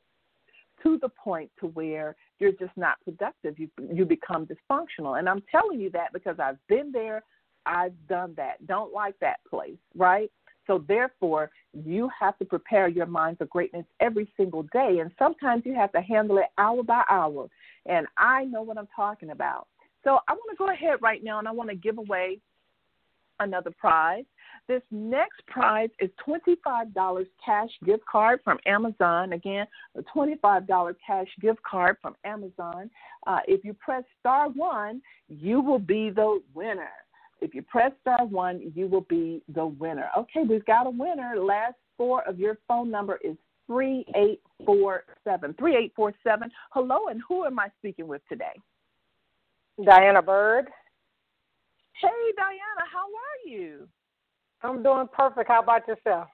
to 0.83 0.99
the 1.01 1.09
point 1.09 1.51
to 1.61 1.69
where 1.69 2.15
you're 2.39 2.53
just 2.53 2.77
not 2.77 2.97
productive. 3.05 3.59
You 3.59 3.69
you 3.93 4.05
become 4.05 4.47
dysfunctional. 4.47 5.19
And 5.19 5.29
I'm 5.29 5.43
telling 5.51 5.81
you 5.81 5.91
that 5.91 6.13
because 6.13 6.37
I've 6.39 6.59
been 6.69 6.93
there, 6.93 7.23
I've 7.69 7.93
done 8.09 8.33
that. 8.37 8.67
Don't 8.67 8.93
like 8.93 9.15
that 9.21 9.41
place, 9.49 9.77
right? 9.95 10.31
So, 10.67 10.85
therefore, 10.89 11.51
you 11.73 12.11
have 12.19 12.37
to 12.39 12.45
prepare 12.45 12.89
your 12.89 13.07
mind 13.07 13.39
for 13.39 13.47
greatness 13.47 13.85
every 14.01 14.31
single 14.37 14.65
day. 14.65 14.99
And 15.01 15.11
sometimes 15.19 15.63
you 15.65 15.75
have 15.75 15.93
to 15.93 16.01
handle 16.01 16.39
it 16.39 16.47
hour 16.57 16.83
by 16.83 17.03
hour. 17.09 17.49
And 17.87 18.07
I 18.17 18.45
know 18.45 18.63
what 18.63 18.79
I'm 18.79 18.89
talking 18.95 19.31
about. 19.31 19.67
So, 20.03 20.19
I 20.27 20.33
want 20.33 20.51
to 20.51 20.57
go 20.57 20.71
ahead 20.71 20.97
right 21.01 21.23
now 21.23 21.39
and 21.39 21.47
I 21.47 21.53
want 21.53 21.71
to 21.71 21.77
give 21.77 21.99
away 21.99 22.41
another 23.41 23.71
prize. 23.71 24.25
This 24.67 24.83
next 24.91 25.47
prize 25.47 25.89
is 26.01 26.11
$25 26.27 27.27
cash 27.45 27.71
gift 27.85 28.05
card 28.11 28.41
from 28.45 28.59
Amazon. 28.67 29.33
Again, 29.33 29.67
a 29.97 30.03
$25 30.03 30.95
cash 31.07 31.29
gift 31.41 31.63
card 31.63 31.97
from 32.03 32.15
Amazon. 32.25 32.91
Uh, 33.27 33.39
if 33.47 33.65
you 33.65 33.73
press 33.75 34.05
star 34.21 34.49
one, 34.51 35.01
you 35.29 35.61
will 35.61 35.79
be 35.79 36.11
the 36.11 36.43
winner. 36.55 36.91
If 37.41 37.55
you 37.55 37.63
press 37.63 37.93
star 38.01 38.27
one, 38.27 38.73
you 38.75 38.87
will 38.89 39.07
be 39.09 39.43
the 39.55 39.67
winner. 39.67 40.09
Okay, 40.17 40.43
we've 40.49 40.65
got 40.65 40.87
a 40.87 40.91
winner. 40.91 41.35
Last 41.39 41.75
four 41.97 42.23
of 42.29 42.39
your 42.39 42.59
phone 42.67 42.91
number 42.91 43.19
is 43.23 43.37
3847. 43.67 45.55
3847. 45.55 46.51
Hello, 46.71 47.09
and 47.09 47.21
who 47.29 47.45
am 47.45 47.59
I 47.59 47.69
speaking 47.79 48.09
with 48.09 48.23
today? 48.29 48.55
Diana 49.85 50.23
Bird. 50.23 50.67
Hey, 52.01 52.33
Diana, 52.37 52.85
how 52.93 53.07
are 53.07 53.49
you? 53.49 53.89
I'm 54.63 54.83
doing 54.83 55.07
perfect. 55.13 55.49
How 55.49 55.63
about 55.63 55.87
yourself? 55.87 56.29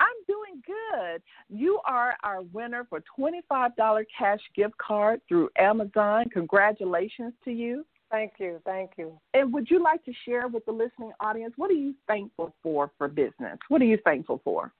I'm 0.00 0.08
doing 0.26 0.62
good. 0.66 1.22
You 1.48 1.80
are 1.86 2.16
our 2.22 2.42
winner 2.42 2.86
for 2.88 3.02
$25 3.18 4.04
cash 4.18 4.40
gift 4.54 4.76
card 4.78 5.20
through 5.28 5.48
Amazon. 5.58 6.24
Congratulations 6.32 7.32
to 7.44 7.50
you. 7.50 7.84
Thank 8.10 8.34
you. 8.38 8.60
Thank 8.64 8.92
you. 8.96 9.18
And 9.34 9.52
would 9.52 9.68
you 9.70 9.82
like 9.82 10.04
to 10.04 10.12
share 10.24 10.48
with 10.48 10.64
the 10.64 10.72
listening 10.72 11.12
audience 11.20 11.54
what 11.56 11.70
are 11.70 11.74
you 11.74 11.94
thankful 12.06 12.54
for 12.62 12.90
for 12.98 13.08
business? 13.08 13.58
What 13.68 13.82
are 13.82 13.86
you 13.86 13.98
thankful 14.04 14.40
for? 14.44 14.72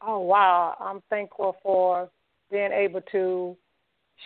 Oh, 0.00 0.20
wow. 0.20 0.76
I'm 0.78 1.02
thankful 1.10 1.56
for 1.62 2.10
being 2.50 2.72
able 2.72 3.00
to 3.12 3.56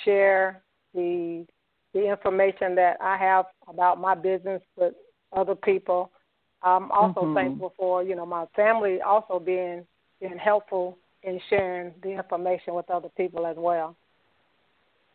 share 0.05 0.63
the 0.95 1.47
the 1.95 2.11
information 2.11 2.75
that 2.75 2.97
I 3.03 3.17
have 3.19 3.47
about 3.69 4.01
my 4.01 4.15
business 4.15 4.63
with 4.77 4.95
other 5.35 5.55
people 5.55 6.11
I'm 6.63 6.91
also 6.93 7.23
mm-hmm. 7.23 7.35
thankful 7.35 7.75
for 7.77 8.03
you 8.03 8.15
know 8.15 8.27
my 8.27 8.47
family 8.55 9.01
also 9.01 9.39
being 9.39 9.85
being 10.21 10.39
helpful 10.39 10.99
in 11.23 11.41
sharing 11.51 11.93
the 12.03 12.11
information 12.11 12.75
with 12.75 12.89
other 12.91 13.09
people 13.17 13.47
as 13.47 13.57
well. 13.59 13.97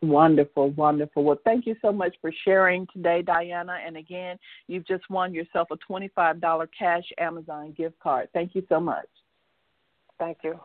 Wonderful, 0.00 0.70
wonderful. 0.70 1.24
Well, 1.24 1.40
thank 1.44 1.66
you 1.66 1.74
so 1.82 1.90
much 1.90 2.14
for 2.20 2.32
sharing 2.44 2.86
today, 2.92 3.20
Diana. 3.20 3.78
And 3.84 3.96
again, 3.96 4.38
you've 4.68 4.86
just 4.86 5.08
won 5.10 5.34
yourself 5.34 5.68
a 5.72 5.92
$25 5.92 6.68
cash 6.78 7.02
Amazon 7.18 7.74
gift 7.76 7.98
card. 7.98 8.28
Thank 8.32 8.54
you 8.54 8.62
so 8.68 8.78
much. 8.78 9.08
Thank 10.18 10.38
you. 10.44 10.60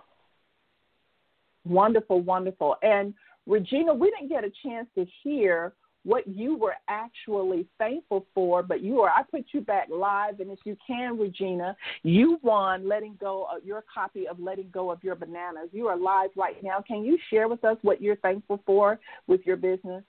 Wonderful, 1.65 2.21
wonderful. 2.21 2.75
And 2.83 3.13
Regina, 3.47 3.93
we 3.93 4.11
didn't 4.11 4.29
get 4.29 4.43
a 4.43 4.51
chance 4.63 4.87
to 4.95 5.05
hear 5.23 5.73
what 6.03 6.27
you 6.27 6.57
were 6.57 6.75
actually 6.87 7.65
thankful 7.77 8.25
for, 8.33 8.61
but 8.61 8.81
you 8.81 8.99
are, 9.01 9.09
I 9.09 9.23
put 9.23 9.45
you 9.51 9.61
back 9.61 9.87
live. 9.89 10.39
And 10.39 10.51
if 10.51 10.59
you 10.65 10.77
can, 10.85 11.17
Regina, 11.17 11.75
you 12.03 12.39
won 12.41 12.87
letting 12.87 13.17
go 13.19 13.47
of 13.53 13.65
your 13.65 13.83
copy 13.93 14.27
of 14.27 14.39
Letting 14.39 14.69
Go 14.71 14.91
of 14.91 15.03
Your 15.03 15.15
Bananas. 15.15 15.69
You 15.71 15.87
are 15.87 15.97
live 15.97 16.31
right 16.35 16.61
now. 16.63 16.83
Can 16.85 17.03
you 17.03 17.17
share 17.29 17.47
with 17.47 17.63
us 17.63 17.77
what 17.81 18.01
you're 18.01 18.17
thankful 18.17 18.61
for 18.65 18.99
with 19.27 19.41
your 19.45 19.55
business? 19.55 20.03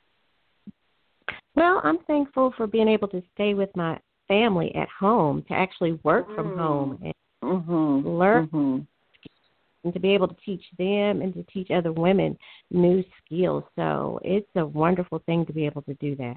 Well, 1.55 1.81
I'm 1.85 1.99
thankful 2.07 2.53
for 2.57 2.67
being 2.67 2.89
able 2.89 3.09
to 3.09 3.23
stay 3.35 3.55
with 3.55 3.71
my 3.77 3.99
family 4.27 4.75
at 4.75 4.89
home, 4.89 5.45
to 5.49 5.55
actually 5.55 6.01
work 6.03 6.29
mm. 6.29 6.35
from 6.35 6.59
home 6.59 6.99
and 7.03 7.15
mm-hmm. 7.43 8.09
learn 8.09 8.47
mm-hmm 8.49 8.81
and 9.85 9.93
to 9.93 10.01
be 10.01 10.15
able 10.15 10.29
to 10.29 10.37
teach 10.45 10.65
them 10.79 11.23
and 11.23 11.33
to 11.35 11.43
teach 11.45 11.71
other 11.71 11.93
women 11.93 12.37
new 12.71 13.05
skills. 13.25 13.65
So 13.77 14.19
it's 14.23 14.49
a 14.57 14.67
wonderful 14.67 15.23
thing 15.27 15.47
to 15.47 15.53
be 15.53 15.67
able 15.67 15.83
to 15.83 15.95
do 15.95 16.17
that. 16.17 16.37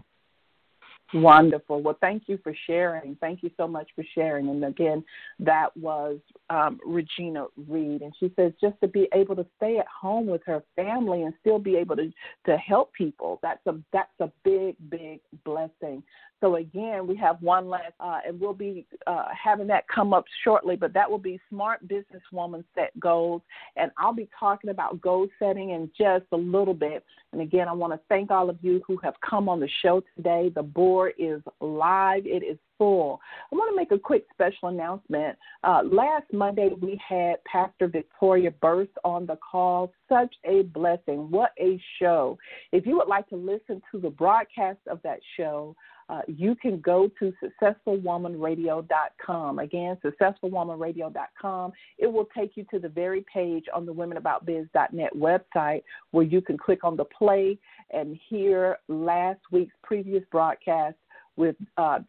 Wonderful. 1.14 1.82
Well, 1.82 1.98
thank 2.02 2.24
you 2.28 2.38
for 2.44 2.54
sharing. 2.66 3.16
Thank 3.22 3.42
you 3.42 3.50
so 3.56 3.66
much 3.66 3.88
for 3.96 4.04
sharing. 4.14 4.50
And 4.50 4.66
again, 4.66 5.06
that 5.40 5.76
was 5.78 6.20
um, 6.50 6.80
Regina 6.86 7.46
Reed, 7.70 8.02
and 8.02 8.14
she 8.20 8.32
says 8.36 8.52
just 8.60 8.76
to 8.82 8.90
be 8.90 9.08
able 9.14 9.36
to 9.38 9.46
stay 9.56 9.78
at 9.78 9.88
home 9.88 10.28
with 10.28 10.42
her 10.46 10.64
family 10.76 11.24
and 11.24 11.34
still 11.40 11.60
be 11.60 11.78
able 11.78 11.96
to 11.96 12.12
to 12.46 12.58
help 12.58 12.92
people. 12.92 13.40
That's 13.42 13.66
a 13.68 13.76
that's 13.94 14.12
a 14.20 14.30
big 14.44 14.76
big 14.90 15.22
blessing. 15.46 16.04
So 16.40 16.58
again, 16.58 17.08
we 17.08 17.16
have 17.18 17.42
one 17.42 17.68
last, 17.68 17.94
uh, 18.00 18.20
and 18.26 18.40
we'll 18.40 18.54
be 18.54 18.86
uh, 19.08 19.26
having 19.32 19.68
that 19.68 19.88
come 19.88 20.14
up 20.14 20.26
shortly. 20.44 20.76
But 20.76 20.94
that 20.94 21.10
will 21.10 21.18
be 21.18 21.40
smart 21.50 21.88
businesswoman 21.88 22.64
set 22.76 22.98
goals, 23.00 23.42
and 23.76 23.92
I'll 23.98 24.14
be 24.14 24.30
talking 24.40 24.70
about 24.70 25.02
goal 25.02 25.28
setting 25.40 25.72
in 25.72 25.90
just 25.98 26.26
a 26.32 26.38
little 26.38 26.76
bit. 26.76 27.04
And 27.34 27.42
again, 27.42 27.68
I 27.68 27.74
want 27.74 27.94
to 27.94 28.00
thank 28.08 28.30
all 28.30 28.50
of 28.50 28.58
you 28.62 28.82
who 28.86 28.98
have 29.04 29.16
come 29.28 29.50
on 29.50 29.60
the 29.60 29.70
show 29.82 30.04
today. 30.16 30.52
The 30.54 30.64
board 30.64 31.14
is 31.18 31.42
live; 31.60 32.26
it 32.26 32.44
is 32.44 32.58
full. 32.78 33.20
I 33.52 33.56
want 33.56 33.72
to 33.72 33.76
make 33.76 33.92
a 33.92 34.00
quick 34.00 34.26
special 34.32 34.70
announcement. 34.70 35.38
Uh, 35.64 35.82
last 35.84 36.26
Monday, 36.32 36.70
we 36.80 37.00
had 37.08 37.44
Pastor 37.46 37.88
Victoria 37.88 38.52
Burst 38.62 38.92
on 39.04 39.26
the 39.26 39.38
call. 39.38 39.92
Such 40.08 40.34
a 40.46 40.64
blessing. 40.64 41.32
What 41.32 41.52
a 41.60 41.82
show. 42.00 42.38
If 42.72 42.86
you 42.86 42.96
would 42.98 43.08
like 43.08 43.28
to 43.30 43.36
listen 43.36 43.82
to 43.92 44.00
the 44.00 44.10
broadcast 44.10 44.80
of 44.88 45.02
that 45.04 45.20
show, 45.36 45.76
uh, 46.10 46.22
you 46.28 46.56
can 46.56 46.80
go 46.80 47.10
to 47.20 47.34
successfulwomanradio.com. 47.62 49.60
Again, 49.60 49.98
successfulwomanradio.com. 50.04 51.74
It 51.98 52.08
will 52.08 52.28
take 52.36 52.56
you 52.56 52.66
to 52.72 52.80
the 52.80 52.90
very 52.90 53.26
page 53.32 53.66
on 53.74 53.86
the 53.86 53.94
womenaboutbiz.net 53.94 55.12
website 55.16 55.84
where 56.12 56.24
you 56.24 56.42
can 56.42 56.58
click 56.58 56.84
on 56.84 56.96
the 56.96 57.06
play 57.06 57.60
and 57.92 58.18
hear 58.30 58.78
last 58.88 59.42
week's 59.52 59.76
previous 59.84 60.24
broadcast 60.32 60.96
with 61.36 61.56
uh, 61.78 62.00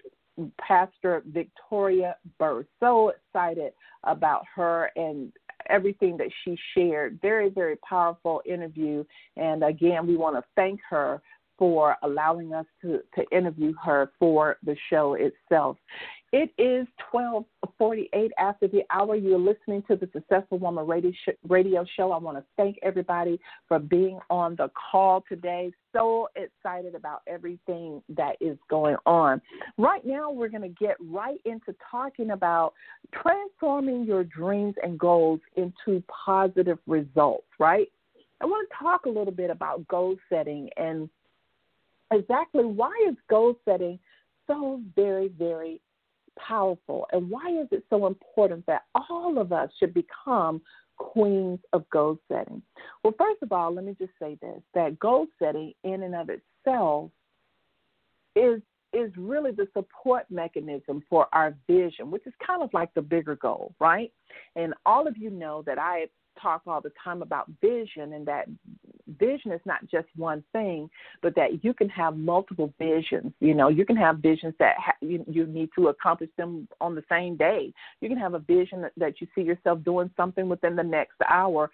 Pastor 0.60 1.24
Victoria 1.26 2.16
Burr. 2.38 2.64
So 2.80 3.08
excited 3.10 3.72
about 4.04 4.44
her 4.54 4.92
and 4.94 5.32
everything 5.68 6.16
that 6.16 6.28
she 6.44 6.56
shared. 6.74 7.18
Very, 7.20 7.50
very 7.50 7.76
powerful 7.76 8.42
interview. 8.46 9.04
And 9.36 9.64
again, 9.64 10.06
we 10.06 10.16
want 10.16 10.36
to 10.36 10.44
thank 10.54 10.80
her 10.88 11.20
for 11.58 11.96
allowing 12.02 12.54
us 12.54 12.66
to, 12.82 13.00
to 13.14 13.24
interview 13.36 13.74
her 13.84 14.12
for 14.18 14.56
the 14.64 14.76
show 14.88 15.14
itself. 15.14 15.76
It 16.30 16.50
is 16.58 16.86
1248 17.10 18.32
after 18.38 18.68
the 18.68 18.82
hour. 18.90 19.16
You're 19.16 19.38
listening 19.38 19.82
to 19.88 19.96
the 19.96 20.10
Successful 20.12 20.58
Woman 20.58 20.86
radio 20.86 21.84
show. 21.96 22.12
I 22.12 22.18
want 22.18 22.36
to 22.36 22.44
thank 22.58 22.76
everybody 22.82 23.40
for 23.66 23.78
being 23.78 24.18
on 24.28 24.54
the 24.56 24.70
call 24.90 25.24
today. 25.26 25.72
So 25.94 26.28
excited 26.36 26.94
about 26.94 27.22
everything 27.26 28.02
that 28.10 28.36
is 28.42 28.58
going 28.68 28.96
on. 29.06 29.40
Right 29.78 30.04
now, 30.04 30.30
we're 30.30 30.50
going 30.50 30.62
to 30.62 30.68
get 30.68 30.96
right 31.00 31.40
into 31.46 31.74
talking 31.90 32.32
about 32.32 32.74
transforming 33.22 34.04
your 34.04 34.24
dreams 34.24 34.74
and 34.82 34.98
goals 34.98 35.40
into 35.56 36.02
positive 36.24 36.78
results, 36.86 37.46
right? 37.58 37.88
I 38.40 38.44
want 38.44 38.68
to 38.68 38.84
talk 38.84 39.06
a 39.06 39.08
little 39.08 39.32
bit 39.32 39.50
about 39.50 39.88
goal 39.88 40.16
setting 40.28 40.68
and 40.76 41.08
exactly 42.12 42.64
why 42.64 42.92
is 43.08 43.16
goal 43.28 43.54
setting 43.64 43.98
so 44.46 44.80
very, 44.96 45.28
very 45.28 45.80
powerful? 46.38 47.06
And 47.12 47.30
why 47.30 47.50
is 47.60 47.68
it 47.70 47.84
so 47.90 48.06
important 48.06 48.64
that 48.66 48.82
all 48.94 49.38
of 49.38 49.52
us 49.52 49.70
should 49.78 49.94
become 49.94 50.60
queens 50.96 51.60
of 51.72 51.88
goal 51.90 52.18
setting? 52.30 52.62
Well, 53.02 53.14
first 53.18 53.42
of 53.42 53.52
all, 53.52 53.74
let 53.74 53.84
me 53.84 53.94
just 53.98 54.12
say 54.20 54.36
this 54.40 54.60
that 54.74 54.98
goal 54.98 55.26
setting 55.38 55.72
in 55.84 56.02
and 56.02 56.14
of 56.14 56.30
itself 56.30 57.10
is 58.36 58.60
is 58.94 59.12
really 59.18 59.50
the 59.50 59.68
support 59.74 60.24
mechanism 60.30 61.02
for 61.10 61.26
our 61.32 61.54
vision, 61.68 62.10
which 62.10 62.26
is 62.26 62.32
kind 62.44 62.62
of 62.62 62.70
like 62.72 62.92
the 62.94 63.02
bigger 63.02 63.36
goal, 63.36 63.74
right? 63.78 64.10
And 64.56 64.72
all 64.86 65.06
of 65.06 65.18
you 65.18 65.28
know 65.30 65.62
that 65.66 65.78
I 65.78 66.06
talk 66.40 66.62
all 66.66 66.80
the 66.80 66.92
time 67.02 67.20
about 67.20 67.50
vision 67.60 68.14
and 68.14 68.26
that 68.26 68.46
vision 69.18 69.52
is 69.52 69.60
not 69.64 69.86
just 69.88 70.06
one 70.16 70.42
thing, 70.52 70.88
but 71.22 71.34
that 71.36 71.64
you 71.64 71.72
can 71.74 71.88
have 71.88 72.16
multiple 72.16 72.72
visions. 72.78 73.32
You 73.40 73.54
know, 73.54 73.68
you 73.68 73.84
can 73.84 73.96
have 73.96 74.18
visions 74.18 74.54
that 74.58 74.76
ha- 74.78 74.92
you, 75.00 75.24
you 75.28 75.46
need 75.46 75.70
to 75.76 75.88
accomplish 75.88 76.30
them 76.36 76.68
on 76.80 76.94
the 76.94 77.04
same 77.08 77.36
day. 77.36 77.72
You 78.00 78.08
can 78.08 78.18
have 78.18 78.34
a 78.34 78.40
vision 78.40 78.82
that, 78.82 78.92
that 78.96 79.20
you 79.20 79.26
see 79.34 79.42
yourself 79.42 79.82
doing 79.84 80.10
something 80.16 80.48
within 80.48 80.76
the 80.76 80.82
next 80.82 81.16
hour, 81.28 81.70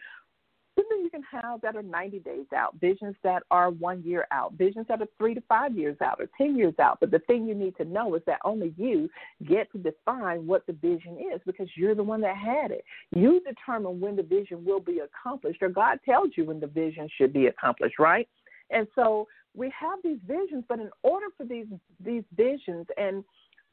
Visions 0.91 1.05
you 1.05 1.11
can 1.11 1.23
have 1.43 1.61
that 1.61 1.77
are 1.77 1.83
90 1.83 2.19
days 2.21 2.47
out, 2.57 2.75
visions 2.81 3.15
that 3.23 3.43
are 3.51 3.71
one 3.71 4.03
year 4.03 4.27
out, 4.31 4.55
visions 4.55 4.87
that 4.89 5.01
are 5.01 5.09
three 5.19 5.35
to 5.35 5.41
five 5.43 5.77
years 5.77 5.97
out 6.03 6.21
or 6.21 6.29
10 6.39 6.57
years 6.57 6.75
out. 6.81 6.99
But 7.01 7.11
the 7.11 7.21
thing 7.21 7.47
you 7.47 7.55
need 7.55 7.77
to 7.77 7.85
know 7.85 8.15
is 8.15 8.23
that 8.27 8.41
only 8.45 8.75
you 8.77 9.09
get 9.49 9.71
to 9.73 9.79
define 9.79 10.47
what 10.47 10.67
the 10.67 10.73
vision 10.73 11.19
is 11.35 11.41
because 11.47 11.69
you're 11.77 11.95
the 11.95 12.03
one 12.03 12.21
that 12.23 12.37
had 12.37 12.71
it. 12.71 12.85
You 13.15 13.41
determine 13.47 14.01
when 14.01 14.17
the 14.17 14.23
vision 14.23 14.65
will 14.65 14.81
be 14.81 15.01
accomplished, 15.01 15.63
or 15.63 15.69
God 15.69 15.99
tells 16.05 16.31
you 16.37 16.45
when 16.45 16.61
the 16.61 16.67
vision 16.67 17.09
should 17.17 17.33
be 17.33 17.47
accomplished, 17.47 17.99
right? 17.99 18.29
And 18.71 18.87
so 18.95 19.29
we 19.55 19.73
have 19.79 20.01
these 20.03 20.19
visions, 20.27 20.65
but 20.69 20.81
in 20.81 20.91
order 21.03 21.27
for 21.37 21.45
these 21.45 21.67
these 22.05 22.25
visions 22.37 22.87
and 22.97 23.25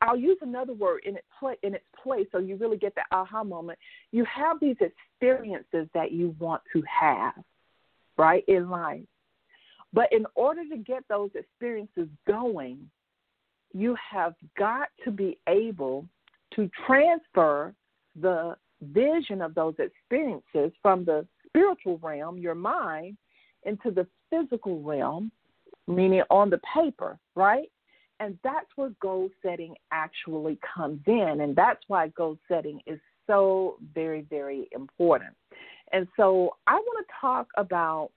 I'll 0.01 0.17
use 0.17 0.37
another 0.41 0.73
word 0.73 1.01
in 1.05 1.15
its 1.15 1.27
place, 1.39 1.57
in 1.63 1.75
its 1.75 1.85
place, 2.01 2.27
so 2.31 2.39
you 2.39 2.55
really 2.55 2.77
get 2.77 2.95
that 2.95 3.05
aha 3.11 3.43
moment. 3.43 3.77
You 4.11 4.25
have 4.25 4.59
these 4.59 4.77
experiences 4.79 5.87
that 5.93 6.11
you 6.11 6.35
want 6.39 6.61
to 6.73 6.81
have, 6.89 7.33
right, 8.17 8.43
in 8.47 8.69
life. 8.69 9.03
But 9.93 10.11
in 10.11 10.25
order 10.35 10.63
to 10.69 10.77
get 10.77 11.03
those 11.07 11.29
experiences 11.35 12.07
going, 12.27 12.89
you 13.73 13.95
have 14.09 14.33
got 14.57 14.89
to 15.03 15.11
be 15.11 15.37
able 15.47 16.05
to 16.55 16.69
transfer 16.85 17.73
the 18.19 18.55
vision 18.81 19.41
of 19.41 19.53
those 19.53 19.75
experiences 19.79 20.71
from 20.81 21.05
the 21.05 21.25
spiritual 21.47 21.99
realm, 22.01 22.37
your 22.37 22.55
mind, 22.55 23.17
into 23.63 23.91
the 23.91 24.07
physical 24.29 24.81
realm, 24.81 25.31
meaning 25.87 26.23
on 26.29 26.49
the 26.49 26.59
paper, 26.73 27.19
right? 27.35 27.69
And 28.21 28.37
that's 28.43 28.67
where 28.75 28.91
goal 29.01 29.29
setting 29.41 29.73
actually 29.91 30.59
comes 30.75 31.01
in. 31.07 31.41
And 31.41 31.55
that's 31.55 31.81
why 31.87 32.09
goal 32.09 32.37
setting 32.47 32.79
is 32.85 32.99
so 33.25 33.77
very, 33.95 34.21
very 34.29 34.69
important. 34.73 35.31
And 35.91 36.07
so 36.15 36.55
I 36.67 36.75
want 36.75 37.05
to 37.05 37.13
talk 37.19 37.47
about 37.57 38.11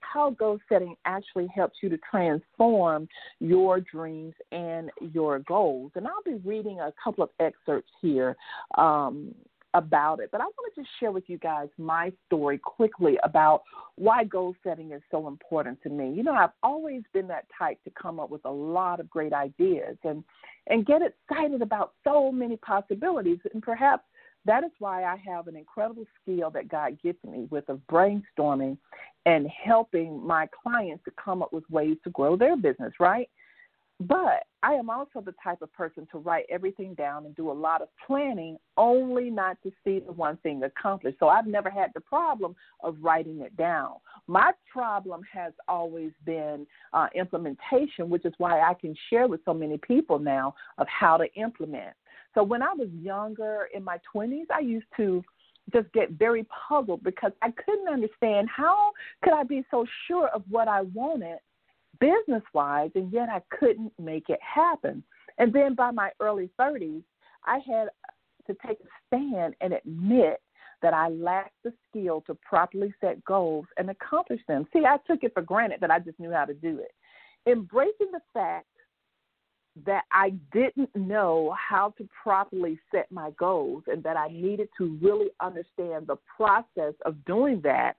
how 0.00 0.30
goal 0.30 0.58
setting 0.68 0.94
actually 1.06 1.48
helps 1.54 1.78
you 1.82 1.88
to 1.88 1.98
transform 2.10 3.08
your 3.40 3.80
dreams 3.80 4.34
and 4.52 4.90
your 5.12 5.38
goals. 5.40 5.92
And 5.94 6.06
I'll 6.06 6.22
be 6.24 6.38
reading 6.44 6.80
a 6.80 6.92
couple 7.02 7.24
of 7.24 7.30
excerpts 7.40 7.90
here 8.02 8.36
um, 8.76 9.34
about 9.76 10.20
it. 10.20 10.30
But 10.32 10.40
I 10.40 10.44
wanted 10.44 10.82
to 10.82 10.88
share 10.98 11.12
with 11.12 11.24
you 11.28 11.38
guys 11.38 11.68
my 11.78 12.10
story 12.26 12.58
quickly 12.58 13.18
about 13.22 13.62
why 13.96 14.24
goal 14.24 14.54
setting 14.64 14.92
is 14.92 15.02
so 15.10 15.28
important 15.28 15.80
to 15.82 15.90
me. 15.90 16.12
You 16.12 16.22
know, 16.22 16.34
I've 16.34 16.50
always 16.62 17.02
been 17.12 17.28
that 17.28 17.44
type 17.56 17.78
to 17.84 17.90
come 17.90 18.18
up 18.18 18.30
with 18.30 18.44
a 18.46 18.50
lot 18.50 19.00
of 19.00 19.08
great 19.10 19.32
ideas 19.32 19.96
and 20.02 20.24
and 20.68 20.84
get 20.84 21.00
excited 21.02 21.62
about 21.62 21.92
so 22.02 22.32
many 22.32 22.56
possibilities. 22.56 23.38
And 23.52 23.62
perhaps 23.62 24.02
that 24.46 24.64
is 24.64 24.70
why 24.78 25.04
I 25.04 25.16
have 25.26 25.46
an 25.46 25.56
incredible 25.56 26.06
skill 26.22 26.50
that 26.50 26.68
God 26.68 26.98
gives 27.02 27.18
me 27.24 27.46
with 27.50 27.68
of 27.68 27.80
brainstorming 27.90 28.78
and 29.26 29.46
helping 29.48 30.24
my 30.24 30.48
clients 30.62 31.04
to 31.04 31.12
come 31.22 31.42
up 31.42 31.52
with 31.52 31.68
ways 31.70 31.96
to 32.04 32.10
grow 32.10 32.36
their 32.36 32.56
business, 32.56 32.94
right? 32.98 33.28
But 34.00 34.44
I 34.62 34.74
am 34.74 34.90
also 34.90 35.22
the 35.24 35.34
type 35.42 35.62
of 35.62 35.72
person 35.72 36.06
to 36.12 36.18
write 36.18 36.44
everything 36.50 36.92
down 36.94 37.24
and 37.24 37.34
do 37.34 37.50
a 37.50 37.52
lot 37.52 37.80
of 37.80 37.88
planning, 38.06 38.58
only 38.76 39.30
not 39.30 39.56
to 39.62 39.72
see 39.84 40.00
the 40.00 40.12
one 40.12 40.36
thing 40.38 40.62
accomplished. 40.64 41.18
So 41.18 41.28
I've 41.28 41.46
never 41.46 41.70
had 41.70 41.92
the 41.94 42.00
problem 42.00 42.54
of 42.82 42.96
writing 43.00 43.40
it 43.40 43.56
down. 43.56 43.94
My 44.26 44.52
problem 44.70 45.22
has 45.32 45.54
always 45.66 46.12
been 46.26 46.66
uh, 46.92 47.06
implementation, 47.14 48.10
which 48.10 48.26
is 48.26 48.34
why 48.36 48.60
I 48.60 48.74
can 48.74 48.94
share 49.08 49.28
with 49.28 49.40
so 49.46 49.54
many 49.54 49.78
people 49.78 50.18
now 50.18 50.54
of 50.76 50.86
how 50.88 51.16
to 51.16 51.32
implement. 51.34 51.94
So 52.34 52.42
when 52.42 52.62
I 52.62 52.74
was 52.74 52.88
younger 53.00 53.68
in 53.74 53.82
my 53.82 53.98
20s, 54.14 54.44
I 54.54 54.60
used 54.60 54.86
to 54.98 55.24
just 55.72 55.90
get 55.92 56.10
very 56.12 56.46
puzzled 56.68 57.02
because 57.02 57.32
I 57.42 57.50
couldn't 57.50 57.88
understand 57.88 58.48
how 58.54 58.92
could 59.24 59.32
I 59.32 59.42
be 59.42 59.64
so 59.70 59.86
sure 60.06 60.28
of 60.28 60.42
what 60.50 60.68
I 60.68 60.82
wanted 60.82 61.38
business 62.00 62.42
wise, 62.52 62.90
and 62.94 63.12
yet 63.12 63.28
I 63.28 63.42
couldn't 63.56 63.92
make 63.98 64.28
it 64.28 64.40
happen. 64.42 65.02
And 65.38 65.52
then 65.52 65.74
by 65.74 65.90
my 65.90 66.10
early 66.20 66.50
30s, 66.58 67.02
I 67.44 67.58
had 67.66 67.88
to 68.46 68.56
take 68.66 68.78
a 68.80 68.88
stand 69.06 69.54
and 69.60 69.72
admit 69.72 70.40
that 70.82 70.94
I 70.94 71.08
lacked 71.08 71.54
the 71.64 71.72
skill 71.88 72.22
to 72.26 72.34
properly 72.34 72.92
set 73.00 73.24
goals 73.24 73.66
and 73.76 73.90
accomplish 73.90 74.40
them. 74.46 74.66
See, 74.72 74.84
I 74.84 74.98
took 75.06 75.22
it 75.22 75.32
for 75.34 75.42
granted 75.42 75.80
that 75.80 75.90
I 75.90 75.98
just 75.98 76.20
knew 76.20 76.32
how 76.32 76.44
to 76.44 76.54
do 76.54 76.78
it. 76.78 76.92
Embracing 77.50 78.12
the 78.12 78.20
fact 78.32 78.66
that 79.84 80.04
I 80.10 80.30
didn't 80.52 80.94
know 80.94 81.54
how 81.56 81.92
to 81.98 82.08
properly 82.22 82.78
set 82.90 83.10
my 83.12 83.30
goals 83.38 83.84
and 83.88 84.02
that 84.04 84.16
I 84.16 84.28
needed 84.28 84.68
to 84.78 84.98
really 85.02 85.28
understand 85.40 86.06
the 86.06 86.16
process 86.36 86.94
of 87.04 87.22
doing 87.26 87.60
that 87.64 87.96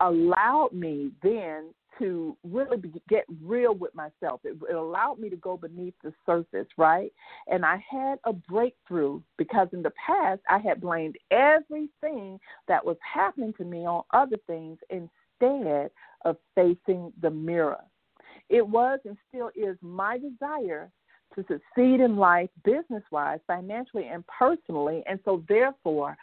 allowed 0.00 0.70
me 0.72 1.10
then 1.22 1.74
to 1.98 2.36
really 2.44 2.76
be, 2.76 2.92
get 3.08 3.24
real 3.42 3.74
with 3.74 3.94
myself. 3.94 4.40
It, 4.44 4.56
it 4.68 4.74
allowed 4.74 5.18
me 5.18 5.28
to 5.30 5.36
go 5.36 5.56
beneath 5.56 5.94
the 6.02 6.12
surface, 6.26 6.68
right? 6.76 7.12
And 7.46 7.64
I 7.64 7.82
had 7.90 8.18
a 8.24 8.32
breakthrough 8.32 9.20
because 9.38 9.68
in 9.72 9.82
the 9.82 9.92
past 10.06 10.40
I 10.48 10.58
had 10.58 10.80
blamed 10.80 11.16
everything 11.30 12.38
that 12.68 12.84
was 12.84 12.96
happening 13.00 13.52
to 13.58 13.64
me 13.64 13.86
on 13.86 14.02
other 14.12 14.36
things 14.46 14.78
instead 14.90 15.90
of 16.24 16.36
facing 16.54 17.12
the 17.22 17.30
mirror. 17.30 17.80
It 18.48 18.66
was 18.66 18.98
and 19.04 19.16
still 19.28 19.50
is 19.54 19.76
my 19.80 20.18
desire 20.18 20.90
to 21.34 21.42
succeed 21.42 22.00
in 22.00 22.16
life, 22.16 22.50
business 22.64 23.04
wise, 23.10 23.38
financially, 23.46 24.08
and 24.08 24.24
personally. 24.26 25.02
And 25.08 25.20
so, 25.24 25.44
therefore, 25.48 26.16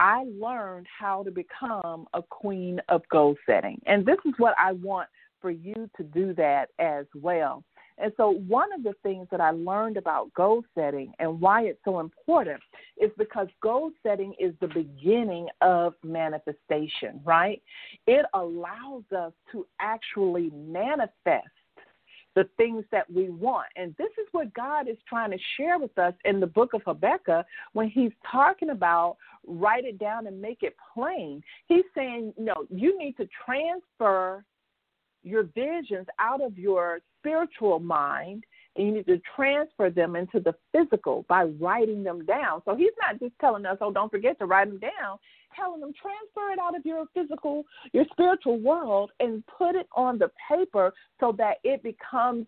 I 0.00 0.24
learned 0.40 0.86
how 0.98 1.22
to 1.24 1.30
become 1.30 2.06
a 2.14 2.22
queen 2.22 2.80
of 2.88 3.02
goal 3.10 3.36
setting. 3.44 3.80
And 3.84 4.04
this 4.06 4.16
is 4.24 4.32
what 4.38 4.54
I 4.58 4.72
want 4.72 5.08
for 5.42 5.50
you 5.50 5.90
to 5.98 6.02
do 6.02 6.32
that 6.34 6.70
as 6.78 7.04
well. 7.14 7.62
And 7.98 8.10
so, 8.16 8.30
one 8.48 8.72
of 8.72 8.82
the 8.82 8.94
things 9.02 9.28
that 9.30 9.42
I 9.42 9.50
learned 9.50 9.98
about 9.98 10.32
goal 10.32 10.64
setting 10.74 11.12
and 11.18 11.38
why 11.38 11.64
it's 11.64 11.80
so 11.84 12.00
important 12.00 12.62
is 12.96 13.10
because 13.18 13.48
goal 13.62 13.90
setting 14.02 14.34
is 14.40 14.54
the 14.62 14.68
beginning 14.68 15.48
of 15.60 15.92
manifestation, 16.02 17.20
right? 17.22 17.60
It 18.06 18.24
allows 18.32 19.04
us 19.14 19.32
to 19.52 19.66
actually 19.80 20.50
manifest 20.54 21.48
the 22.34 22.48
things 22.56 22.84
that 22.92 23.10
we 23.12 23.28
want. 23.28 23.66
And 23.76 23.94
this 23.98 24.10
is 24.18 24.26
what 24.32 24.52
God 24.54 24.88
is 24.88 24.96
trying 25.08 25.30
to 25.32 25.38
share 25.56 25.78
with 25.78 25.96
us 25.98 26.14
in 26.24 26.40
the 26.40 26.46
book 26.46 26.74
of 26.74 26.82
Habakkuk 26.84 27.44
when 27.72 27.88
he's 27.88 28.12
talking 28.30 28.70
about 28.70 29.16
write 29.46 29.84
it 29.84 29.98
down 29.98 30.26
and 30.26 30.40
make 30.40 30.62
it 30.62 30.76
plain. 30.94 31.42
He's 31.66 31.84
saying, 31.94 32.34
you 32.36 32.44
know, 32.44 32.66
you 32.70 32.98
need 32.98 33.16
to 33.16 33.28
transfer 33.44 34.44
your 35.22 35.44
visions 35.54 36.06
out 36.18 36.40
of 36.40 36.58
your 36.58 37.00
spiritual 37.18 37.78
mind 37.78 38.44
and 38.76 38.86
you 38.86 38.92
need 38.92 39.06
to 39.06 39.20
transfer 39.34 39.90
them 39.90 40.16
into 40.16 40.40
the 40.40 40.54
physical 40.72 41.24
by 41.28 41.44
writing 41.44 42.02
them 42.02 42.24
down. 42.24 42.62
So 42.64 42.74
he's 42.76 42.92
not 43.02 43.18
just 43.18 43.34
telling 43.40 43.66
us, 43.66 43.78
oh, 43.80 43.92
don't 43.92 44.10
forget 44.10 44.38
to 44.38 44.46
write 44.46 44.68
them 44.68 44.78
down 44.78 45.18
telling 45.54 45.80
them 45.80 45.92
transfer 46.00 46.52
it 46.52 46.58
out 46.58 46.76
of 46.76 46.84
your 46.84 47.04
physical, 47.14 47.64
your 47.92 48.04
spiritual 48.12 48.58
world 48.58 49.10
and 49.20 49.42
put 49.46 49.74
it 49.74 49.88
on 49.96 50.18
the 50.18 50.30
paper 50.48 50.92
so 51.18 51.34
that 51.38 51.56
it 51.64 51.82
becomes 51.82 52.46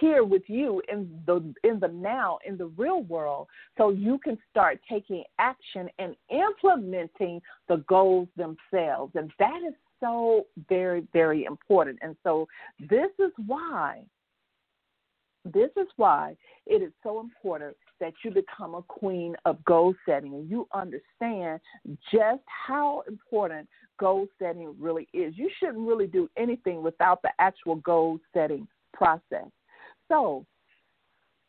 here 0.00 0.24
with 0.24 0.42
you 0.46 0.82
in 0.92 1.08
the 1.26 1.54
in 1.64 1.80
the 1.80 1.88
now 1.88 2.38
in 2.46 2.56
the 2.56 2.66
real 2.76 3.02
world. 3.04 3.48
So 3.78 3.90
you 3.90 4.18
can 4.22 4.38
start 4.50 4.78
taking 4.88 5.24
action 5.38 5.88
and 5.98 6.14
implementing 6.30 7.40
the 7.68 7.78
goals 7.88 8.28
themselves. 8.36 9.12
And 9.14 9.30
that 9.38 9.60
is 9.66 9.74
so 10.00 10.46
very 10.68 11.06
very 11.12 11.44
important. 11.44 11.98
And 12.02 12.16
so 12.22 12.46
this 12.78 13.10
is 13.18 13.32
why 13.46 14.02
this 15.44 15.70
is 15.76 15.86
why 15.96 16.36
it 16.66 16.82
is 16.82 16.92
so 17.02 17.20
important 17.20 17.74
that 18.00 18.14
you 18.24 18.30
become 18.30 18.74
a 18.74 18.82
queen 18.82 19.36
of 19.44 19.62
goal 19.64 19.94
setting 20.06 20.34
and 20.34 20.50
you 20.50 20.66
understand 20.72 21.60
just 22.12 22.42
how 22.46 23.02
important 23.06 23.68
goal 23.98 24.26
setting 24.38 24.74
really 24.78 25.08
is. 25.12 25.34
You 25.36 25.50
shouldn't 25.58 25.86
really 25.86 26.06
do 26.06 26.28
anything 26.36 26.82
without 26.82 27.22
the 27.22 27.30
actual 27.38 27.76
goal 27.76 28.18
setting 28.34 28.66
process. 28.92 29.50
So, 30.08 30.44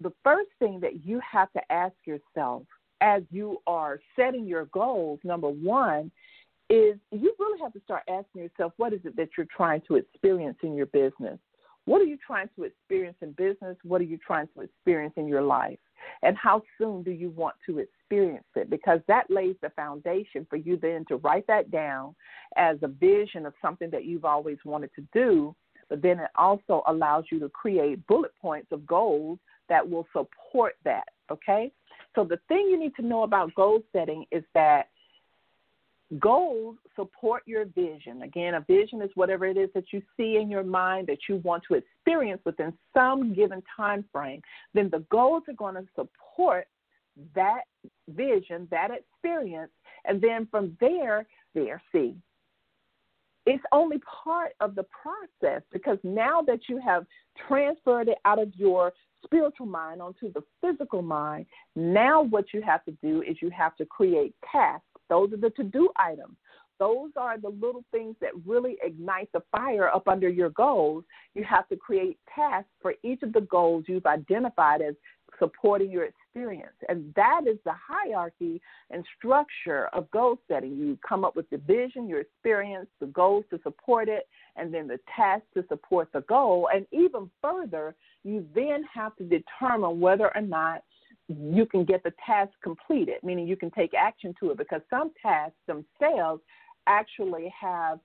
the 0.02 0.12
first 0.24 0.50
thing 0.60 0.80
that 0.82 1.06
you 1.06 1.20
have 1.20 1.52
to 1.54 1.72
ask 1.72 1.94
yourself 2.06 2.64
as 3.02 3.24
you 3.32 3.58
are 3.68 4.00
setting 4.16 4.46
your 4.46 4.66
goals, 4.66 5.20
number 5.24 5.50
one, 5.50 6.12
is 6.70 6.98
you 7.12 7.34
really 7.38 7.60
have 7.62 7.74
to 7.74 7.82
start 7.84 8.04
asking 8.08 8.44
yourself 8.44 8.74
what 8.78 8.94
is 8.94 9.02
it 9.04 9.16
that 9.18 9.30
you're 9.38 9.48
trying 9.56 9.82
to 9.88 9.96
experience 9.96 10.58
in 10.64 10.76
your 10.76 10.86
business? 10.88 11.38
What 11.86 12.02
are 12.02 12.06
you 12.06 12.18
trying 12.26 12.50
to 12.56 12.64
experience 12.64 13.18
in 13.22 13.32
business? 13.34 13.76
What 13.84 14.02
are 14.02 14.06
you 14.06 14.18
trying 14.18 14.48
to 14.56 14.62
experience 14.62 15.14
in 15.18 15.28
your 15.28 15.42
life? 15.42 15.80
And 16.24 16.38
how 16.38 16.62
soon 16.78 17.04
do 17.04 17.12
you 17.12 17.30
want 17.32 17.56
to 17.66 17.80
experience 17.80 18.46
it? 18.56 18.70
Because 18.70 19.00
that 19.08 19.26
lays 19.30 19.56
the 19.62 19.70
foundation 19.72 20.46
for 20.50 20.58
you 20.58 20.78
then 20.78 21.06
to 21.10 21.18
write 21.18 21.48
that 21.48 21.72
down 21.72 22.16
as 22.58 22.78
a 22.82 22.88
vision 22.88 23.46
of 23.46 23.54
something 23.62 23.90
that 23.92 24.06
you've 24.06 24.26
always 24.26 24.58
wanted 24.66 24.92
to 24.96 25.06
do. 25.14 25.56
But 25.90 26.02
then 26.02 26.20
it 26.20 26.30
also 26.36 26.84
allows 26.88 27.26
you 27.32 27.40
to 27.40 27.50
create 27.50 28.06
bullet 28.08 28.32
points 28.42 28.72
of 28.72 28.86
goals 28.86 29.40
that 29.68 29.88
will 29.88 30.08
support 30.14 30.76
that. 30.86 31.08
Okay? 31.32 31.72
So 32.16 32.24
the 32.24 32.40
thing 32.48 32.68
you 32.70 32.80
need 32.80 32.96
to 32.96 33.06
know 33.06 33.24
about 33.24 33.56
goal 33.56 33.82
setting 33.94 34.26
is 34.32 34.44
that 34.54 34.90
Goals 36.20 36.76
support 36.96 37.44
your 37.46 37.66
vision. 37.66 38.24
Again, 38.24 38.56
a 38.56 38.62
vision 38.62 39.02
is 39.02 39.10
whatever 39.16 39.46
it 39.46 39.56
is 39.56 39.70
that 39.74 39.94
you 39.94 40.02
see 40.18 40.38
in 40.42 40.50
your 40.50 40.64
mind 40.64 41.08
that 41.08 41.20
you 41.30 41.38
want 41.38 41.64
to 41.70 41.76
experience 41.76 42.42
within 42.46 42.74
some 42.94 43.34
given 43.34 43.64
time 43.78 44.04
frame. 44.12 44.42
Then 44.74 44.90
the 44.92 45.06
goals 45.10 45.44
are 45.48 45.54
going 45.54 45.76
to 45.76 45.86
support 45.96 46.68
that 47.34 47.62
vision, 48.10 48.68
that 48.72 48.90
experience, 48.92 49.72
and 50.06 50.22
then 50.22 50.48
from 50.52 50.76
there, 50.82 51.26
there, 51.54 51.82
see. 51.94 52.16
It's 53.46 53.64
only 53.72 54.00
part 54.24 54.52
of 54.60 54.76
the 54.76 54.84
process 54.84 55.64
because 55.72 55.98
now 56.04 56.42
that 56.42 56.60
you 56.68 56.78
have 56.78 57.06
transferred 57.48 58.10
it 58.10 58.18
out 58.26 58.40
of 58.40 58.52
your 58.56 58.94
spiritual 59.24 59.66
mind 59.66 60.02
onto 60.02 60.32
the 60.34 60.44
physical 60.62 61.02
mind, 61.02 61.46
now 61.76 62.22
what 62.22 62.54
you 62.54 62.62
have 62.62 62.84
to 62.86 62.92
do 63.02 63.22
is 63.22 63.38
you 63.42 63.50
have 63.50 63.76
to 63.78 63.86
create 63.86 64.36
tasks. 64.52 64.86
Those 65.12 65.34
are 65.34 65.38
the 65.38 65.50
to 65.52 65.64
do 65.64 65.90
items. 65.98 66.38
Those 66.80 67.12
are 67.18 67.38
the 67.38 67.50
little 67.50 67.84
things 67.92 68.16
that 68.22 68.32
really 68.44 68.78
ignite 68.82 69.30
the 69.34 69.44
fire 69.52 69.94
up 69.94 70.08
under 70.08 70.30
your 70.30 70.50
goals. 70.50 71.04
You 71.36 71.44
have 71.44 71.68
to 71.68 71.76
create 71.76 72.18
tasks 72.34 72.72
for 72.82 72.96
each 73.04 73.22
of 73.22 73.34
the 73.34 73.42
goals 73.42 73.84
you've 73.88 74.06
identified 74.06 74.82
as 74.82 74.96
supporting 75.38 75.92
your 75.92 76.06
experience. 76.06 76.76
And 76.88 77.14
that 77.16 77.42
is 77.46 77.58
the 77.66 77.74
hierarchy 77.74 78.62
and 78.90 79.04
structure 79.18 79.90
of 79.94 80.10
goal 80.12 80.40
setting. 80.48 80.78
You 80.78 80.98
come 81.08 81.26
up 81.26 81.36
with 81.36 81.50
the 81.50 81.58
vision, 81.58 82.08
your 82.08 82.22
experience, 82.22 82.88
the 83.02 83.08
goals 83.08 83.44
to 83.50 83.60
support 83.64 84.08
it, 84.08 84.30
and 84.56 84.74
then 84.74 84.88
the 84.88 85.00
tasks 85.16 85.48
to 85.56 85.66
support 85.68 86.08
the 86.14 86.22
goal. 86.22 86.70
And 86.74 86.86
even 86.92 87.30
further, 87.42 87.96
you 88.24 88.48
then 88.56 88.84
have 88.94 89.16
to 89.18 89.24
determine 89.24 90.00
whether 90.00 90.36
or 90.36 90.42
not 90.42 90.84
you 91.40 91.66
can 91.66 91.86
get 91.86 92.04
the 92.04 92.14
task 92.26 92.52
completed, 92.64 93.16
meaning 93.24 93.48
you 93.48 93.58
can 93.58 93.72
take 93.72 93.94
action 93.94 94.34
to 94.40 94.52
it, 94.52 94.58
because 94.58 94.82
some 94.90 95.12
tasks 95.22 95.58
themselves 95.68 96.42
actually 96.88 97.54
have 97.60 98.00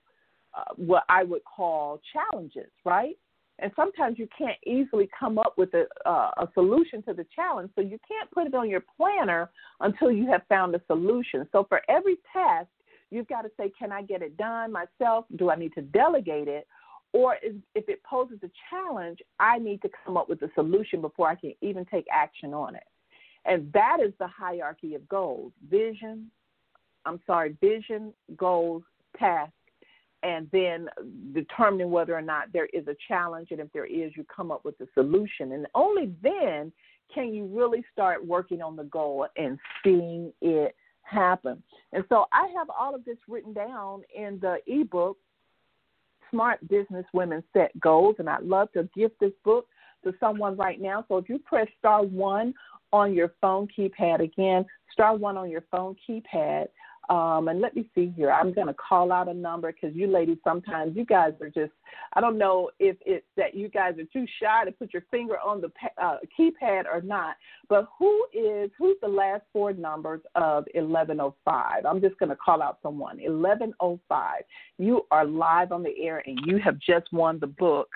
uh, 0.57 0.65
what 0.77 1.05
I 1.09 1.23
would 1.25 1.43
call 1.45 2.01
challenges, 2.13 2.71
right? 2.85 3.17
And 3.59 3.73
sometimes 3.75 4.19
you 4.19 4.29
can't 4.37 4.59
easily 4.67 5.09
come 5.19 5.39
up 5.39 5.55
with 5.57 5.73
a, 5.75 5.87
uh, 6.05 6.31
a 6.39 6.49
solution 6.53 7.03
to 7.05 7.15
the 7.15 7.27
challenge, 7.35 7.71
so 7.75 7.81
you 7.81 7.99
can't 8.07 8.31
put 8.31 8.47
it 8.47 8.55
on 8.55 8.69
your 8.69 8.83
planner 8.97 9.51
until 9.81 10.11
you 10.11 10.27
have 10.31 10.43
found 10.49 10.75
a 10.75 10.81
solution. 10.87 11.49
So 11.53 11.65
for 11.69 11.81
every 11.89 12.17
task, 12.33 12.69
you've 13.11 13.29
got 13.29 13.43
to 13.43 13.51
say, 13.57 13.73
can 13.79 13.93
I 13.93 14.03
get 14.03 14.21
it 14.21 14.37
done 14.37 14.73
myself? 14.73 15.25
Do 15.37 15.49
I 15.51 15.57
need 15.57 15.73
to 15.75 15.83
delegate 15.83 16.49
it? 16.49 16.67
Or 17.13 17.37
if 17.43 17.89
it 17.89 18.03
poses 18.03 18.39
a 18.43 18.51
challenge, 18.69 19.21
I 19.41 19.59
need 19.59 19.81
to 19.83 19.91
come 20.05 20.19
up 20.19 20.29
with 20.29 20.43
a 20.43 20.51
solution 20.55 21.01
before 21.01 21.29
I 21.29 21.35
can 21.35 21.55
even 21.63 21.87
take 21.87 22.05
action 22.13 22.53
on 22.53 22.75
it. 22.75 22.83
And 23.47 23.73
that 23.73 23.99
is 24.05 24.13
the 24.19 24.27
hierarchy 24.27 24.95
of 24.95 25.09
goals 25.09 25.53
vision, 25.71 26.31
I'm 27.05 27.21
sorry, 27.27 27.57
vision, 27.61 28.13
goals, 28.37 28.83
tasks, 29.19 29.53
and 30.23 30.49
then 30.53 30.89
determining 31.33 31.91
whether 31.91 32.17
or 32.17 32.23
not 32.23 32.53
there 32.53 32.67
is 32.73 32.89
a 32.89 32.97
challenge. 33.07 33.49
And 33.53 33.61
if 33.61 33.73
there 33.73 33.87
is, 33.87 34.13
you 34.17 34.25
come 34.25 34.51
up 34.51 34.65
with 34.65 34.81
a 34.81 34.87
solution. 34.95 35.53
And 35.53 35.67
only 35.75 36.13
then 36.23 36.73
can 37.15 37.33
you 37.33 37.47
really 37.47 37.85
start 37.93 38.27
working 38.27 38.61
on 38.61 38.75
the 38.75 38.85
goal 38.85 39.27
and 39.37 39.59
seeing 39.85 40.33
it 40.41 40.75
happen. 41.03 41.63
And 41.93 42.03
so 42.09 42.27
I 42.33 42.49
have 42.57 42.69
all 42.77 42.95
of 42.95 43.05
this 43.05 43.19
written 43.29 43.53
down 43.53 44.03
in 44.15 44.41
the 44.41 44.57
ebook, 44.67 45.17
Smart 46.33 46.67
Business 46.67 47.07
Women 47.13 47.45
Set 47.53 47.79
Goals. 47.79 48.17
And 48.19 48.29
I'd 48.29 48.43
love 48.43 48.73
to 48.73 48.89
give 48.97 49.13
this 49.21 49.33
book 49.45 49.69
to 50.03 50.13
someone 50.19 50.57
right 50.57 50.81
now. 50.81 51.05
So 51.07 51.19
if 51.19 51.29
you 51.29 51.39
press 51.39 51.69
star 51.79 52.03
one 52.03 52.53
on 52.93 53.15
your 53.15 53.33
phone 53.41 53.69
keypad 53.77 54.21
again, 54.21 54.65
star 54.93 55.17
one 55.17 55.37
on 55.37 55.51
your 55.51 55.65
phone 55.71 55.97
keypad, 56.09 56.67
um, 57.09 57.47
and 57.49 57.61
let 57.61 57.77
me 57.77 57.89
see 57.95 58.13
here. 58.17 58.33
I'm 58.33 58.53
going 58.53 58.67
to 58.67 58.75
call 58.75 59.13
out 59.13 59.29
a 59.29 59.35
number 59.35 59.73
because 59.73 59.95
you 59.95 60.09
ladies 60.09 60.39
sometimes 60.43 60.97
you 60.97 61.05
guys 61.05 61.35
are 61.41 61.51
just 61.51 61.73
I 62.15 62.21
don't 62.21 62.37
know 62.37 62.71
if 62.81 62.97
it's 63.07 63.25
that 63.37 63.55
you 63.55 63.69
guys 63.69 63.95
are 63.99 64.05
too 64.13 64.27
shy 64.43 64.65
to 64.65 64.73
put 64.73 64.93
your 64.93 65.05
finger 65.11 65.39
on 65.39 65.61
the 65.61 65.71
uh, 66.03 66.19
keypad 66.37 66.87
or 66.87 67.03
not. 67.03 67.37
But 67.69 67.89
who 67.99 68.27
is 68.33 68.71
who's 68.77 68.97
the 69.03 69.09
last 69.09 69.43
four 69.53 69.73
numbers 69.73 70.21
of 70.35 70.65
1105? 70.75 71.87
I'm 71.87 72.01
just 72.01 72.19
going 72.19 72.31
to 72.31 72.37
call 72.37 72.61
out 72.61 72.79
someone. 72.83 73.19
1105. 73.19 74.43
You 74.79 75.03
are 75.13 75.25
live 75.25 75.71
on 75.71 75.85
the 75.85 75.95
air 76.01 76.23
and 76.27 76.39
you 76.45 76.59
have 76.59 76.79
just 76.79 77.13
won 77.13 77.39
the 77.39 77.47
book 77.47 77.89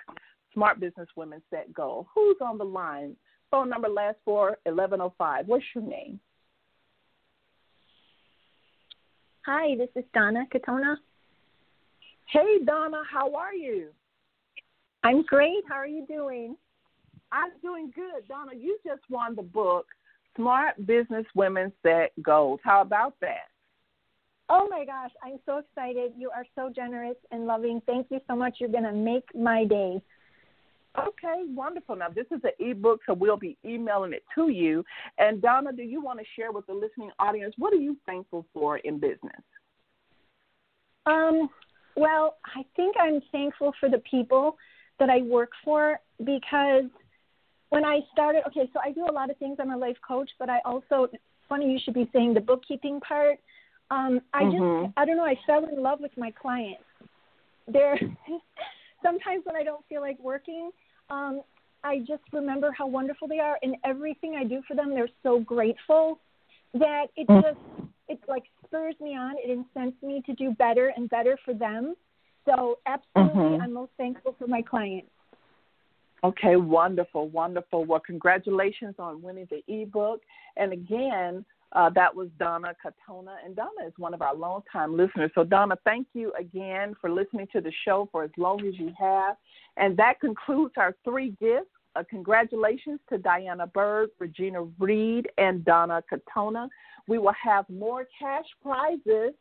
Smart 0.54 0.78
Business 0.78 1.08
Women 1.16 1.42
Set 1.50 1.72
Goal. 1.72 2.06
Who's 2.14 2.36
on 2.40 2.58
the 2.58 2.64
line? 2.64 3.16
Phone 3.50 3.68
number 3.68 3.88
last 3.88 4.16
four 4.24 4.58
1105. 4.64 5.46
What's 5.46 5.64
your 5.74 5.84
name? 5.84 6.20
Hi, 9.46 9.74
this 9.76 9.88
is 9.96 10.04
Donna 10.14 10.44
Katona. 10.54 10.96
Hey, 12.26 12.58
Donna, 12.64 13.02
how 13.10 13.34
are 13.34 13.54
you? 13.54 13.88
I'm 15.02 15.22
great. 15.22 15.64
How 15.68 15.76
are 15.76 15.86
you 15.86 16.06
doing? 16.06 16.56
I'm 17.32 17.50
doing 17.62 17.90
good. 17.94 18.28
Donna, 18.28 18.52
you 18.56 18.78
just 18.86 19.02
won 19.08 19.34
the 19.34 19.42
book, 19.42 19.86
Smart 20.36 20.86
Business 20.86 21.26
Women 21.34 21.72
Set 21.82 22.12
Goals. 22.22 22.60
How 22.62 22.82
about 22.82 23.14
that? 23.20 23.48
Oh 24.48 24.66
my 24.68 24.84
gosh, 24.84 25.10
I'm 25.22 25.38
so 25.46 25.58
excited. 25.58 26.12
You 26.16 26.30
are 26.30 26.44
so 26.54 26.70
generous 26.74 27.16
and 27.30 27.46
loving. 27.46 27.80
Thank 27.86 28.08
you 28.10 28.20
so 28.28 28.36
much. 28.36 28.56
You're 28.58 28.68
going 28.68 28.84
to 28.84 28.92
make 28.92 29.24
my 29.34 29.64
day. 29.64 30.02
Okay, 30.98 31.42
wonderful. 31.46 31.94
Now, 31.94 32.08
this 32.08 32.26
is 32.32 32.40
an 32.42 32.50
ebook, 32.58 33.00
so 33.06 33.14
we'll 33.14 33.36
be 33.36 33.56
emailing 33.64 34.12
it 34.12 34.24
to 34.34 34.48
you. 34.48 34.84
And 35.18 35.40
Donna, 35.40 35.72
do 35.72 35.82
you 35.82 36.02
want 36.02 36.18
to 36.18 36.24
share 36.36 36.50
with 36.50 36.66
the 36.66 36.74
listening 36.74 37.10
audience 37.18 37.54
what 37.58 37.72
are 37.72 37.76
you 37.76 37.96
thankful 38.06 38.44
for 38.52 38.78
in 38.78 38.98
business? 38.98 39.40
Um, 41.06 41.48
well, 41.96 42.36
I 42.44 42.64
think 42.74 42.96
I'm 43.00 43.20
thankful 43.30 43.72
for 43.78 43.88
the 43.88 44.02
people 44.10 44.56
that 44.98 45.10
I 45.10 45.22
work 45.22 45.50
for 45.64 46.00
because 46.18 46.84
when 47.70 47.84
I 47.84 48.00
started, 48.12 48.42
okay, 48.48 48.68
so 48.72 48.80
I 48.84 48.90
do 48.90 49.06
a 49.08 49.12
lot 49.12 49.30
of 49.30 49.36
things. 49.38 49.58
I'm 49.60 49.70
a 49.70 49.76
life 49.76 49.96
coach, 50.06 50.30
but 50.38 50.50
I 50.50 50.58
also, 50.64 51.08
funny 51.48 51.70
you 51.70 51.78
should 51.82 51.94
be 51.94 52.10
saying 52.12 52.34
the 52.34 52.40
bookkeeping 52.40 53.00
part. 53.00 53.38
Um, 53.92 54.20
I 54.34 54.42
mm-hmm. 54.42 54.86
just, 54.86 54.94
I 54.96 55.04
don't 55.04 55.16
know, 55.16 55.24
I 55.24 55.38
fell 55.46 55.64
in 55.64 55.80
love 55.82 56.00
with 56.00 56.12
my 56.16 56.32
clients. 56.32 56.82
They're 57.68 57.98
sometimes 59.02 59.44
when 59.44 59.56
I 59.56 59.62
don't 59.62 59.84
feel 59.88 60.00
like 60.00 60.18
working, 60.20 60.70
um, 61.10 61.42
I 61.82 61.98
just 62.00 62.22
remember 62.32 62.72
how 62.76 62.86
wonderful 62.86 63.28
they 63.28 63.38
are, 63.38 63.58
and 63.62 63.76
everything 63.84 64.36
I 64.36 64.44
do 64.44 64.62
for 64.68 64.74
them, 64.74 64.90
they're 64.90 65.08
so 65.22 65.40
grateful 65.40 66.20
that 66.74 67.06
it 67.16 67.26
mm. 67.26 67.42
just 67.42 67.88
it 68.08 68.20
like 68.28 68.44
spurs 68.66 68.94
me 69.00 69.16
on. 69.16 69.36
It 69.38 69.50
incents 69.50 70.02
me 70.02 70.22
to 70.26 70.34
do 70.34 70.50
better 70.52 70.92
and 70.96 71.08
better 71.08 71.38
for 71.44 71.54
them. 71.54 71.94
So 72.44 72.78
absolutely, 72.86 73.42
mm-hmm. 73.42 73.62
I'm 73.62 73.72
most 73.72 73.92
thankful 73.96 74.34
for 74.38 74.46
my 74.46 74.62
clients. 74.62 75.10
Okay, 76.22 76.56
wonderful, 76.56 77.28
wonderful. 77.28 77.84
Well, 77.84 78.00
congratulations 78.00 78.96
on 78.98 79.22
winning 79.22 79.48
the 79.50 79.62
ebook. 79.68 80.20
And 80.56 80.72
again, 80.72 81.44
uh, 81.72 81.88
that 81.90 82.14
was 82.14 82.28
Donna 82.38 82.74
Katona, 82.84 83.36
and 83.44 83.54
Donna 83.54 83.86
is 83.86 83.92
one 83.96 84.12
of 84.12 84.22
our 84.22 84.34
longtime 84.34 84.96
listeners. 84.96 85.30
So, 85.34 85.44
Donna, 85.44 85.76
thank 85.84 86.08
you 86.14 86.32
again 86.38 86.96
for 87.00 87.10
listening 87.10 87.46
to 87.52 87.60
the 87.60 87.72
show 87.84 88.08
for 88.10 88.24
as 88.24 88.30
long 88.36 88.66
as 88.66 88.76
you 88.76 88.92
have. 88.98 89.36
And 89.76 89.96
that 89.96 90.20
concludes 90.20 90.74
our 90.76 90.96
three 91.04 91.36
gifts. 91.40 91.70
Uh, 91.94 92.02
congratulations 92.08 93.00
to 93.08 93.18
Diana 93.18 93.66
Berg, 93.66 94.10
Regina 94.18 94.62
Reed, 94.78 95.28
and 95.38 95.64
Donna 95.64 96.02
Katona. 96.12 96.68
We 97.06 97.18
will 97.18 97.34
have 97.42 97.68
more 97.68 98.06
cash 98.18 98.46
prizes. 98.62 99.34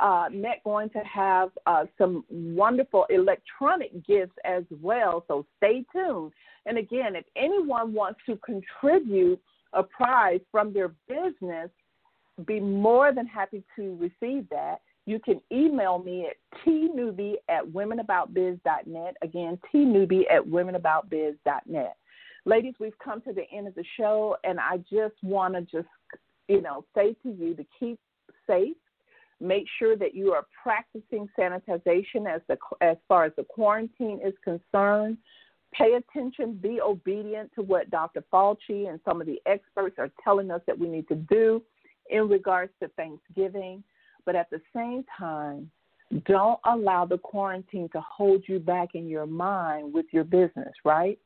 Uh, 0.00 0.28
Net 0.32 0.60
going 0.64 0.90
to 0.90 0.98
have 1.00 1.50
uh, 1.66 1.84
some 1.96 2.24
wonderful 2.28 3.06
electronic 3.10 4.04
gifts 4.06 4.34
as 4.44 4.64
well, 4.82 5.24
so 5.28 5.46
stay 5.58 5.84
tuned. 5.92 6.32
And 6.66 6.78
again, 6.78 7.14
if 7.14 7.24
anyone 7.36 7.92
wants 7.92 8.20
to 8.26 8.36
contribute 8.36 9.40
a 9.74 9.82
prize 9.82 10.40
from 10.50 10.72
their 10.72 10.94
business, 11.08 11.70
be 12.46 12.60
more 12.60 13.12
than 13.12 13.26
happy 13.26 13.62
to 13.76 13.96
receive 13.96 14.48
that. 14.50 14.80
You 15.06 15.18
can 15.18 15.40
email 15.52 15.98
me 15.98 16.26
at 16.26 16.36
tnewby 16.66 17.34
at 17.48 17.64
womenaboutbiz.net. 17.64 19.16
Again, 19.22 19.58
tnewby 19.72 20.22
at 20.30 20.42
womenaboutbiz.net. 20.42 21.96
Ladies, 22.46 22.74
we've 22.78 22.98
come 22.98 23.20
to 23.22 23.32
the 23.32 23.44
end 23.52 23.68
of 23.68 23.74
the 23.74 23.84
show, 23.98 24.36
and 24.44 24.58
I 24.58 24.78
just 24.90 25.14
want 25.22 25.54
to 25.54 25.62
just, 25.62 25.88
you 26.48 26.60
know, 26.60 26.84
say 26.94 27.14
to 27.22 27.30
you 27.30 27.54
to 27.54 27.64
keep 27.78 27.98
safe. 28.46 28.76
Make 29.40 29.64
sure 29.78 29.96
that 29.96 30.14
you 30.14 30.32
are 30.32 30.46
practicing 30.62 31.28
sanitization 31.38 32.26
as 32.32 32.40
the 32.48 32.56
as 32.80 32.96
far 33.08 33.24
as 33.24 33.32
the 33.36 33.44
quarantine 33.44 34.20
is 34.24 34.32
concerned. 34.42 35.18
Pay 35.76 35.94
attention, 35.94 36.54
be 36.54 36.80
obedient 36.80 37.50
to 37.56 37.62
what 37.62 37.90
Dr. 37.90 38.22
Fauci 38.32 38.88
and 38.88 39.00
some 39.04 39.20
of 39.20 39.26
the 39.26 39.40
experts 39.46 39.96
are 39.98 40.10
telling 40.22 40.50
us 40.50 40.60
that 40.66 40.78
we 40.78 40.88
need 40.88 41.08
to 41.08 41.16
do 41.16 41.62
in 42.10 42.28
regards 42.28 42.72
to 42.80 42.88
Thanksgiving. 42.88 43.82
But 44.24 44.36
at 44.36 44.48
the 44.50 44.60
same 44.74 45.04
time, 45.18 45.70
don't 46.26 46.60
allow 46.64 47.06
the 47.06 47.18
quarantine 47.18 47.88
to 47.92 48.00
hold 48.00 48.44
you 48.46 48.58
back 48.58 48.90
in 48.94 49.08
your 49.08 49.26
mind 49.26 49.92
with 49.92 50.06
your 50.12 50.24
business, 50.24 50.72
right? 50.84 51.18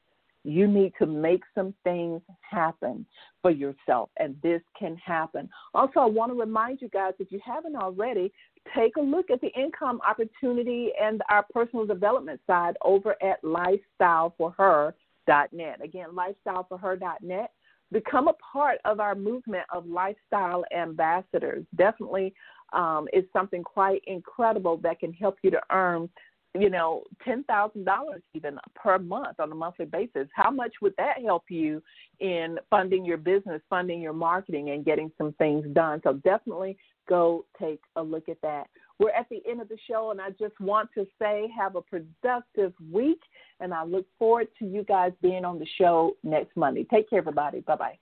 You 0.44 0.66
need 0.66 0.92
to 0.99 1.07
make 1.07 1.42
some 1.55 1.74
things 1.84 2.22
happen 2.40 3.05
for 3.42 3.51
yourself, 3.51 4.09
and 4.18 4.36
this 4.42 4.62
can 4.78 4.96
happen. 4.96 5.51
Also, 5.74 6.01
I 6.01 6.07
want 6.07 6.32
to 6.32 6.38
remind 6.38 6.80
you 6.80 6.88
guys 6.88 7.12
if 7.18 7.30
you 7.30 7.40
haven't 7.44 7.76
already, 7.76 8.32
take 8.76 8.96
a 8.96 9.00
look 9.00 9.30
at 9.30 9.40
the 9.40 9.50
income 9.59 10.00
opportunity 10.09 10.90
and 11.00 11.22
our 11.30 11.44
personal 11.52 11.86
development 11.86 12.40
side 12.46 12.76
over 12.84 13.16
at 13.22 13.42
lifestyleforher.net. 13.42 15.80
Again, 15.82 16.09
lifestyleforher.net. 16.12 17.50
Become 17.90 18.28
a 18.28 18.34
part 18.52 18.78
of 18.84 19.00
our 19.00 19.14
movement 19.14 19.64
of 19.72 19.86
lifestyle 19.86 20.62
ambassadors. 20.76 21.64
Definitely 21.76 22.34
um, 22.74 23.09
is 23.14 23.24
something 23.32 23.62
quite 23.62 24.02
incredible 24.06 24.76
that 24.78 25.00
can 25.00 25.11
help 25.12 25.38
you 25.42 25.50
to 25.50 25.61
earn 25.70 26.11
you 26.54 26.70
know, 26.70 27.04
ten 27.24 27.44
thousand 27.44 27.84
dollars 27.84 28.22
even 28.34 28.59
per 28.74 28.98
month 28.98 29.38
on 29.38 29.52
a 29.52 29.54
monthly 29.54 29.84
basis. 29.84 30.28
How 30.34 30.50
much 30.50 30.72
would 30.80 30.94
that 30.96 31.22
help 31.22 31.44
you 31.50 31.82
in 32.20 32.59
funding 32.70 33.04
your 33.04 33.18
business, 33.18 33.61
funding 33.68 34.00
your 34.00 34.12
marketing, 34.12 34.70
and 34.70 34.84
getting 34.84 35.11
some 35.18 35.32
things 35.34 35.66
done? 35.72 36.00
So 36.04 36.14
definitely 36.14 36.76
go 37.09 37.44
take 37.61 37.80
a 37.96 38.02
look 38.02 38.28
at 38.28 38.40
that. 38.42 38.68
We're 38.98 39.11
at 39.11 39.28
the 39.28 39.42
end 39.48 39.61
of 39.61 39.68
the 39.68 39.78
show, 39.88 40.11
and 40.11 40.20
I 40.20 40.30
just 40.30 40.59
want 40.61 40.90
to 40.94 41.06
say 41.20 41.48
have 41.56 41.76
a 41.76 41.82
productive 41.82 42.72
week, 42.92 43.20
and 43.61 43.72
I 43.72 43.84
look 43.84 44.06
forward 44.18 44.48
to 44.59 44.66
you 44.66 44.82
guys 44.84 45.12
being 45.22 45.44
on 45.44 45.59
the 45.59 45.66
show 45.78 46.16
next 46.22 46.56
Monday. 46.56 46.84
Take 46.84 47.09
care, 47.11 47.20
everybody. 47.20 47.61
Bye 47.61 47.76
bye. 47.76 47.98